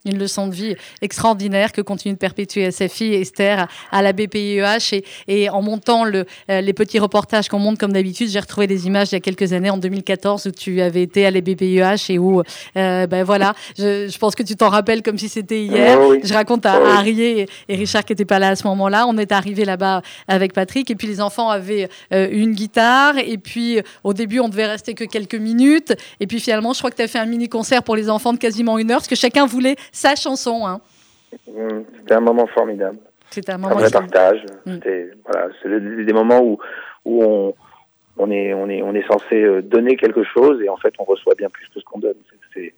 Une 0.06 0.18
leçon 0.18 0.48
de 0.48 0.56
vie 0.56 0.76
extraordinaire 1.02 1.74
que 1.74 1.82
continue 1.82 2.14
de 2.14 2.20
perpétuer 2.20 2.72
sa 2.72 2.88
fille 2.88 3.16
Esther 3.16 3.68
à 3.92 4.02
la 4.02 4.14
BPIEH 4.14 4.94
et, 4.94 5.04
et 5.28 5.50
en 5.50 5.62
montant 5.62 6.06
le, 6.06 6.26
euh, 6.50 6.62
les 6.62 6.72
petits 6.72 7.00
reportages 7.00 7.50
qu'on 7.50 7.60
monte 7.60 7.78
comme 7.78 7.92
d'habitude, 7.92 8.30
j'ai 8.30 8.40
retrouvé 8.40 8.66
des 8.66 8.88
images 8.88 9.10
il 9.12 9.16
y 9.16 9.18
a 9.18 9.20
quelques 9.20 9.52
années 9.52 9.70
en 9.70 9.78
2014 9.78 10.46
où 10.46 10.52
tu 10.52 10.80
avais 10.80 11.04
été 11.04 11.26
à 11.26 11.32
la 11.32 11.42
BPIEH 11.42 12.12
et 12.14 12.18
où 12.18 12.42
euh, 12.78 13.08
ben 13.08 13.24
voilà, 13.26 13.54
je, 13.78 14.08
je, 14.08 14.18
pense 14.18 14.36
que 14.36 14.44
tu 14.44 14.56
t'en 14.56 14.70
rappelles 14.70 15.02
comme 15.02 15.18
si 15.18 15.28
c'était 15.28 15.64
hier. 15.64 16.00
Oui. 16.00 16.22
Je 16.24 16.34
raconte 16.34 16.66
à, 16.66 16.76
à 16.76 17.00
Harry 17.00 17.22
et, 17.22 17.46
et, 17.68 17.76
Richard 17.76 18.06
qui 18.06 18.14
n'étaient 18.14 18.24
pas 18.24 18.40
là 18.40 18.50
à 18.50 18.56
ce 18.56 18.66
moment-là. 18.68 19.06
On 19.06 19.18
est 19.18 19.34
arrivé 19.34 19.66
là-bas 19.66 20.02
avec 20.30 20.54
Patrick 20.54 20.90
et 20.90 20.96
puis 20.96 21.08
les 21.08 21.20
enfants 21.20 21.50
avaient 21.50 21.90
euh, 22.14 22.30
une 22.32 22.54
guitare 22.54 23.18
et 23.18 23.38
puis 23.38 23.82
au 24.06 24.14
début 24.14 24.40
on 24.40 24.48
devait 24.48 24.68
rester 24.68 24.94
que 24.94 25.04
quelques 25.04 25.36
minutes 25.36 25.94
et 26.22 26.28
puis 26.28 26.40
finalement 26.40 26.72
je 26.72 26.80
crois 26.80 26.90
que 26.90 26.96
tu 26.96 27.02
as 27.02 27.08
fait 27.10 27.20
un 27.20 27.26
mini 27.26 27.50
concert 27.50 27.84
pour 27.84 27.98
les 27.98 28.10
enfants 28.10 28.32
de 28.32 28.38
quasiment 28.38 28.78
une 28.78 28.92
heure 28.92 29.00
parce 29.00 29.10
que 29.10 29.16
chacun 29.16 29.46
voulait 29.46 29.76
sa 29.92 30.16
chanson. 30.16 30.66
Hein. 30.66 30.82
Mmh, 31.48 31.82
C'était 31.98 32.14
un 32.14 32.22
moment 32.22 32.48
formidable. 32.48 32.98
C'était 33.30 33.52
un 33.52 33.58
moment. 33.58 33.76
Un 33.76 33.80
vrai 33.80 33.92
partage. 33.92 34.44
Mmh. 34.66 34.78
Voilà, 35.26 35.50
c'est 35.62 36.06
des 36.06 36.14
moments 36.14 36.42
où, 36.42 36.58
où 37.06 37.24
on, 37.24 37.54
on, 38.18 38.32
est, 38.32 38.54
on, 38.54 38.70
est, 38.70 38.82
on 38.82 38.94
est 38.94 39.06
censé 39.08 39.36
euh, 39.36 39.62
donner 39.62 39.96
quelque 39.96 40.24
chose 40.24 40.62
et 40.62 40.70
en 40.70 40.78
fait 40.78 40.94
on 41.00 41.04
reçoit 41.04 41.36
bien 41.36 41.50
plus 41.50 41.68
que 41.68 41.80
ce 41.80 41.86
qu'on 41.86 42.00
donne. 42.00 42.16
C'est 42.54 42.74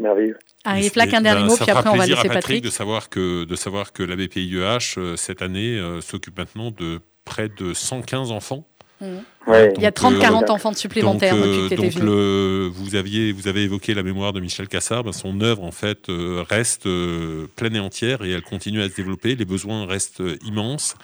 merveilleux. 0.00 0.38
Harry 0.64 0.88
Flack, 0.88 1.12
un 1.14 1.20
dernier 1.20 1.44
mot, 1.44 1.56
puis 1.56 1.70
après 1.70 1.90
on 1.90 1.96
va 1.96 2.06
laisser 2.06 2.20
à 2.20 2.22
Patrick, 2.22 2.32
Patrick. 2.34 2.64
De 2.64 2.70
savoir 2.70 3.08
que, 3.10 3.44
de 3.44 3.56
savoir 3.56 3.92
que 3.92 4.02
la 4.02 4.16
BPIEH, 4.16 4.98
euh, 4.98 5.16
cette 5.16 5.42
année, 5.42 5.78
euh, 5.78 6.00
s'occupe 6.00 6.38
maintenant 6.38 6.70
de 6.70 7.00
près 7.24 7.48
de 7.48 7.74
115 7.74 8.30
enfants. 8.30 8.64
Mmh. 9.00 9.06
Ouais. 9.46 9.72
Il 9.76 9.82
y 9.82 9.86
a 9.86 9.90
30-40 9.90 10.44
euh, 10.44 10.52
enfants 10.52 10.72
supplémentaires 10.74 11.34
donc, 11.34 11.44
depuis 11.44 11.68
que 11.68 11.74
donc 11.74 11.94
le, 11.94 12.70
vous, 12.72 12.94
aviez, 12.94 13.32
vous 13.32 13.48
avez 13.48 13.62
évoqué 13.62 13.94
la 13.94 14.02
mémoire 14.02 14.32
de 14.32 14.40
Michel 14.40 14.68
Cassard. 14.68 15.04
Ben 15.04 15.12
son 15.12 15.40
œuvre, 15.40 15.64
en 15.64 15.70
fait, 15.70 16.08
euh, 16.08 16.44
reste 16.48 16.86
euh, 16.86 17.46
pleine 17.56 17.76
et 17.76 17.80
entière 17.80 18.22
et 18.22 18.30
elle 18.30 18.42
continue 18.42 18.82
à 18.82 18.88
se 18.90 18.94
développer. 18.94 19.36
Les 19.36 19.44
besoins 19.46 19.86
restent 19.86 20.22
immenses. 20.44 20.96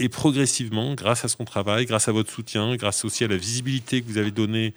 Et 0.00 0.08
progressivement, 0.08 0.94
grâce 0.94 1.24
à 1.24 1.28
son 1.28 1.44
travail, 1.44 1.86
grâce 1.86 2.08
à 2.08 2.12
votre 2.12 2.32
soutien, 2.32 2.74
grâce 2.74 3.04
aussi 3.04 3.22
à 3.22 3.28
la 3.28 3.36
visibilité 3.36 4.02
que 4.02 4.08
vous 4.08 4.18
avez 4.18 4.32
donnée 4.32 4.74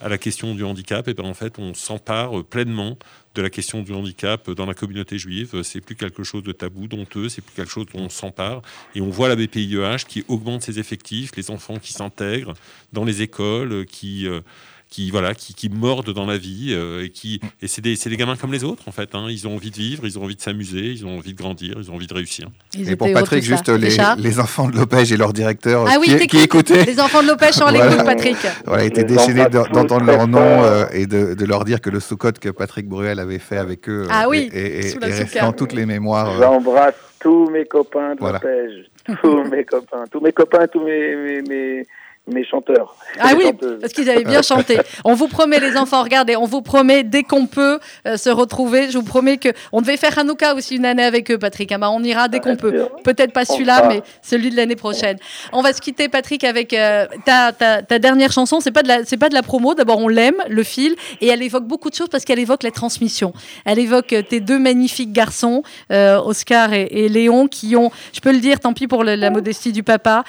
à 0.00 0.08
la 0.08 0.18
question 0.18 0.54
du 0.54 0.62
handicap, 0.62 1.08
et 1.08 1.14
ben 1.14 1.24
en 1.24 1.34
fait, 1.34 1.58
on 1.58 1.74
s'empare 1.74 2.44
pleinement 2.44 2.98
de 3.38 3.42
la 3.42 3.50
question 3.50 3.82
du 3.82 3.92
handicap 3.92 4.50
dans 4.50 4.66
la 4.66 4.74
communauté 4.74 5.16
juive. 5.16 5.62
C'est 5.62 5.80
plus 5.80 5.94
quelque 5.94 6.24
chose 6.24 6.42
de 6.42 6.50
tabou, 6.52 6.88
d'honteux, 6.88 7.28
c'est 7.28 7.40
plus 7.40 7.54
quelque 7.54 7.70
chose 7.70 7.86
dont 7.94 8.00
on 8.00 8.08
s'empare. 8.08 8.62
Et 8.96 9.00
on 9.00 9.10
voit 9.10 9.28
la 9.28 9.36
BPIEH 9.36 10.04
qui 10.08 10.24
augmente 10.26 10.62
ses 10.62 10.80
effectifs, 10.80 11.30
les 11.36 11.50
enfants 11.50 11.78
qui 11.78 11.92
s'intègrent 11.92 12.54
dans 12.92 13.04
les 13.04 13.22
écoles, 13.22 13.86
qui, 13.86 14.26
euh, 14.26 14.40
qui, 14.88 15.10
voilà, 15.10 15.34
qui, 15.34 15.54
qui, 15.54 15.68
mordent 15.68 16.12
dans 16.12 16.26
la 16.26 16.38
vie. 16.38 16.68
Euh, 16.70 17.04
et 17.04 17.10
qui, 17.10 17.40
et 17.60 17.68
c'est 17.68 17.80
des, 17.82 17.94
des, 17.94 18.16
gamins 18.16 18.36
comme 18.36 18.52
les 18.52 18.64
autres, 18.64 18.84
en 18.86 18.92
fait. 18.92 19.14
Hein. 19.14 19.26
Ils 19.28 19.46
ont 19.46 19.54
envie 19.54 19.70
de 19.70 19.76
vivre, 19.76 20.06
ils 20.06 20.18
ont 20.18 20.24
envie 20.24 20.36
de 20.36 20.40
s'amuser, 20.40 20.86
ils 20.86 21.06
ont 21.06 21.18
envie 21.18 21.34
de 21.34 21.38
grandir, 21.38 21.74
ils 21.78 21.90
ont 21.90 21.94
envie 21.94 22.06
de 22.06 22.14
réussir. 22.14 22.48
Ils 22.74 22.90
et 22.90 22.96
pour 22.96 23.12
Patrick, 23.12 23.42
juste 23.42 23.68
les, 23.68 23.96
les, 24.18 24.40
enfants 24.40 24.68
de 24.68 24.76
Lopège 24.76 25.12
et 25.12 25.16
leur 25.16 25.32
directeur 25.32 25.84
ah 25.88 25.96
oui, 26.00 26.16
qui, 26.18 26.26
qui 26.26 26.38
écoutaient. 26.38 26.84
Les 26.84 27.00
enfants 27.00 27.22
de 27.22 27.28
Lopège 27.28 27.54
sont 27.54 27.68
voilà. 27.68 27.88
l'écoute, 27.88 28.04
Patrick. 28.04 28.36
Voilà, 28.64 28.84
étaient 28.84 29.04
déchaînés 29.04 29.48
d'entendre 29.48 30.04
leur 30.04 30.26
nom 30.26 30.40
euh, 30.40 30.86
et 30.92 31.06
de, 31.06 31.34
de, 31.34 31.44
leur 31.44 31.64
dire 31.64 31.80
que 31.80 31.90
le 31.90 32.00
sous-code 32.00 32.38
que 32.38 32.48
Patrick 32.48 32.88
Bruel 32.88 33.18
avait 33.18 33.38
fait 33.38 33.58
avec 33.58 33.88
eux 33.88 34.06
ah 34.10 34.28
oui, 34.28 34.48
et, 34.52 34.58
et, 34.58 34.90
et 34.90 34.98
restant 34.98 35.52
toutes 35.52 35.72
les 35.72 35.86
mémoires. 35.86 36.30
euh, 36.30 36.40
J'embrasse 36.40 36.94
tous 37.20 37.50
mes 37.50 37.64
copains 37.64 38.14
de 38.14 38.20
voilà. 38.20 38.40
Lopège. 38.42 38.86
tous 39.20 39.44
mes 39.44 39.64
copains, 39.64 40.04
tous 40.10 40.20
mes 40.20 40.32
copains, 40.32 40.66
tous 40.66 40.80
mes, 40.80 41.16
mes, 41.16 41.42
mes 41.42 41.86
mes 42.32 42.44
chanteurs. 42.44 42.96
Ah 43.20 43.32
oui, 43.36 43.44
chanteuses. 43.44 43.80
parce 43.80 43.92
qu'ils 43.92 44.08
avaient 44.10 44.24
bien 44.24 44.42
chanté. 44.42 44.78
On 45.04 45.14
vous 45.14 45.28
promet, 45.28 45.60
les 45.60 45.76
enfants, 45.76 46.02
regardez, 46.02 46.36
on 46.36 46.44
vous 46.44 46.62
promet 46.62 47.02
dès 47.02 47.22
qu'on 47.22 47.46
peut 47.46 47.78
euh, 48.06 48.16
se 48.16 48.30
retrouver. 48.30 48.90
Je 48.90 48.98
vous 48.98 49.04
promets 49.04 49.38
que 49.38 49.48
on 49.72 49.80
devait 49.80 49.96
faire 49.96 50.18
Hanouka 50.18 50.54
aussi 50.54 50.76
une 50.76 50.84
année 50.84 51.04
avec 51.04 51.30
eux, 51.30 51.38
Patrick. 51.38 51.72
Ah 51.72 51.78
bah, 51.78 51.90
on 51.90 52.02
ira 52.02 52.28
dès 52.28 52.40
qu'on 52.40 52.56
peut. 52.56 52.86
Peut-être 53.04 53.32
pas 53.32 53.44
celui-là, 53.44 53.88
mais 53.88 54.02
celui 54.22 54.50
de 54.50 54.56
l'année 54.56 54.76
prochaine. 54.76 55.18
On 55.52 55.62
va 55.62 55.72
se 55.72 55.80
quitter, 55.80 56.08
Patrick, 56.08 56.44
avec 56.44 56.72
euh, 56.72 57.06
ta, 57.24 57.52
ta, 57.52 57.82
ta, 57.82 57.98
dernière 57.98 58.32
chanson. 58.32 58.60
C'est 58.60 58.70
pas 58.70 58.82
de 58.82 58.88
la, 58.88 59.04
c'est 59.04 59.16
pas 59.16 59.28
de 59.28 59.34
la 59.34 59.42
promo. 59.42 59.74
D'abord, 59.74 59.98
on 59.98 60.08
l'aime, 60.08 60.42
le 60.48 60.62
fil, 60.62 60.94
et 61.20 61.28
elle 61.28 61.42
évoque 61.42 61.64
beaucoup 61.64 61.90
de 61.90 61.94
choses 61.94 62.08
parce 62.08 62.24
qu'elle 62.24 62.38
évoque 62.38 62.62
la 62.62 62.70
transmission. 62.70 63.32
Elle 63.64 63.78
évoque 63.78 64.12
euh, 64.12 64.22
tes 64.22 64.40
deux 64.40 64.58
magnifiques 64.58 65.12
garçons, 65.12 65.62
euh, 65.92 66.20
Oscar 66.20 66.72
et, 66.72 66.88
et, 66.90 67.08
Léon, 67.08 67.48
qui 67.48 67.76
ont, 67.76 67.90
je 68.12 68.20
peux 68.20 68.32
le 68.32 68.38
dire, 68.38 68.60
tant 68.60 68.72
pis 68.72 68.86
pour 68.86 69.04
le, 69.04 69.14
la 69.14 69.30
modestie 69.30 69.72
du 69.72 69.82
papa, 69.82 70.24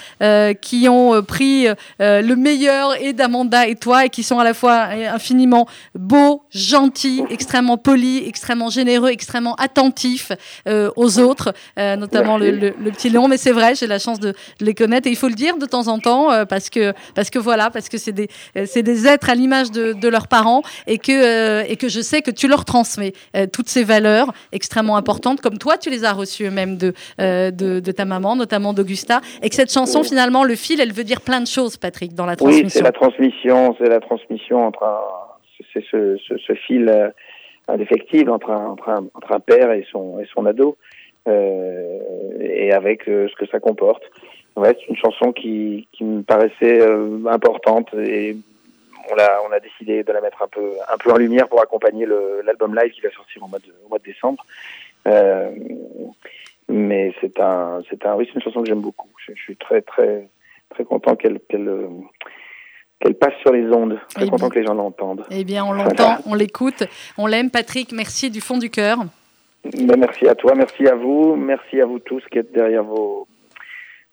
qui 0.62 0.88
ont 0.89 1.22
pris 1.24 1.68
le 2.00 2.34
meilleur 2.36 3.02
et 3.02 3.14
d'Amanda 3.14 3.68
et 3.68 3.76
toi, 3.76 4.06
et 4.06 4.10
qui 4.10 4.24
sont 4.24 4.40
à 4.40 4.44
la 4.44 4.54
fois 4.54 4.90
infiniment 5.12 5.68
beaux, 5.96 6.44
gentils, 6.52 7.24
extrêmement 7.30 7.78
polis, 7.78 8.28
extrêmement 8.28 8.70
généreux, 8.70 9.10
extrêmement 9.10 9.56
attentifs 9.56 10.32
aux 10.68 11.20
autres, 11.20 11.54
notamment 11.78 12.38
le, 12.38 12.72
petit 12.92 13.10
Léon. 13.10 13.28
Mais 13.28 13.38
c'est 13.38 13.52
vrai, 13.52 13.76
j'ai 13.76 13.88
la 13.88 14.00
chance 14.00 14.20
de, 14.20 14.34
les 14.60 14.74
connaître 14.74 15.08
et 15.08 15.12
il 15.12 15.16
faut 15.16 15.28
le 15.28 15.36
dire 15.36 15.58
de 15.58 15.66
temps 15.66 15.88
en 15.88 16.00
temps 16.00 16.46
parce 16.46 16.70
que 16.70 16.94
parce 17.16 17.30
que 17.30 17.40
voilà, 17.40 17.70
parce 17.70 17.90
que 17.90 17.98
c'est 17.98 18.12
des 18.12 18.30
c'est 18.66 18.84
des 18.84 19.08
êtres 19.08 19.30
à 19.30 19.36
l'image 19.36 19.72
de, 19.72 19.94
de, 19.94 20.08
leurs 20.08 20.28
parents 20.28 20.62
et 20.88 20.98
que 20.98 21.70
et 21.70 21.76
que 21.76 21.90
je 21.90 22.02
sais 22.02 22.22
que 22.22 22.32
tu 22.32 22.48
leur 22.48 22.66
transmets 22.66 23.14
toutes 23.52 23.70
ces 23.70 23.84
valeurs 23.84 24.34
extrêmement 24.52 24.98
importantes, 24.98 25.42
comme 25.42 25.58
toi 25.58 25.78
tu 25.78 25.90
les 25.90 26.04
as 26.04 26.14
reçues 26.14 26.50
même 26.50 26.78
de, 26.78 26.94
de, 27.20 27.80
de 27.80 27.92
ta 27.92 28.06
maman, 28.06 28.36
notamment 28.36 28.74
d'Augusta, 28.74 29.22
et 29.42 29.50
que 29.50 29.56
cette 29.56 29.72
chanson 29.72 30.04
finalement 30.04 30.44
le 30.44 30.56
fil, 30.56 30.80
elle 30.82 30.94
veut 30.94 31.04
dire 31.04 31.22
plein 31.22 31.42
de 31.42 31.48
choses, 31.48 31.78
Patrick, 31.80 32.14
dans 32.14 32.26
la 32.26 32.36
transmission. 32.36 32.66
Oui, 32.66 32.72
c'est 32.72 32.84
la 32.84 32.92
transmission, 32.92 33.76
c'est 33.78 33.90
la 33.90 34.00
transmission 34.00 34.66
entre 34.66 34.84
un, 34.84 35.00
c'est 35.74 35.84
ce, 35.84 36.18
ce, 36.18 36.38
ce, 36.38 36.54
fil 36.54 36.90
euh, 36.90 37.10
indéfectible 37.68 38.30
entre 38.32 38.52
un, 38.52 38.68
entre, 38.68 38.90
un, 38.90 39.06
entre 39.14 39.32
un, 39.32 39.40
père 39.40 39.72
et 39.72 39.86
son, 39.92 40.20
et 40.20 40.28
son 40.34 40.46
ado, 40.46 40.78
euh, 41.28 42.00
et 42.40 42.72
avec 42.72 43.08
euh, 43.08 43.28
ce 43.30 43.36
que 43.36 43.46
ça 43.50 43.60
comporte. 43.60 44.04
Ouais, 44.56 44.76
c'est 44.80 44.88
une 44.88 44.96
chanson 44.96 45.32
qui, 45.32 45.88
qui 45.94 46.04
me 46.04 46.22
paraissait 46.22 46.82
euh, 46.82 47.20
importante 47.28 47.94
et 47.94 48.36
on 49.12 49.18
a, 49.18 49.40
on 49.48 49.52
a 49.52 49.60
décidé 49.60 50.04
de 50.04 50.12
la 50.12 50.22
mettre 50.22 50.42
un 50.44 50.48
peu, 50.48 50.72
un 50.92 50.98
peu 50.98 51.12
en 51.12 51.18
lumière 51.18 51.48
pour 51.48 51.62
accompagner 51.62 52.06
l'album 52.44 52.76
live 52.76 52.92
qui 52.92 53.02
va 53.02 53.10
sortir 53.12 53.44
au 53.44 53.48
mois 53.48 53.60
de, 53.60 53.74
au 53.86 53.90
mois 53.90 54.00
de 54.00 54.04
décembre. 54.04 54.46
Euh, 55.08 55.50
mais 56.68 57.14
c'est 57.22 57.40
un, 57.40 57.82
c'est 57.90 58.06
un, 58.06 58.16
oui, 58.16 58.26
c'est 58.28 58.36
une 58.36 58.42
chanson 58.42 58.62
que 58.62 58.68
j'aime 58.68 58.82
beaucoup. 58.82 59.10
Je, 59.26 59.34
je, 59.34 59.42
suis 59.42 59.56
très, 59.56 59.82
très, 59.82 60.28
très 60.70 60.84
content 60.84 61.15
qu'elle, 61.15 61.39
qu'elle, 61.49 61.89
qu'elle 62.99 63.15
passe 63.15 63.34
sur 63.41 63.51
les 63.51 63.65
ondes. 63.74 63.99
Très 64.13 64.26
eh 64.26 64.30
content 64.30 64.49
que 64.49 64.59
les 64.59 64.65
gens 64.65 64.74
l'entendent. 64.74 65.26
Eh 65.32 65.43
bien, 65.43 65.65
on 65.65 65.72
l'entend, 65.72 66.17
on 66.26 66.34
l'écoute, 66.34 66.84
on 67.17 67.28
l'aime. 67.28 67.49
Patrick, 67.49 67.91
merci 67.91 68.30
du 68.30 68.41
fond 68.41 68.57
du 68.57 68.70
cœur. 68.70 68.99
Ben, 69.63 69.97
merci 69.97 70.28
à 70.28 70.36
toi, 70.36 70.53
merci 70.55 70.88
à 70.88 70.95
vous, 70.95 71.36
merci 71.36 71.82
à 71.82 71.86
vous 71.86 71.99
tous 71.99 72.24
qui 72.32 72.39
êtes 72.39 72.53
derrière 72.53 72.84
vos, 72.84 73.28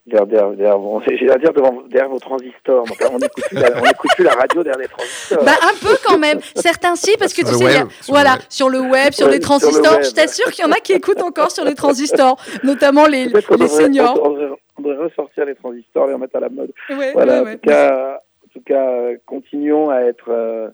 derrière, 0.07 0.27
derrière, 0.27 0.79
derrière, 0.79 1.39
dire 1.39 1.53
devant, 1.53 1.83
derrière 1.89 2.09
vos 2.09 2.19
transistors. 2.19 2.85
on 3.11 3.19
n'écoute 3.19 3.45
plus, 3.49 4.15
plus, 4.17 4.25
la 4.25 4.33
radio 4.33 4.63
derrière 4.63 4.81
les 4.81 4.89
transistors. 4.89 5.45
Bah, 5.45 5.53
un 5.63 5.75
peu 5.81 5.97
quand 6.05 6.19
même. 6.19 6.41
Certains 6.55 6.97
si, 6.97 7.17
parce 7.19 7.33
que 7.33 7.43
tu 7.43 7.55
sais, 7.55 7.65
y 7.65 7.77
a, 7.77 7.87
voilà, 8.09 8.39
sur 8.49 8.69
le 8.69 8.81
web, 8.81 9.13
sur 9.13 9.29
les 9.29 9.41
transistors. 9.41 10.03
Je 10.03 10.11
t'assure 10.11 10.51
qu'il 10.51 10.65
y 10.65 10.69
en 10.69 10.73
a 10.73 10.77
qui 10.77 10.93
écoutent 10.93 11.23
encore 11.23 11.51
sur 11.51 11.65
les 11.65 11.75
transistors, 11.75 12.37
notamment 12.65 13.07
les, 13.07 13.27
les 13.27 13.69
seniors. 13.69 14.19
On 14.23 14.31
devrait, 14.31 14.47
on 14.51 14.66
ressortir 14.95 15.45
les 15.45 15.55
transistors, 15.55 16.07
les 16.07 16.15
remettre 16.15 16.37
à 16.37 16.41
la 16.41 16.49
mode. 16.49 16.73
Ouais, 16.91 17.13
voilà, 17.13 17.43
ouais, 17.43 17.51
en 17.51 17.55
tout 17.55 17.61
cas, 17.61 18.21
tout 18.57 18.63
cas, 18.65 19.11
continuons 19.27 19.91
à 19.91 20.01
être, 20.01 20.31
euh, 20.31 20.69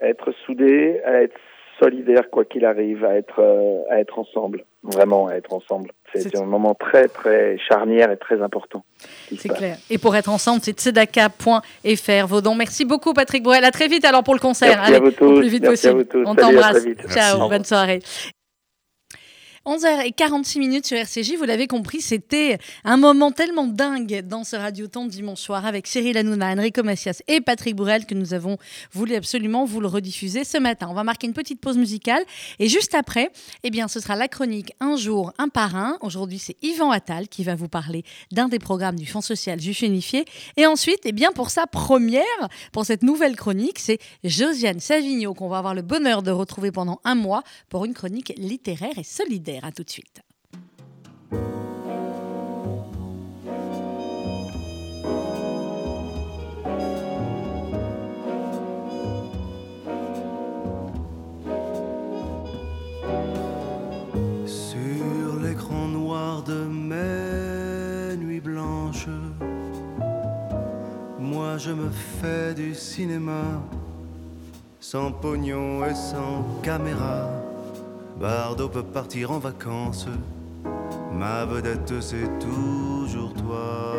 à 0.00 0.08
être 0.08 0.32
soudés, 0.44 1.00
à 1.04 1.22
être 1.22 1.36
solidaires 1.78 2.30
quoi 2.30 2.44
qu'il 2.44 2.64
arrive, 2.64 3.04
à 3.04 3.16
être, 3.16 3.38
euh, 3.38 3.82
à 3.90 4.00
être 4.00 4.18
ensemble, 4.18 4.64
vraiment 4.82 5.28
à 5.28 5.34
être 5.34 5.52
ensemble. 5.52 5.90
C'est 6.14 6.36
un 6.36 6.44
moment 6.44 6.74
très 6.74 7.08
très 7.08 7.56
charnière 7.58 8.10
et 8.10 8.16
très 8.16 8.42
important. 8.42 8.84
C'est 9.36 9.48
clair. 9.48 9.76
Et 9.88 9.98
pour 9.98 10.14
être 10.14 10.28
ensemble, 10.28 10.60
c'est 10.62 10.78
tzedaka.fr. 10.78 12.26
Vaudon. 12.26 12.54
Merci 12.54 12.84
beaucoup 12.84 13.14
Patrick 13.14 13.42
Bruel. 13.42 13.64
À 13.64 13.70
très 13.70 13.88
vite 13.88 14.04
alors 14.04 14.22
pour 14.22 14.34
le 14.34 14.40
concert. 14.40 14.76
Merci 14.76 14.94
Allez, 14.94 14.96
à 14.96 15.00
vous 15.00 15.10
tous. 15.12 15.38
Plus 15.38 15.48
vite 15.48 15.62
Merci 15.62 15.88
possible. 15.88 16.26
On 16.26 16.34
t'embrasse. 16.34 16.84
Ciao, 17.08 17.48
bonne 17.48 17.64
soirée. 17.64 18.00
11h46 19.64 20.58
minutes 20.58 20.86
sur 20.88 20.96
RCJ, 20.96 21.36
vous 21.36 21.44
l'avez 21.44 21.68
compris, 21.68 22.00
c'était 22.00 22.58
un 22.82 22.96
moment 22.96 23.30
tellement 23.30 23.68
dingue 23.68 24.26
dans 24.26 24.42
ce 24.42 24.56
Radio 24.56 24.88
Temps 24.88 25.06
dimanche 25.06 25.38
soir 25.38 25.66
avec 25.66 25.86
Cyril 25.86 26.18
Hanouna, 26.18 26.52
Enrico 26.54 26.82
Macias 26.82 27.22
et 27.28 27.40
Patrick 27.40 27.76
Bourrel 27.76 28.04
que 28.04 28.16
nous 28.16 28.34
avons 28.34 28.58
voulu 28.90 29.14
absolument 29.14 29.64
vous 29.64 29.80
le 29.80 29.86
rediffuser 29.86 30.42
ce 30.42 30.58
matin. 30.58 30.88
On 30.90 30.94
va 30.94 31.04
marquer 31.04 31.28
une 31.28 31.32
petite 31.32 31.60
pause 31.60 31.78
musicale 31.78 32.24
et 32.58 32.66
juste 32.66 32.96
après, 32.96 33.30
eh 33.62 33.70
bien, 33.70 33.86
ce 33.86 34.00
sera 34.00 34.16
la 34.16 34.26
chronique 34.26 34.72
Un 34.80 34.96
jour, 34.96 35.32
un 35.38 35.48
par 35.48 35.76
un. 35.76 35.96
Aujourd'hui, 36.00 36.40
c'est 36.40 36.56
Yvan 36.62 36.90
Attal 36.90 37.28
qui 37.28 37.44
va 37.44 37.54
vous 37.54 37.68
parler 37.68 38.02
d'un 38.32 38.48
des 38.48 38.58
programmes 38.58 38.96
du 38.96 39.06
Fonds 39.06 39.20
social 39.20 39.60
Juif 39.60 39.82
Unifié. 39.82 40.24
Et 40.56 40.66
ensuite, 40.66 41.02
eh 41.04 41.12
bien, 41.12 41.30
pour 41.30 41.50
sa 41.50 41.68
première, 41.68 42.24
pour 42.72 42.84
cette 42.84 43.04
nouvelle 43.04 43.36
chronique, 43.36 43.78
c'est 43.78 44.00
Josiane 44.24 44.80
Savigno 44.80 45.34
qu'on 45.34 45.48
va 45.48 45.58
avoir 45.58 45.76
le 45.76 45.82
bonheur 45.82 46.24
de 46.24 46.32
retrouver 46.32 46.72
pendant 46.72 47.00
un 47.04 47.14
mois 47.14 47.44
pour 47.68 47.84
une 47.84 47.94
chronique 47.94 48.32
littéraire 48.36 48.98
et 48.98 49.04
solidaire. 49.04 49.51
Tout 49.60 49.84
de 49.84 49.90
suite. 49.90 50.22
Sur 64.46 65.40
l'écran 65.42 65.88
noir 65.88 66.42
de 66.44 66.64
mes 66.64 68.16
nuits 68.16 68.40
blanches, 68.40 69.06
moi 71.18 71.58
je 71.58 71.72
me 71.72 71.90
fais 71.90 72.54
du 72.54 72.74
cinéma 72.74 73.62
sans 74.80 75.12
pognon 75.12 75.84
et 75.84 75.94
sans 75.94 76.42
caméra 76.62 77.28
Bardot 78.22 78.68
peut 78.68 78.84
partir 78.84 79.32
en 79.32 79.40
vacances. 79.40 80.06
Ma 81.12 81.44
vedette, 81.44 82.00
c'est 82.00 82.28
toujours 82.38 83.34
toi. 83.34 83.96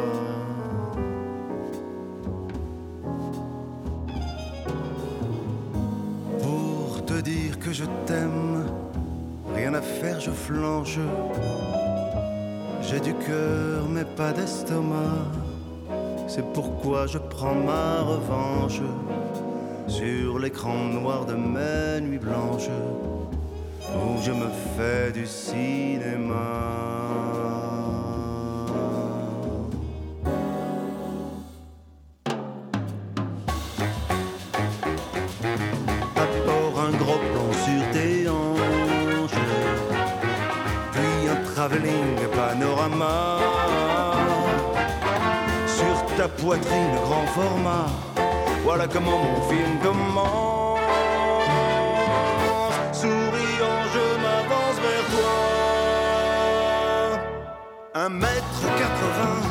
Pour 6.42 7.04
te 7.06 7.20
dire 7.20 7.60
que 7.60 7.74
je 7.74 7.84
t'aime, 8.06 8.64
rien 9.54 9.74
à 9.74 9.82
faire, 9.82 10.22
je 10.22 10.32
flanche. 10.32 11.00
J'ai 12.82 13.02
du 13.02 13.14
cœur, 13.16 13.90
mais 13.90 14.06
pas 14.06 14.32
d'estomac. 14.32 15.28
C'est 16.30 16.46
pourquoi 16.54 17.08
je 17.08 17.18
prends 17.18 17.56
ma 17.56 18.00
revanche 18.04 18.80
sur 19.90 20.40
l'écran 20.40 20.78
noir 20.86 21.26
de 21.26 21.34
mes 21.34 22.00
nuits 22.00 22.20
blanches 22.20 22.70
où 23.96 24.22
je 24.22 24.32
me 24.32 24.50
fais 24.76 25.12
du 25.12 25.26
cinéma. 25.26 26.34
D'abord 36.16 36.80
un 36.88 36.92
gros 36.98 37.20
plan 37.30 37.50
sur 37.66 37.92
tes 37.92 38.30
hanches, 38.30 39.32
puis 40.94 41.30
un 41.30 41.54
travelling 41.54 42.16
panorama. 42.36 43.40
Sur 45.68 46.16
ta 46.18 46.28
poitrine 46.28 46.96
grand 47.04 47.28
format, 47.28 47.88
voilà 48.64 48.88
comment 48.88 49.20
mon 49.20 49.42
film 49.50 49.80
commence. 49.82 50.53
Un 58.06 58.10
mètre 58.10 58.64
quatre-vingts, 58.78 59.48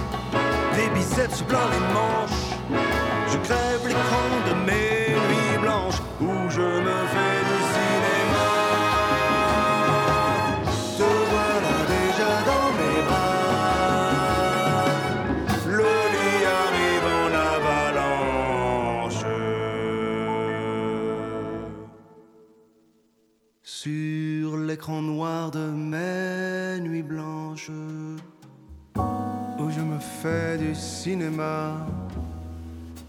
des 0.76 0.88
biceps 0.90 1.42
blancs 1.44 1.70
les 1.72 1.84
manches. 1.94 2.50
Je 3.30 3.38
crève 3.38 3.86
l'écran 3.86 4.28
de 4.46 4.53
mes 4.66 5.14
nuits 5.26 5.59
blanches 5.62 6.00
où 6.20 6.50
je 6.50 6.61
me 6.61 7.07
fais 7.12 7.40
du 7.48 7.59
cinéma. 7.72 8.50
Te 10.98 11.11
voilà 11.32 11.76
déjà 11.96 12.32
dans 12.50 12.68
mes 12.78 13.00
bras. 13.09 14.84
Le 15.78 15.92
lit 16.12 16.44
arrive 16.61 17.07
en 17.22 17.30
avalanche. 17.57 19.24
Sur 23.62 24.59
l'écran 24.59 25.00
noir 25.00 25.50
de 25.53 25.64
du 30.24 30.74
cinéma. 30.74 31.72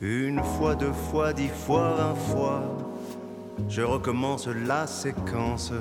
Une 0.02 0.42
fois, 0.44 0.74
deux 0.74 0.92
fois, 0.92 1.32
dix 1.32 1.50
fois, 1.50 1.94
vingt 1.96 2.16
fois, 2.16 2.64
je 3.70 3.82
recommence 3.84 4.48
la 4.48 4.88
séquence 4.88 5.72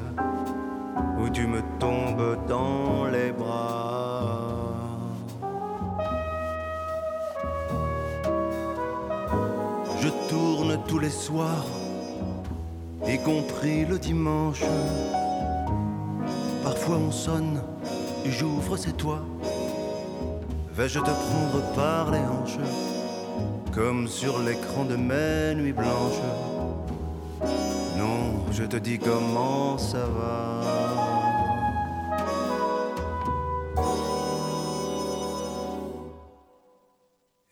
où 1.19 1.29
tu 1.31 1.47
me 1.47 1.61
tombes 1.79 2.37
dans 2.47 3.07
les 3.07 3.33
bras. 3.33 4.75
Je 10.01 10.09
tourne 10.29 10.79
tous 10.87 10.99
les 10.99 11.11
soirs, 11.11 11.67
y 13.09 13.19
compris 13.19 13.87
le 13.87 13.99
dimanche. 13.99 14.65
Parfois 16.63 16.97
on 16.97 17.11
sonne, 17.11 17.63
j'ouvre, 18.27 18.77
c'est 18.77 18.97
toi. 18.97 19.21
Vais-je 20.75 21.01
te 21.01 21.05
prendre 21.05 21.75
par 21.75 22.11
les 22.11 22.21
hanches 22.21 22.57
comme 23.75 24.09
sur 24.09 24.39
l'écran 24.39 24.85
de 24.87 24.97
mes 24.97 25.55
nuits 25.55 25.75
blanches? 25.75 26.23
Non, 27.99 28.51
je 28.51 28.65
te 28.65 28.77
dis 28.77 28.99
comment 28.99 29.77
ça 29.77 30.07
va. 30.07 30.61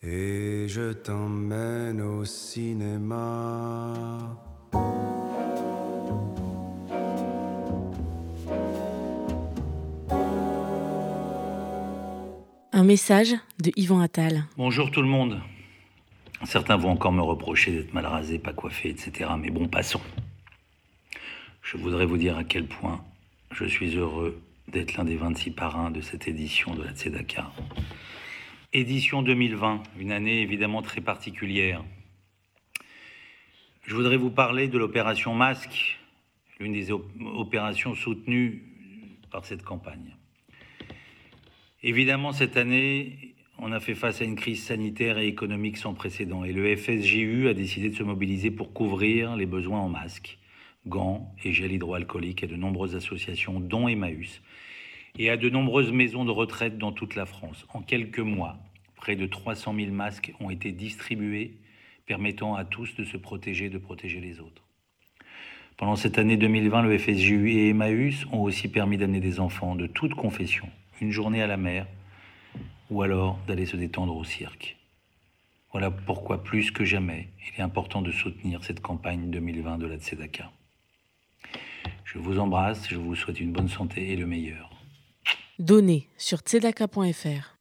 Et 0.01 0.65
je 0.67 0.91
t'emmène 0.93 2.01
au 2.01 2.25
cinéma. 2.25 3.93
Un 12.81 12.83
message 12.83 13.35
de 13.61 13.71
Yvan 13.75 13.99
Attal. 13.99 14.45
Bonjour 14.57 14.89
tout 14.89 15.03
le 15.03 15.07
monde. 15.07 15.39
Certains 16.45 16.77
vont 16.77 16.89
encore 16.89 17.11
me 17.11 17.21
reprocher 17.21 17.71
d'être 17.71 17.93
mal 17.93 18.07
rasé, 18.07 18.39
pas 18.39 18.53
coiffé, 18.53 18.89
etc. 18.89 19.29
Mais 19.37 19.51
bon, 19.51 19.67
passons. 19.67 20.01
Je 21.61 21.77
voudrais 21.77 22.07
vous 22.07 22.17
dire 22.17 22.39
à 22.39 22.43
quel 22.43 22.65
point 22.65 23.05
je 23.51 23.65
suis 23.65 23.95
heureux 23.95 24.41
d'être 24.67 24.95
l'un 24.95 25.03
des 25.03 25.15
26 25.15 25.51
parrains 25.51 25.91
de 25.91 26.01
cette 26.01 26.27
édition 26.27 26.73
de 26.73 26.81
la 26.81 26.91
Tzedaka. 26.93 27.51
Édition 28.73 29.21
2020, 29.21 29.83
une 29.99 30.11
année 30.11 30.41
évidemment 30.41 30.81
très 30.81 31.01
particulière. 31.01 31.83
Je 33.83 33.93
voudrais 33.93 34.17
vous 34.17 34.31
parler 34.31 34.67
de 34.67 34.79
l'opération 34.79 35.35
Masque, 35.35 35.99
l'une 36.59 36.73
des 36.73 36.91
opérations 36.91 37.93
soutenues 37.93 38.63
par 39.29 39.45
cette 39.45 39.61
campagne. 39.61 40.15
Évidemment, 41.83 42.31
cette 42.31 42.57
année, 42.57 43.33
on 43.57 43.71
a 43.71 43.79
fait 43.79 43.95
face 43.95 44.21
à 44.21 44.23
une 44.23 44.35
crise 44.35 44.63
sanitaire 44.63 45.17
et 45.17 45.25
économique 45.25 45.77
sans 45.77 45.95
précédent 45.95 46.43
et 46.43 46.53
le 46.53 46.75
FSJU 46.75 47.47
a 47.47 47.55
décidé 47.55 47.89
de 47.89 47.95
se 47.95 48.03
mobiliser 48.03 48.51
pour 48.51 48.71
couvrir 48.71 49.35
les 49.35 49.47
besoins 49.47 49.79
en 49.79 49.89
masques, 49.89 50.37
gants 50.85 51.33
et 51.43 51.53
gel 51.53 51.71
hydroalcoolique 51.71 52.43
à 52.43 52.47
de 52.47 52.55
nombreuses 52.55 52.95
associations, 52.95 53.59
dont 53.59 53.87
Emmaüs, 53.87 54.43
et 55.17 55.31
à 55.31 55.37
de 55.37 55.49
nombreuses 55.49 55.91
maisons 55.91 56.23
de 56.23 56.29
retraite 56.29 56.77
dans 56.77 56.91
toute 56.91 57.15
la 57.15 57.25
France. 57.25 57.65
En 57.73 57.81
quelques 57.81 58.19
mois, 58.19 58.59
près 58.95 59.15
de 59.15 59.25
300 59.25 59.73
000 59.75 59.91
masques 59.91 60.33
ont 60.39 60.51
été 60.51 60.71
distribués, 60.71 61.57
permettant 62.05 62.53
à 62.53 62.63
tous 62.63 62.95
de 62.95 63.03
se 63.03 63.17
protéger 63.17 63.65
et 63.65 63.69
de 63.69 63.79
protéger 63.79 64.19
les 64.19 64.39
autres. 64.39 64.67
Pendant 65.77 65.95
cette 65.95 66.19
année 66.19 66.37
2020, 66.37 66.83
le 66.83 66.95
FSJU 66.99 67.53
et 67.53 67.69
Emmaüs 67.69 68.27
ont 68.31 68.41
aussi 68.41 68.67
permis 68.67 68.99
d'amener 68.99 69.19
des 69.19 69.39
enfants 69.39 69.73
de 69.73 69.87
toute 69.87 70.13
confession 70.13 70.69
une 71.01 71.11
journée 71.11 71.41
à 71.41 71.47
la 71.47 71.57
mer, 71.57 71.87
ou 72.89 73.01
alors 73.01 73.39
d'aller 73.47 73.65
se 73.65 73.75
détendre 73.75 74.15
au 74.15 74.23
cirque. 74.23 74.77
Voilà 75.71 75.89
pourquoi 75.89 76.43
plus 76.43 76.71
que 76.71 76.85
jamais, 76.85 77.29
il 77.47 77.59
est 77.59 77.63
important 77.63 78.01
de 78.01 78.11
soutenir 78.11 78.63
cette 78.63 78.81
campagne 78.81 79.29
2020 79.29 79.77
de 79.77 79.87
la 79.87 79.97
Tzedaka. 79.97 80.51
Je 82.05 82.19
vous 82.19 82.39
embrasse, 82.39 82.89
je 82.89 82.97
vous 82.97 83.15
souhaite 83.15 83.39
une 83.39 83.51
bonne 83.51 83.69
santé 83.69 84.11
et 84.11 84.15
le 84.15 84.25
meilleur. 84.25 84.69
Donnez 85.59 86.09
sur 86.17 86.39
tzedaka.fr. 86.39 87.55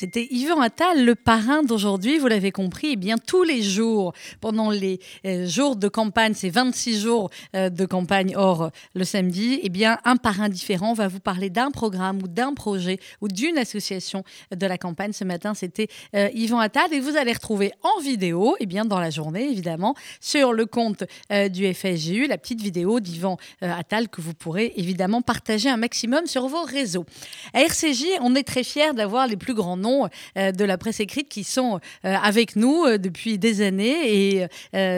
C'était 0.00 0.28
Yvan 0.30 0.62
Attal, 0.62 1.04
le 1.04 1.14
parrain 1.14 1.62
d'aujourd'hui, 1.62 2.16
vous 2.16 2.26
l'avez 2.26 2.52
compris, 2.52 2.92
eh 2.92 2.96
bien 2.96 3.18
tous 3.18 3.42
les 3.42 3.60
jours, 3.60 4.14
pendant 4.40 4.70
les 4.70 4.98
euh, 5.26 5.46
jours 5.46 5.76
de 5.76 5.88
campagne, 5.88 6.32
ces 6.32 6.48
26 6.48 7.02
jours 7.02 7.28
euh, 7.54 7.68
de 7.68 7.84
campagne 7.84 8.34
hors 8.34 8.62
euh, 8.62 8.68
le 8.94 9.04
samedi, 9.04 9.60
eh 9.62 9.68
bien 9.68 9.98
un 10.06 10.16
parrain 10.16 10.48
différent 10.48 10.94
va 10.94 11.06
vous 11.06 11.20
parler 11.20 11.50
d'un 11.50 11.70
programme 11.70 12.22
ou 12.22 12.28
d'un 12.28 12.54
projet 12.54 12.98
ou 13.20 13.28
d'une 13.28 13.58
association 13.58 14.24
de 14.56 14.66
la 14.66 14.78
campagne. 14.78 15.12
Ce 15.12 15.24
matin, 15.24 15.52
c'était 15.52 15.88
Yvan 16.14 16.60
Attal 16.60 16.94
et 16.94 17.00
vous 17.00 17.18
allez 17.18 17.34
retrouver 17.34 17.70
en 17.82 18.00
vidéo, 18.00 18.56
eh 18.58 18.64
bien 18.64 18.86
dans 18.86 19.00
la 19.00 19.10
journée 19.10 19.50
évidemment, 19.50 19.94
sur 20.18 20.54
le 20.54 20.64
compte 20.64 21.04
du 21.50 21.74
FSGU, 21.74 22.26
la 22.26 22.38
petite 22.38 22.62
vidéo 22.62 23.00
d'Yvan 23.00 23.36
Attal 23.60 24.08
que 24.08 24.22
vous 24.22 24.32
pourrez 24.32 24.72
évidemment 24.76 25.20
partager 25.20 25.68
un 25.68 25.76
maximum 25.76 26.26
sur 26.26 26.46
vos 26.48 26.62
réseaux. 26.62 27.04
À 27.52 27.60
RCJ, 27.60 28.06
on 28.22 28.34
est 28.34 28.44
très 28.44 28.64
fiers 28.64 28.94
d'avoir 28.94 29.26
les 29.26 29.36
plus 29.36 29.52
grands 29.52 29.76
noms 29.76 29.89
euh, 30.36 30.52
de 30.52 30.64
la 30.64 30.78
presse 30.78 31.00
écrite 31.00 31.28
qui 31.28 31.44
sont 31.44 31.80
euh, 32.04 32.14
avec 32.22 32.56
nous 32.56 32.84
euh, 32.84 32.98
depuis 32.98 33.38
des 33.38 33.62
années 33.62 34.38
et 34.38 34.46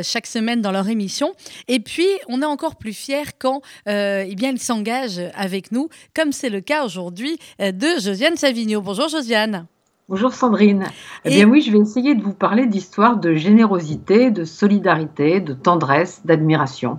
chaque 0.03 0.27
semaine 0.27 0.61
dans 0.61 0.73
leur 0.73 0.89
émission. 0.89 1.33
Et 1.69 1.81
puis, 1.81 2.07
on 2.29 2.43
est 2.43 2.47
encore 2.47 2.77
plus 2.77 2.93
fiers 2.93 3.33
quand 3.39 3.61
eh 3.87 4.35
bien, 4.37 4.51
ils 4.51 4.61
s'engagent 4.61 5.21
avec 5.35 5.73
nous, 5.73 5.89
comme 6.15 6.33
c'est 6.33 6.51
le 6.51 6.61
cas 6.61 6.85
aujourd'hui 6.85 7.39
de 7.59 8.01
Josiane 8.01 8.37
Savigno. 8.37 8.81
Bonjour 8.81 9.09
Josiane. 9.09 9.67
Bonjour 10.09 10.33
Sandrine. 10.33 10.85
Eh 11.25 11.31
bien 11.31 11.49
oui, 11.49 11.61
je 11.63 11.73
vais 11.73 11.79
essayer 11.79 12.15
de 12.15 12.23
vous 12.23 12.35
parler 12.35 12.67
d'histoire 12.67 13.17
de 13.17 13.35
générosité, 13.35 14.31
de 14.31 14.45
solidarité, 14.45 15.41
de 15.41 15.55
tendresse, 15.55 16.23
d'admiration. 16.25 16.99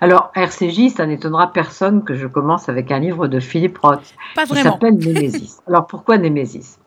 Alors, 0.00 0.30
RCJ, 0.34 0.90
ça 0.90 1.06
n'étonnera 1.06 1.52
personne 1.52 2.04
que 2.04 2.14
je 2.14 2.26
commence 2.26 2.68
avec 2.68 2.90
un 2.92 2.98
livre 2.98 3.28
de 3.28 3.40
Philippe 3.40 3.78
Roth 3.78 4.14
qui 4.34 4.56
s'appelle 4.56 4.96
Némésis. 4.96 5.58
Alors 5.66 5.86
pourquoi 5.86 6.18
Némésis? 6.18 6.78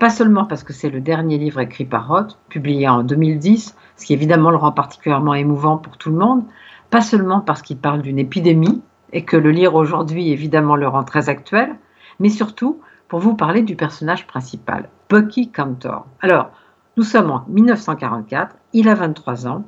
Pas 0.00 0.10
seulement 0.10 0.46
parce 0.46 0.64
que 0.64 0.72
c'est 0.72 0.88
le 0.88 1.02
dernier 1.02 1.36
livre 1.36 1.60
écrit 1.60 1.84
par 1.84 2.08
Roth, 2.08 2.38
publié 2.48 2.88
en 2.88 3.02
2010, 3.02 3.76
ce 3.96 4.04
qui 4.06 4.14
évidemment 4.14 4.50
le 4.50 4.56
rend 4.56 4.72
particulièrement 4.72 5.34
émouvant 5.34 5.76
pour 5.76 5.98
tout 5.98 6.08
le 6.08 6.16
monde, 6.16 6.42
pas 6.88 7.02
seulement 7.02 7.40
parce 7.40 7.60
qu'il 7.60 7.76
parle 7.76 8.00
d'une 8.00 8.18
épidémie, 8.18 8.80
et 9.12 9.26
que 9.26 9.36
le 9.36 9.50
lire 9.50 9.74
aujourd'hui 9.74 10.30
évidemment 10.30 10.74
le 10.74 10.88
rend 10.88 11.04
très 11.04 11.28
actuel, 11.28 11.76
mais 12.18 12.30
surtout 12.30 12.80
pour 13.08 13.20
vous 13.20 13.34
parler 13.34 13.60
du 13.60 13.76
personnage 13.76 14.26
principal, 14.26 14.88
Bucky 15.10 15.50
Cantor. 15.52 16.06
Alors, 16.22 16.50
nous 16.96 17.02
sommes 17.02 17.30
en 17.30 17.44
1944, 17.48 18.56
il 18.72 18.88
a 18.88 18.94
23 18.94 19.48
ans, 19.48 19.64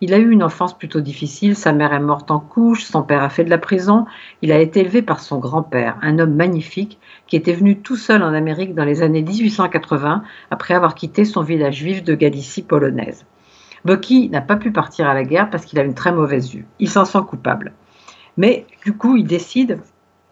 il 0.00 0.14
a 0.14 0.18
eu 0.18 0.30
une 0.30 0.42
enfance 0.42 0.76
plutôt 0.76 1.00
difficile, 1.00 1.56
sa 1.56 1.72
mère 1.72 1.92
est 1.92 2.00
morte 2.00 2.30
en 2.30 2.40
couche, 2.40 2.84
son 2.84 3.02
père 3.02 3.22
a 3.22 3.28
fait 3.28 3.44
de 3.44 3.50
la 3.50 3.58
prison, 3.58 4.06
il 4.42 4.52
a 4.52 4.58
été 4.58 4.80
élevé 4.80 5.02
par 5.02 5.20
son 5.20 5.38
grand-père, 5.38 5.96
un 6.02 6.18
homme 6.18 6.34
magnifique 6.34 6.98
qui 7.26 7.36
était 7.36 7.52
venu 7.52 7.80
tout 7.80 7.96
seul 7.96 8.22
en 8.22 8.34
Amérique 8.34 8.74
dans 8.74 8.84
les 8.84 9.02
années 9.02 9.22
1880 9.22 10.22
après 10.50 10.74
avoir 10.74 10.94
quitté 10.94 11.24
son 11.24 11.42
village 11.42 11.76
juif 11.76 12.02
de 12.02 12.14
Galicie 12.14 12.62
polonaise. 12.62 13.24
Bucky 13.84 14.30
n'a 14.30 14.40
pas 14.40 14.56
pu 14.56 14.72
partir 14.72 15.06
à 15.08 15.14
la 15.14 15.24
guerre 15.24 15.50
parce 15.50 15.64
qu'il 15.66 15.78
a 15.78 15.84
une 15.84 15.94
très 15.94 16.12
mauvaise 16.12 16.50
vue. 16.50 16.66
Il 16.78 16.88
s'en 16.88 17.04
sent 17.04 17.18
coupable. 17.28 17.72
Mais 18.36 18.66
du 18.84 18.96
coup, 18.96 19.16
il 19.16 19.26
décide 19.26 19.78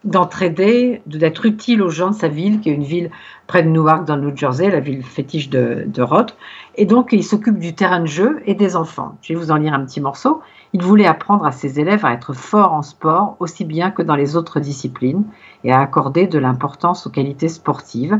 d'entraider, 0.04 1.02
d'être 1.06 1.46
utile 1.46 1.82
aux 1.82 1.90
gens 1.90 2.10
de 2.10 2.14
sa 2.14 2.28
ville, 2.28 2.60
qui 2.60 2.70
est 2.70 2.74
une 2.74 2.82
ville 2.82 3.10
près 3.46 3.62
de 3.62 3.68
Newark 3.68 4.04
dans 4.04 4.16
le 4.16 4.22
New 4.22 4.36
Jersey, 4.36 4.70
la 4.70 4.80
ville 4.80 5.04
fétiche 5.04 5.48
de, 5.48 5.84
de 5.86 6.02
Roth. 6.02 6.36
Et 6.76 6.86
donc, 6.86 7.12
il 7.12 7.22
s'occupe 7.22 7.58
du 7.58 7.74
terrain 7.74 8.00
de 8.00 8.06
jeu 8.06 8.42
et 8.46 8.54
des 8.54 8.76
enfants. 8.76 9.18
Je 9.22 9.32
vais 9.32 9.38
vous 9.38 9.50
en 9.50 9.56
lire 9.56 9.74
un 9.74 9.84
petit 9.84 10.00
morceau. 10.00 10.40
Il 10.72 10.82
voulait 10.82 11.06
apprendre 11.06 11.44
à 11.44 11.52
ses 11.52 11.78
élèves 11.78 12.04
à 12.04 12.12
être 12.12 12.32
forts 12.32 12.72
en 12.72 12.82
sport 12.82 13.36
aussi 13.40 13.64
bien 13.64 13.90
que 13.90 14.02
dans 14.02 14.16
les 14.16 14.36
autres 14.36 14.58
disciplines 14.58 15.24
et 15.64 15.72
à 15.72 15.80
accorder 15.80 16.26
de 16.26 16.38
l'importance 16.38 17.06
aux 17.06 17.10
qualités 17.10 17.48
sportives 17.48 18.18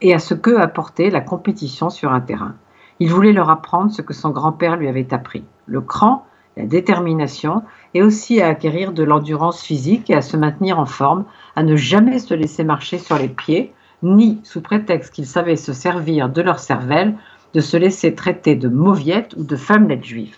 et 0.00 0.14
à 0.14 0.18
ce 0.18 0.34
que 0.34 0.56
apportait 0.56 1.10
la 1.10 1.20
compétition 1.20 1.90
sur 1.90 2.12
un 2.12 2.20
terrain. 2.20 2.54
Il 3.00 3.08
voulait 3.08 3.32
leur 3.32 3.50
apprendre 3.50 3.90
ce 3.90 4.02
que 4.02 4.14
son 4.14 4.30
grand-père 4.30 4.76
lui 4.76 4.88
avait 4.88 5.12
appris, 5.12 5.44
le 5.66 5.80
cran, 5.80 6.26
la 6.56 6.66
détermination 6.66 7.62
et 7.94 8.02
aussi 8.02 8.40
à 8.40 8.48
acquérir 8.48 8.92
de 8.92 9.02
l'endurance 9.02 9.62
physique 9.62 10.10
et 10.10 10.14
à 10.14 10.22
se 10.22 10.36
maintenir 10.36 10.78
en 10.78 10.86
forme, 10.86 11.24
à 11.56 11.62
ne 11.62 11.76
jamais 11.76 12.18
se 12.18 12.34
laisser 12.34 12.64
marcher 12.64 12.98
sur 12.98 13.16
les 13.16 13.28
pieds, 13.28 13.72
ni, 14.02 14.40
sous 14.44 14.60
prétexte 14.60 15.14
qu'ils 15.14 15.26
savaient 15.26 15.56
se 15.56 15.72
servir 15.72 16.28
de 16.28 16.42
leur 16.42 16.58
cervelle, 16.58 17.16
de 17.54 17.60
se 17.60 17.76
laisser 17.76 18.14
traiter 18.14 18.54
de 18.54 18.68
mauviettes 18.68 19.34
ou 19.36 19.44
de 19.44 19.56
femmelettes 19.56 20.04
juives. 20.04 20.36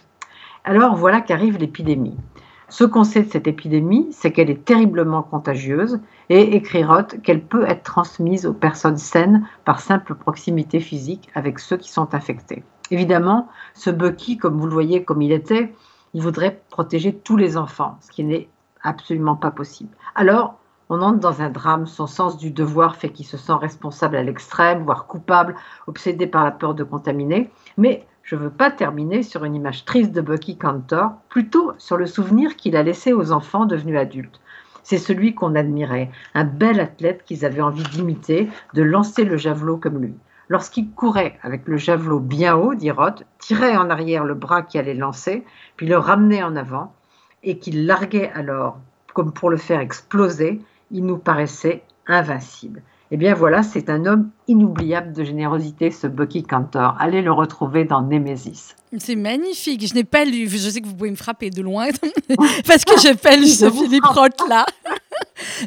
Alors 0.65 0.97
voilà 0.97 1.21
qu'arrive 1.21 1.59
l'épidémie. 1.59 2.17
Ce 2.69 2.85
qu'on 2.85 3.05
sait 3.05 3.25
de 3.25 3.31
cette 3.31 3.47
épidémie, 3.47 4.09
c'est 4.13 4.33
qu'elle 4.33 4.49
est 4.49 4.65
terriblement 4.65 5.23
contagieuse 5.23 6.01
et, 6.31 6.57
écrit 6.57 6.85
Roth, 6.85 7.21
qu'elle 7.23 7.43
peut 7.43 7.69
être 7.69 7.83
transmise 7.83 8.47
aux 8.47 8.55
personnes 8.55 8.97
saines 8.97 9.47
par 9.67 9.81
simple 9.81 10.15
proximité 10.15 10.81
physique 10.81 11.29
avec 11.35 11.59
ceux 11.59 11.77
qui 11.77 11.91
sont 11.91 12.15
infectés. 12.15 12.65
Évidemment, 12.91 13.49
ce 13.75 13.91
Bucky, 13.91 14.39
comme 14.39 14.59
vous 14.59 14.67
le 14.67 14.73
voyez 14.73 15.05
comme 15.05 15.21
il 15.21 15.33
était, 15.33 15.75
il 16.15 16.23
voudrait 16.23 16.63
protéger 16.71 17.15
tous 17.15 17.37
les 17.37 17.57
enfants, 17.57 17.99
ce 18.01 18.11
qui 18.11 18.25
n'est 18.25 18.49
absolument 18.83 19.37
pas 19.37 19.51
possible. 19.51 19.91
Alors, 20.15 20.59
on 20.89 21.01
entre 21.01 21.21
dans 21.21 21.41
un 21.41 21.49
drame, 21.49 21.87
son 21.87 22.07
sens 22.07 22.37
du 22.37 22.51
devoir 22.51 22.97
fait 22.97 23.09
qu'il 23.09 23.25
se 23.25 23.39
sent 23.39 23.55
responsable 23.55 24.17
à 24.17 24.23
l'extrême, 24.23 24.85
voire 24.85 25.07
coupable, 25.07 25.55
obsédé 25.87 26.27
par 26.27 26.45
la 26.45 26.51
peur 26.51 26.75
de 26.75 26.85
contaminer. 26.85 27.51
Mais 27.79 28.07
je 28.23 28.37
ne 28.37 28.43
veux 28.43 28.51
pas 28.51 28.71
terminer 28.71 29.23
sur 29.23 29.45
une 29.45 29.55
image 29.55 29.85
triste 29.85 30.13
de 30.13 30.21
Bucky 30.21 30.59
Cantor, 30.59 31.13
plutôt 31.29 31.73
sur 31.79 31.97
le 31.97 32.07
souvenir 32.07 32.57
qu'il 32.57 32.77
a 32.77 32.83
laissé 32.83 33.13
aux 33.13 33.33
enfants 33.33 33.65
devenus 33.65 33.99
adultes. 33.99 34.41
C'est 34.83 34.99
celui 34.99 35.35
qu'on 35.35 35.55
admirait, 35.55 36.11
un 36.35 36.45
bel 36.45 36.81
athlète 36.81 37.23
qu'ils 37.25 37.45
avaient 37.45 37.63
envie 37.63 37.85
d'imiter, 37.85 38.51
de 38.75 38.83
lancer 38.83 39.25
le 39.25 39.37
javelot 39.37 39.77
comme 39.77 39.99
lui. 39.99 40.15
Lorsqu'il 40.49 40.91
courait 40.91 41.39
avec 41.43 41.67
le 41.67 41.77
javelot 41.77 42.21
bien 42.21 42.57
haut, 42.57 42.75
dit 42.75 42.91
Roth, 42.91 43.25
tirait 43.39 43.77
en 43.77 43.91
arrière 43.91 44.25
le 44.25 44.35
bras 44.35 44.63
qui 44.63 44.79
allait 44.79 44.95
lancer, 44.95 45.45
puis 45.77 45.87
le 45.87 45.97
ramenait 45.97 46.43
en 46.43 46.57
avant, 46.57 46.93
et 47.43 47.59
qu'il 47.59 47.87
larguait 47.87 48.31
alors, 48.35 48.79
comme 49.15 49.33
pour 49.33 49.51
le 49.51 49.57
faire 49.57 49.81
exploser, 49.81 50.61
il 50.91 51.05
nous 51.05 51.19
paraissait 51.19 51.83
invincible. 52.07 52.83
Eh 53.15 53.19
bien 53.19 53.35
voilà, 53.35 53.63
c'est 53.63 53.91
un 53.91 54.07
homme 54.07 54.31
inoubliable 54.49 55.13
de 55.13 55.23
générosité, 55.23 55.91
ce 55.91 56.07
Bucky 56.07 56.45
Cantor. 56.45 56.97
Allez 56.99 57.21
le 57.21 57.31
retrouver 57.31 57.85
dans 57.85 58.01
Nemesis. 58.01 58.75
C'est 58.97 59.17
magnifique. 59.17 59.87
Je 59.87 59.95
n'ai 59.95 60.05
pas 60.05 60.25
lu. 60.25 60.49
Je 60.49 60.71
sais 60.71 60.81
que 60.81 60.87
vous 60.87 60.95
pouvez 60.95 61.11
me 61.11 61.17
frapper 61.17 61.51
de 61.51 61.61
loin 61.61 61.89
parce 62.67 62.87
que 62.87 62.99
j'ai 62.99 63.15
pas 63.15 63.37
lu 63.37 63.49
ce 63.49 63.71
Philippe 63.71 64.05
Roth 64.05 64.49
là. 64.49 64.65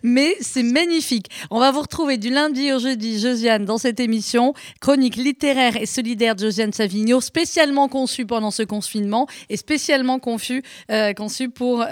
Mais 0.04 0.36
c'est 0.42 0.64
magnifique. 0.64 1.28
On 1.52 1.60
va 1.60 1.72
vous 1.72 1.82
retrouver 1.82 2.18
du 2.18 2.30
lundi 2.30 2.72
au 2.74 2.80
jeudi, 2.80 3.20
Josiane, 3.20 3.66
dans 3.66 3.78
cette 3.78 4.00
émission. 4.00 4.54
Chronique 4.82 5.16
littéraire 5.16 5.76
et 5.78 5.86
solidaire 5.86 6.36
de 6.36 6.42
Josiane 6.42 6.74
Savigno, 6.74 7.22
spécialement 7.22 7.88
conçue 7.88 8.26
pendant 8.26 8.52
ce 8.52 8.64
confinement 8.64 9.28
et 9.50 9.58
spécialement 9.58 10.20
conçue, 10.20 10.64
euh, 10.92 11.14
pour 11.56 11.82
euh, 11.82 11.86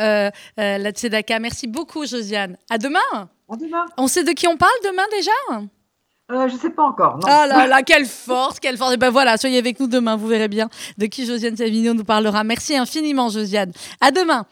euh, 0.60 0.78
la 0.78 0.92
Tzedaka. 0.92 1.40
Merci 1.40 1.68
beaucoup, 1.68 2.06
Josiane. 2.06 2.58
À 2.70 2.78
demain. 2.78 3.00
À 3.14 3.56
demain. 3.56 3.86
On 3.98 4.08
sait 4.08 4.24
de 4.24 4.32
qui 4.32 4.48
on 4.48 4.58
parle 4.58 4.72
demain 4.84 5.04
déjà? 5.12 5.64
Euh, 6.32 6.48
je 6.48 6.54
ne 6.54 6.60
sais 6.60 6.70
pas 6.70 6.84
encore. 6.84 7.16
Non. 7.16 7.26
Oh 7.26 7.48
là 7.48 7.68
là, 7.68 7.84
quelle 7.84 8.06
force, 8.06 8.60
quelle 8.60 8.78
force. 8.78 8.94
Et 8.94 8.98
ben 8.98 9.10
voilà, 9.10 9.38
soyez 9.38 9.58
avec 9.58 9.80
nous 9.80 9.88
demain, 9.88 10.16
vous 10.16 10.28
verrez 10.28 10.48
bien 10.48 10.70
de 10.98 11.06
qui 11.06 11.26
Josiane 11.26 11.58
Savigno 11.58 11.94
nous 11.94 12.06
parlera. 12.06 12.46
Merci 12.46 12.78
infiniment, 12.78 13.28
Josiane. 13.28 13.74
À 14.00 14.12
demain, 14.12 14.46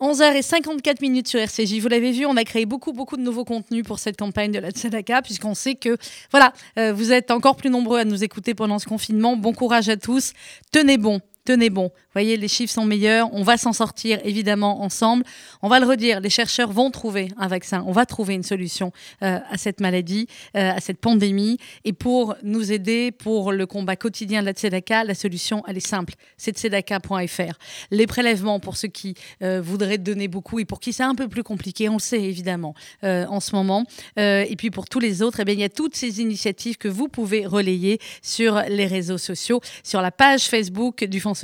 11h54 0.00 1.02
minutes 1.02 1.28
sur 1.28 1.38
RCJ. 1.38 1.80
Vous 1.80 1.88
l'avez 1.88 2.12
vu, 2.12 2.24
on 2.24 2.36
a 2.36 2.44
créé 2.44 2.64
beaucoup, 2.64 2.94
beaucoup 2.94 3.18
de 3.18 3.22
nouveaux 3.22 3.44
contenus 3.44 3.84
pour 3.84 3.98
cette 3.98 4.16
campagne 4.16 4.52
de 4.52 4.58
la 4.58 4.70
Tzedaka, 4.70 5.20
puisqu'on 5.20 5.54
sait 5.54 5.74
que, 5.74 5.98
voilà, 6.30 6.54
euh, 6.78 6.94
vous 6.94 7.12
êtes 7.12 7.30
encore 7.30 7.56
plus 7.56 7.70
nombreux 7.70 7.98
à 7.98 8.04
nous 8.04 8.24
écouter 8.24 8.54
pendant 8.54 8.78
ce 8.78 8.86
confinement. 8.86 9.36
Bon 9.36 9.52
courage 9.52 9.90
à 9.90 9.98
tous. 9.98 10.32
Tenez 10.72 10.96
bon 10.96 11.20
tenez 11.48 11.70
bon. 11.70 11.90
Voyez, 12.12 12.36
les 12.36 12.46
chiffres 12.46 12.74
sont 12.74 12.84
meilleurs. 12.84 13.32
On 13.32 13.42
va 13.42 13.56
s'en 13.56 13.72
sortir 13.72 14.20
évidemment 14.22 14.82
ensemble. 14.82 15.24
On 15.62 15.68
va 15.68 15.80
le 15.80 15.86
redire, 15.86 16.20
les 16.20 16.28
chercheurs 16.28 16.70
vont 16.70 16.90
trouver 16.90 17.28
un 17.38 17.48
vaccin. 17.48 17.82
On 17.86 17.92
va 17.92 18.04
trouver 18.04 18.34
une 18.34 18.42
solution 18.42 18.92
euh, 19.22 19.38
à 19.50 19.56
cette 19.56 19.80
maladie, 19.80 20.26
euh, 20.56 20.72
à 20.72 20.80
cette 20.80 20.98
pandémie. 20.98 21.56
Et 21.86 21.94
pour 21.94 22.36
nous 22.42 22.70
aider 22.70 23.12
pour 23.12 23.52
le 23.52 23.64
combat 23.64 23.96
quotidien 23.96 24.42
de 24.42 24.46
la 24.46 24.52
Tzedaka, 24.52 25.04
la 25.04 25.14
solution, 25.14 25.62
elle 25.66 25.78
est 25.78 25.86
simple. 25.86 26.16
C'est 26.36 26.54
tzedaka.fr. 26.54 27.54
Les 27.92 28.06
prélèvements 28.06 28.60
pour 28.60 28.76
ceux 28.76 28.88
qui 28.88 29.14
euh, 29.42 29.62
voudraient 29.62 29.96
donner 29.96 30.28
beaucoup 30.28 30.58
et 30.58 30.66
pour 30.66 30.80
qui 30.80 30.92
c'est 30.92 31.02
un 31.02 31.14
peu 31.14 31.28
plus 31.28 31.44
compliqué, 31.44 31.88
on 31.88 31.94
le 31.94 31.98
sait 31.98 32.22
évidemment 32.22 32.74
en 33.02 33.40
ce 33.40 33.54
moment. 33.54 33.84
et 34.16 34.54
puis 34.58 34.70
pour 34.70 34.86
tous 34.86 35.00
les 35.00 35.22
autres, 35.22 35.40
eh 35.40 35.44
bien, 35.44 35.54
il 35.54 35.60
y 35.60 35.64
a 35.64 35.68
toutes 35.68 35.96
ces 35.96 36.20
initiatives 36.20 36.76
que 36.76 36.88
vous 36.88 37.08
pouvez 37.08 37.46
relayer 37.46 38.00
sur 38.22 38.62
les 38.68 38.86
réseaux 38.86 39.18
sociaux, 39.18 39.60
sur 39.82 40.02
la 40.02 40.10
page 40.10 40.42
Facebook 40.42 41.04
du 41.04 41.20
Fonds 41.20 41.37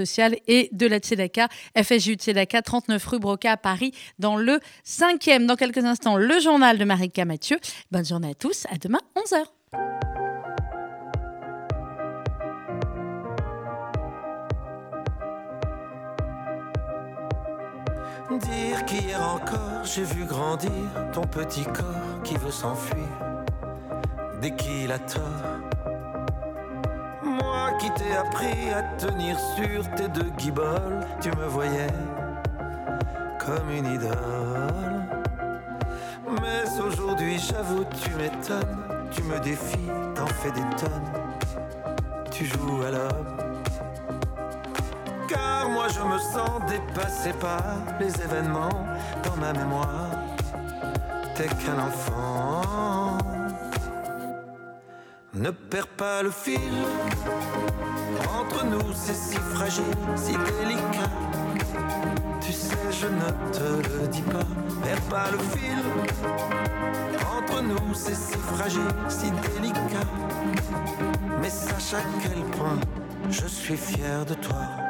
et 0.47 0.69
de 0.73 0.87
la 0.87 0.99
Tzedaka, 0.99 1.49
FSJU 1.77 2.15
Tzedaka, 2.15 2.63
39 2.63 3.05
rue 3.07 3.19
Broca 3.19 3.53
à 3.53 3.57
Paris, 3.57 3.93
dans 4.19 4.37
le 4.37 4.61
5e. 4.87 5.47
Dans 5.47 5.57
quelques 5.57 5.85
instants, 5.85 6.17
le 6.17 6.39
journal 6.41 6.79
de 6.79 6.85
Marika 6.85 7.25
Mathieu. 7.25 7.59
Bonne 7.91 8.05
journée 8.05 8.31
à 8.31 8.35
tous, 8.35 8.67
à 8.71 8.77
demain, 8.79 9.01
11h. 9.17 9.45
Dire 18.41 18.85
qu'hier 18.85 19.23
encore 19.23 19.85
j'ai 19.85 20.03
vu 20.03 20.25
grandir 20.25 20.71
ton 21.13 21.23
petit 21.23 21.63
corps 21.63 22.23
qui 22.25 22.35
veut 22.35 22.51
s'enfuir 22.51 23.07
dès 24.41 24.55
qu'il 24.57 24.91
a 24.91 24.99
tort 24.99 25.23
qui 27.79 27.91
t'ai 27.93 28.17
appris 28.17 28.71
à 28.73 28.83
tenir 28.99 29.39
sur 29.39 29.89
tes 29.95 30.09
deux 30.09 30.31
guiboles, 30.39 31.01
tu 31.21 31.31
me 31.31 31.47
voyais 31.47 31.93
comme 33.39 33.71
une 33.71 33.87
idole. 33.87 35.05
Mais 36.41 36.83
aujourd'hui, 36.83 37.39
j'avoue, 37.39 37.85
tu 38.03 38.11
m'étonnes, 38.11 39.09
tu 39.11 39.23
me 39.23 39.39
défies, 39.41 39.91
t'en 40.15 40.27
fais 40.27 40.51
des 40.51 40.77
tonnes, 40.77 41.13
tu 42.31 42.45
joues 42.47 42.83
à 42.87 42.91
l'homme. 42.91 43.37
Car 45.29 45.69
moi 45.69 45.87
je 45.89 46.01
me 46.01 46.19
sens 46.19 46.61
dépassé 46.69 47.33
par 47.35 47.63
les 48.01 48.13
événements 48.23 48.87
dans 49.25 49.37
ma 49.37 49.53
mémoire. 49.53 50.11
T'es 51.35 51.47
qu'un 51.47 51.79
enfant. 51.79 52.54
Ne 55.35 55.51
perds 55.51 55.89
pas 55.89 56.23
le 56.23 56.31
fil. 56.31 56.61
Entre 58.41 58.65
nous, 58.67 58.93
c'est 58.95 59.15
si 59.15 59.37
fragile, 59.37 59.83
si 60.15 60.33
délicat. 60.33 61.11
Tu 62.41 62.53
sais, 62.53 62.77
je 62.93 63.07
ne 63.07 63.53
te 63.53 63.89
le 63.89 64.07
dis 64.09 64.23
pas. 64.23 64.47
Perds 64.85 65.03
pas 65.11 65.31
le 65.33 65.39
fil. 65.39 65.79
Entre 67.37 67.63
nous, 67.63 67.95
c'est 67.95 68.15
si 68.15 68.39
fragile, 68.39 68.83
si 69.09 69.33
délicat. 69.33 70.07
Mais 71.41 71.51
sache 71.51 71.95
à 71.95 72.05
quel 72.23 72.41
point 72.57 72.79
je 73.29 73.49
suis 73.49 73.77
fier 73.77 74.25
de 74.25 74.35
toi. 74.35 74.84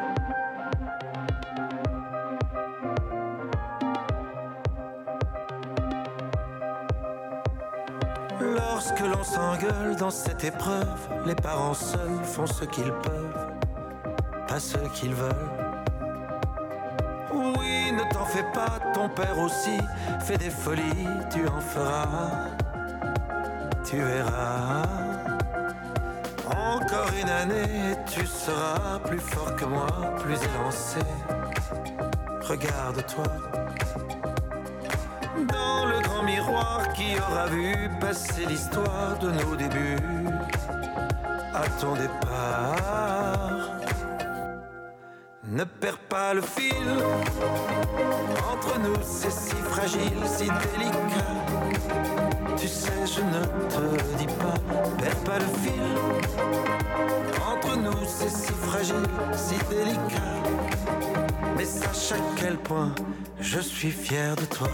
Lorsque 8.95 9.17
l'on 9.17 9.25
s'engueule 9.25 9.97
dans 9.97 10.11
cette 10.11 10.45
épreuve, 10.45 11.09
les 11.27 11.35
parents 11.35 11.75
seuls 11.75 12.23
font 12.23 12.47
ce 12.47 12.65
qu'ils 12.65 12.93
peuvent, 12.93 13.49
pas 14.47 14.61
ce 14.61 14.77
qu'ils 14.93 15.15
veulent. 15.15 15.51
Oui, 17.33 17.91
ne 17.91 18.13
t'en 18.13 18.25
fais 18.25 18.45
pas, 18.53 18.79
ton 18.93 19.09
père 19.09 19.37
aussi 19.39 19.79
fait 20.21 20.37
des 20.37 20.51
folies, 20.51 21.09
tu 21.33 21.49
en 21.49 21.61
feras, 21.61 22.51
tu 23.85 23.97
verras. 23.97 24.83
Encore 26.47 27.11
une 27.21 27.31
année 27.31 27.97
tu 28.07 28.25
seras 28.27 29.01
plus 29.01 29.19
fort 29.19 29.57
que 29.57 29.65
moi, 29.65 29.89
plus 30.21 30.37
élancé. 30.37 31.01
Regarde-toi 32.43 33.25
dans 35.49 35.87
le 35.87 36.04
miroir 36.25 36.93
qui 36.95 37.17
aura 37.19 37.47
vu 37.47 37.91
passer 38.01 38.47
l'histoire 38.47 39.19
de 39.21 39.31
nos 39.31 39.57
débuts 39.57 39.99
à 41.55 41.63
ton 41.81 41.95
départ. 41.95 43.71
Ne 45.47 45.65
perds 45.65 45.99
pas 46.09 46.35
le 46.35 46.41
fil, 46.41 46.89
entre 48.53 48.79
nous 48.81 48.97
c'est 49.03 49.31
si 49.31 49.55
fragile, 49.57 50.23
si 50.25 50.45
délicat. 50.45 51.35
Tu 52.57 52.67
sais, 52.69 53.07
je 53.07 53.21
ne 53.21 53.43
te 53.69 54.17
dis 54.19 54.27
pas, 54.27 54.59
perds 54.99 55.25
pas 55.25 55.39
le 55.39 55.51
fil. 55.63 55.83
Entre 57.47 57.77
nous 57.77 58.05
c'est 58.07 58.31
si 58.31 58.53
fragile, 58.53 59.07
si 59.35 59.57
délicat. 59.71 60.94
Mais 61.57 61.65
sache 61.65 62.13
à 62.13 62.17
quel 62.37 62.57
point 62.57 62.95
je 63.41 63.61
suis 63.61 63.91
fier 63.91 64.35
de 64.37 64.45
toi. 64.45 64.69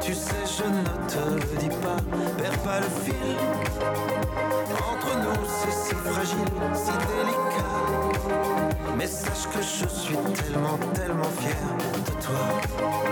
Tu 0.00 0.14
sais, 0.14 0.44
je 0.46 0.64
ne 0.64 0.82
te 1.08 1.34
le 1.34 1.58
dis 1.58 1.76
pas, 1.76 1.96
perds 2.38 2.58
pas 2.58 2.80
le 2.80 2.86
fil. 3.04 3.36
Entre 4.90 5.18
nous, 5.18 5.44
c'est 5.46 5.72
si 5.72 5.94
fragile, 5.94 6.52
si 6.74 6.92
délicat. 7.08 7.72
Mais 8.96 9.06
sache 9.06 9.48
que 9.52 9.60
je 9.60 9.88
suis 9.88 10.16
tellement, 10.16 10.78
tellement 10.94 11.32
fier 11.40 11.56
de 12.06 12.12
toi. 12.22 13.11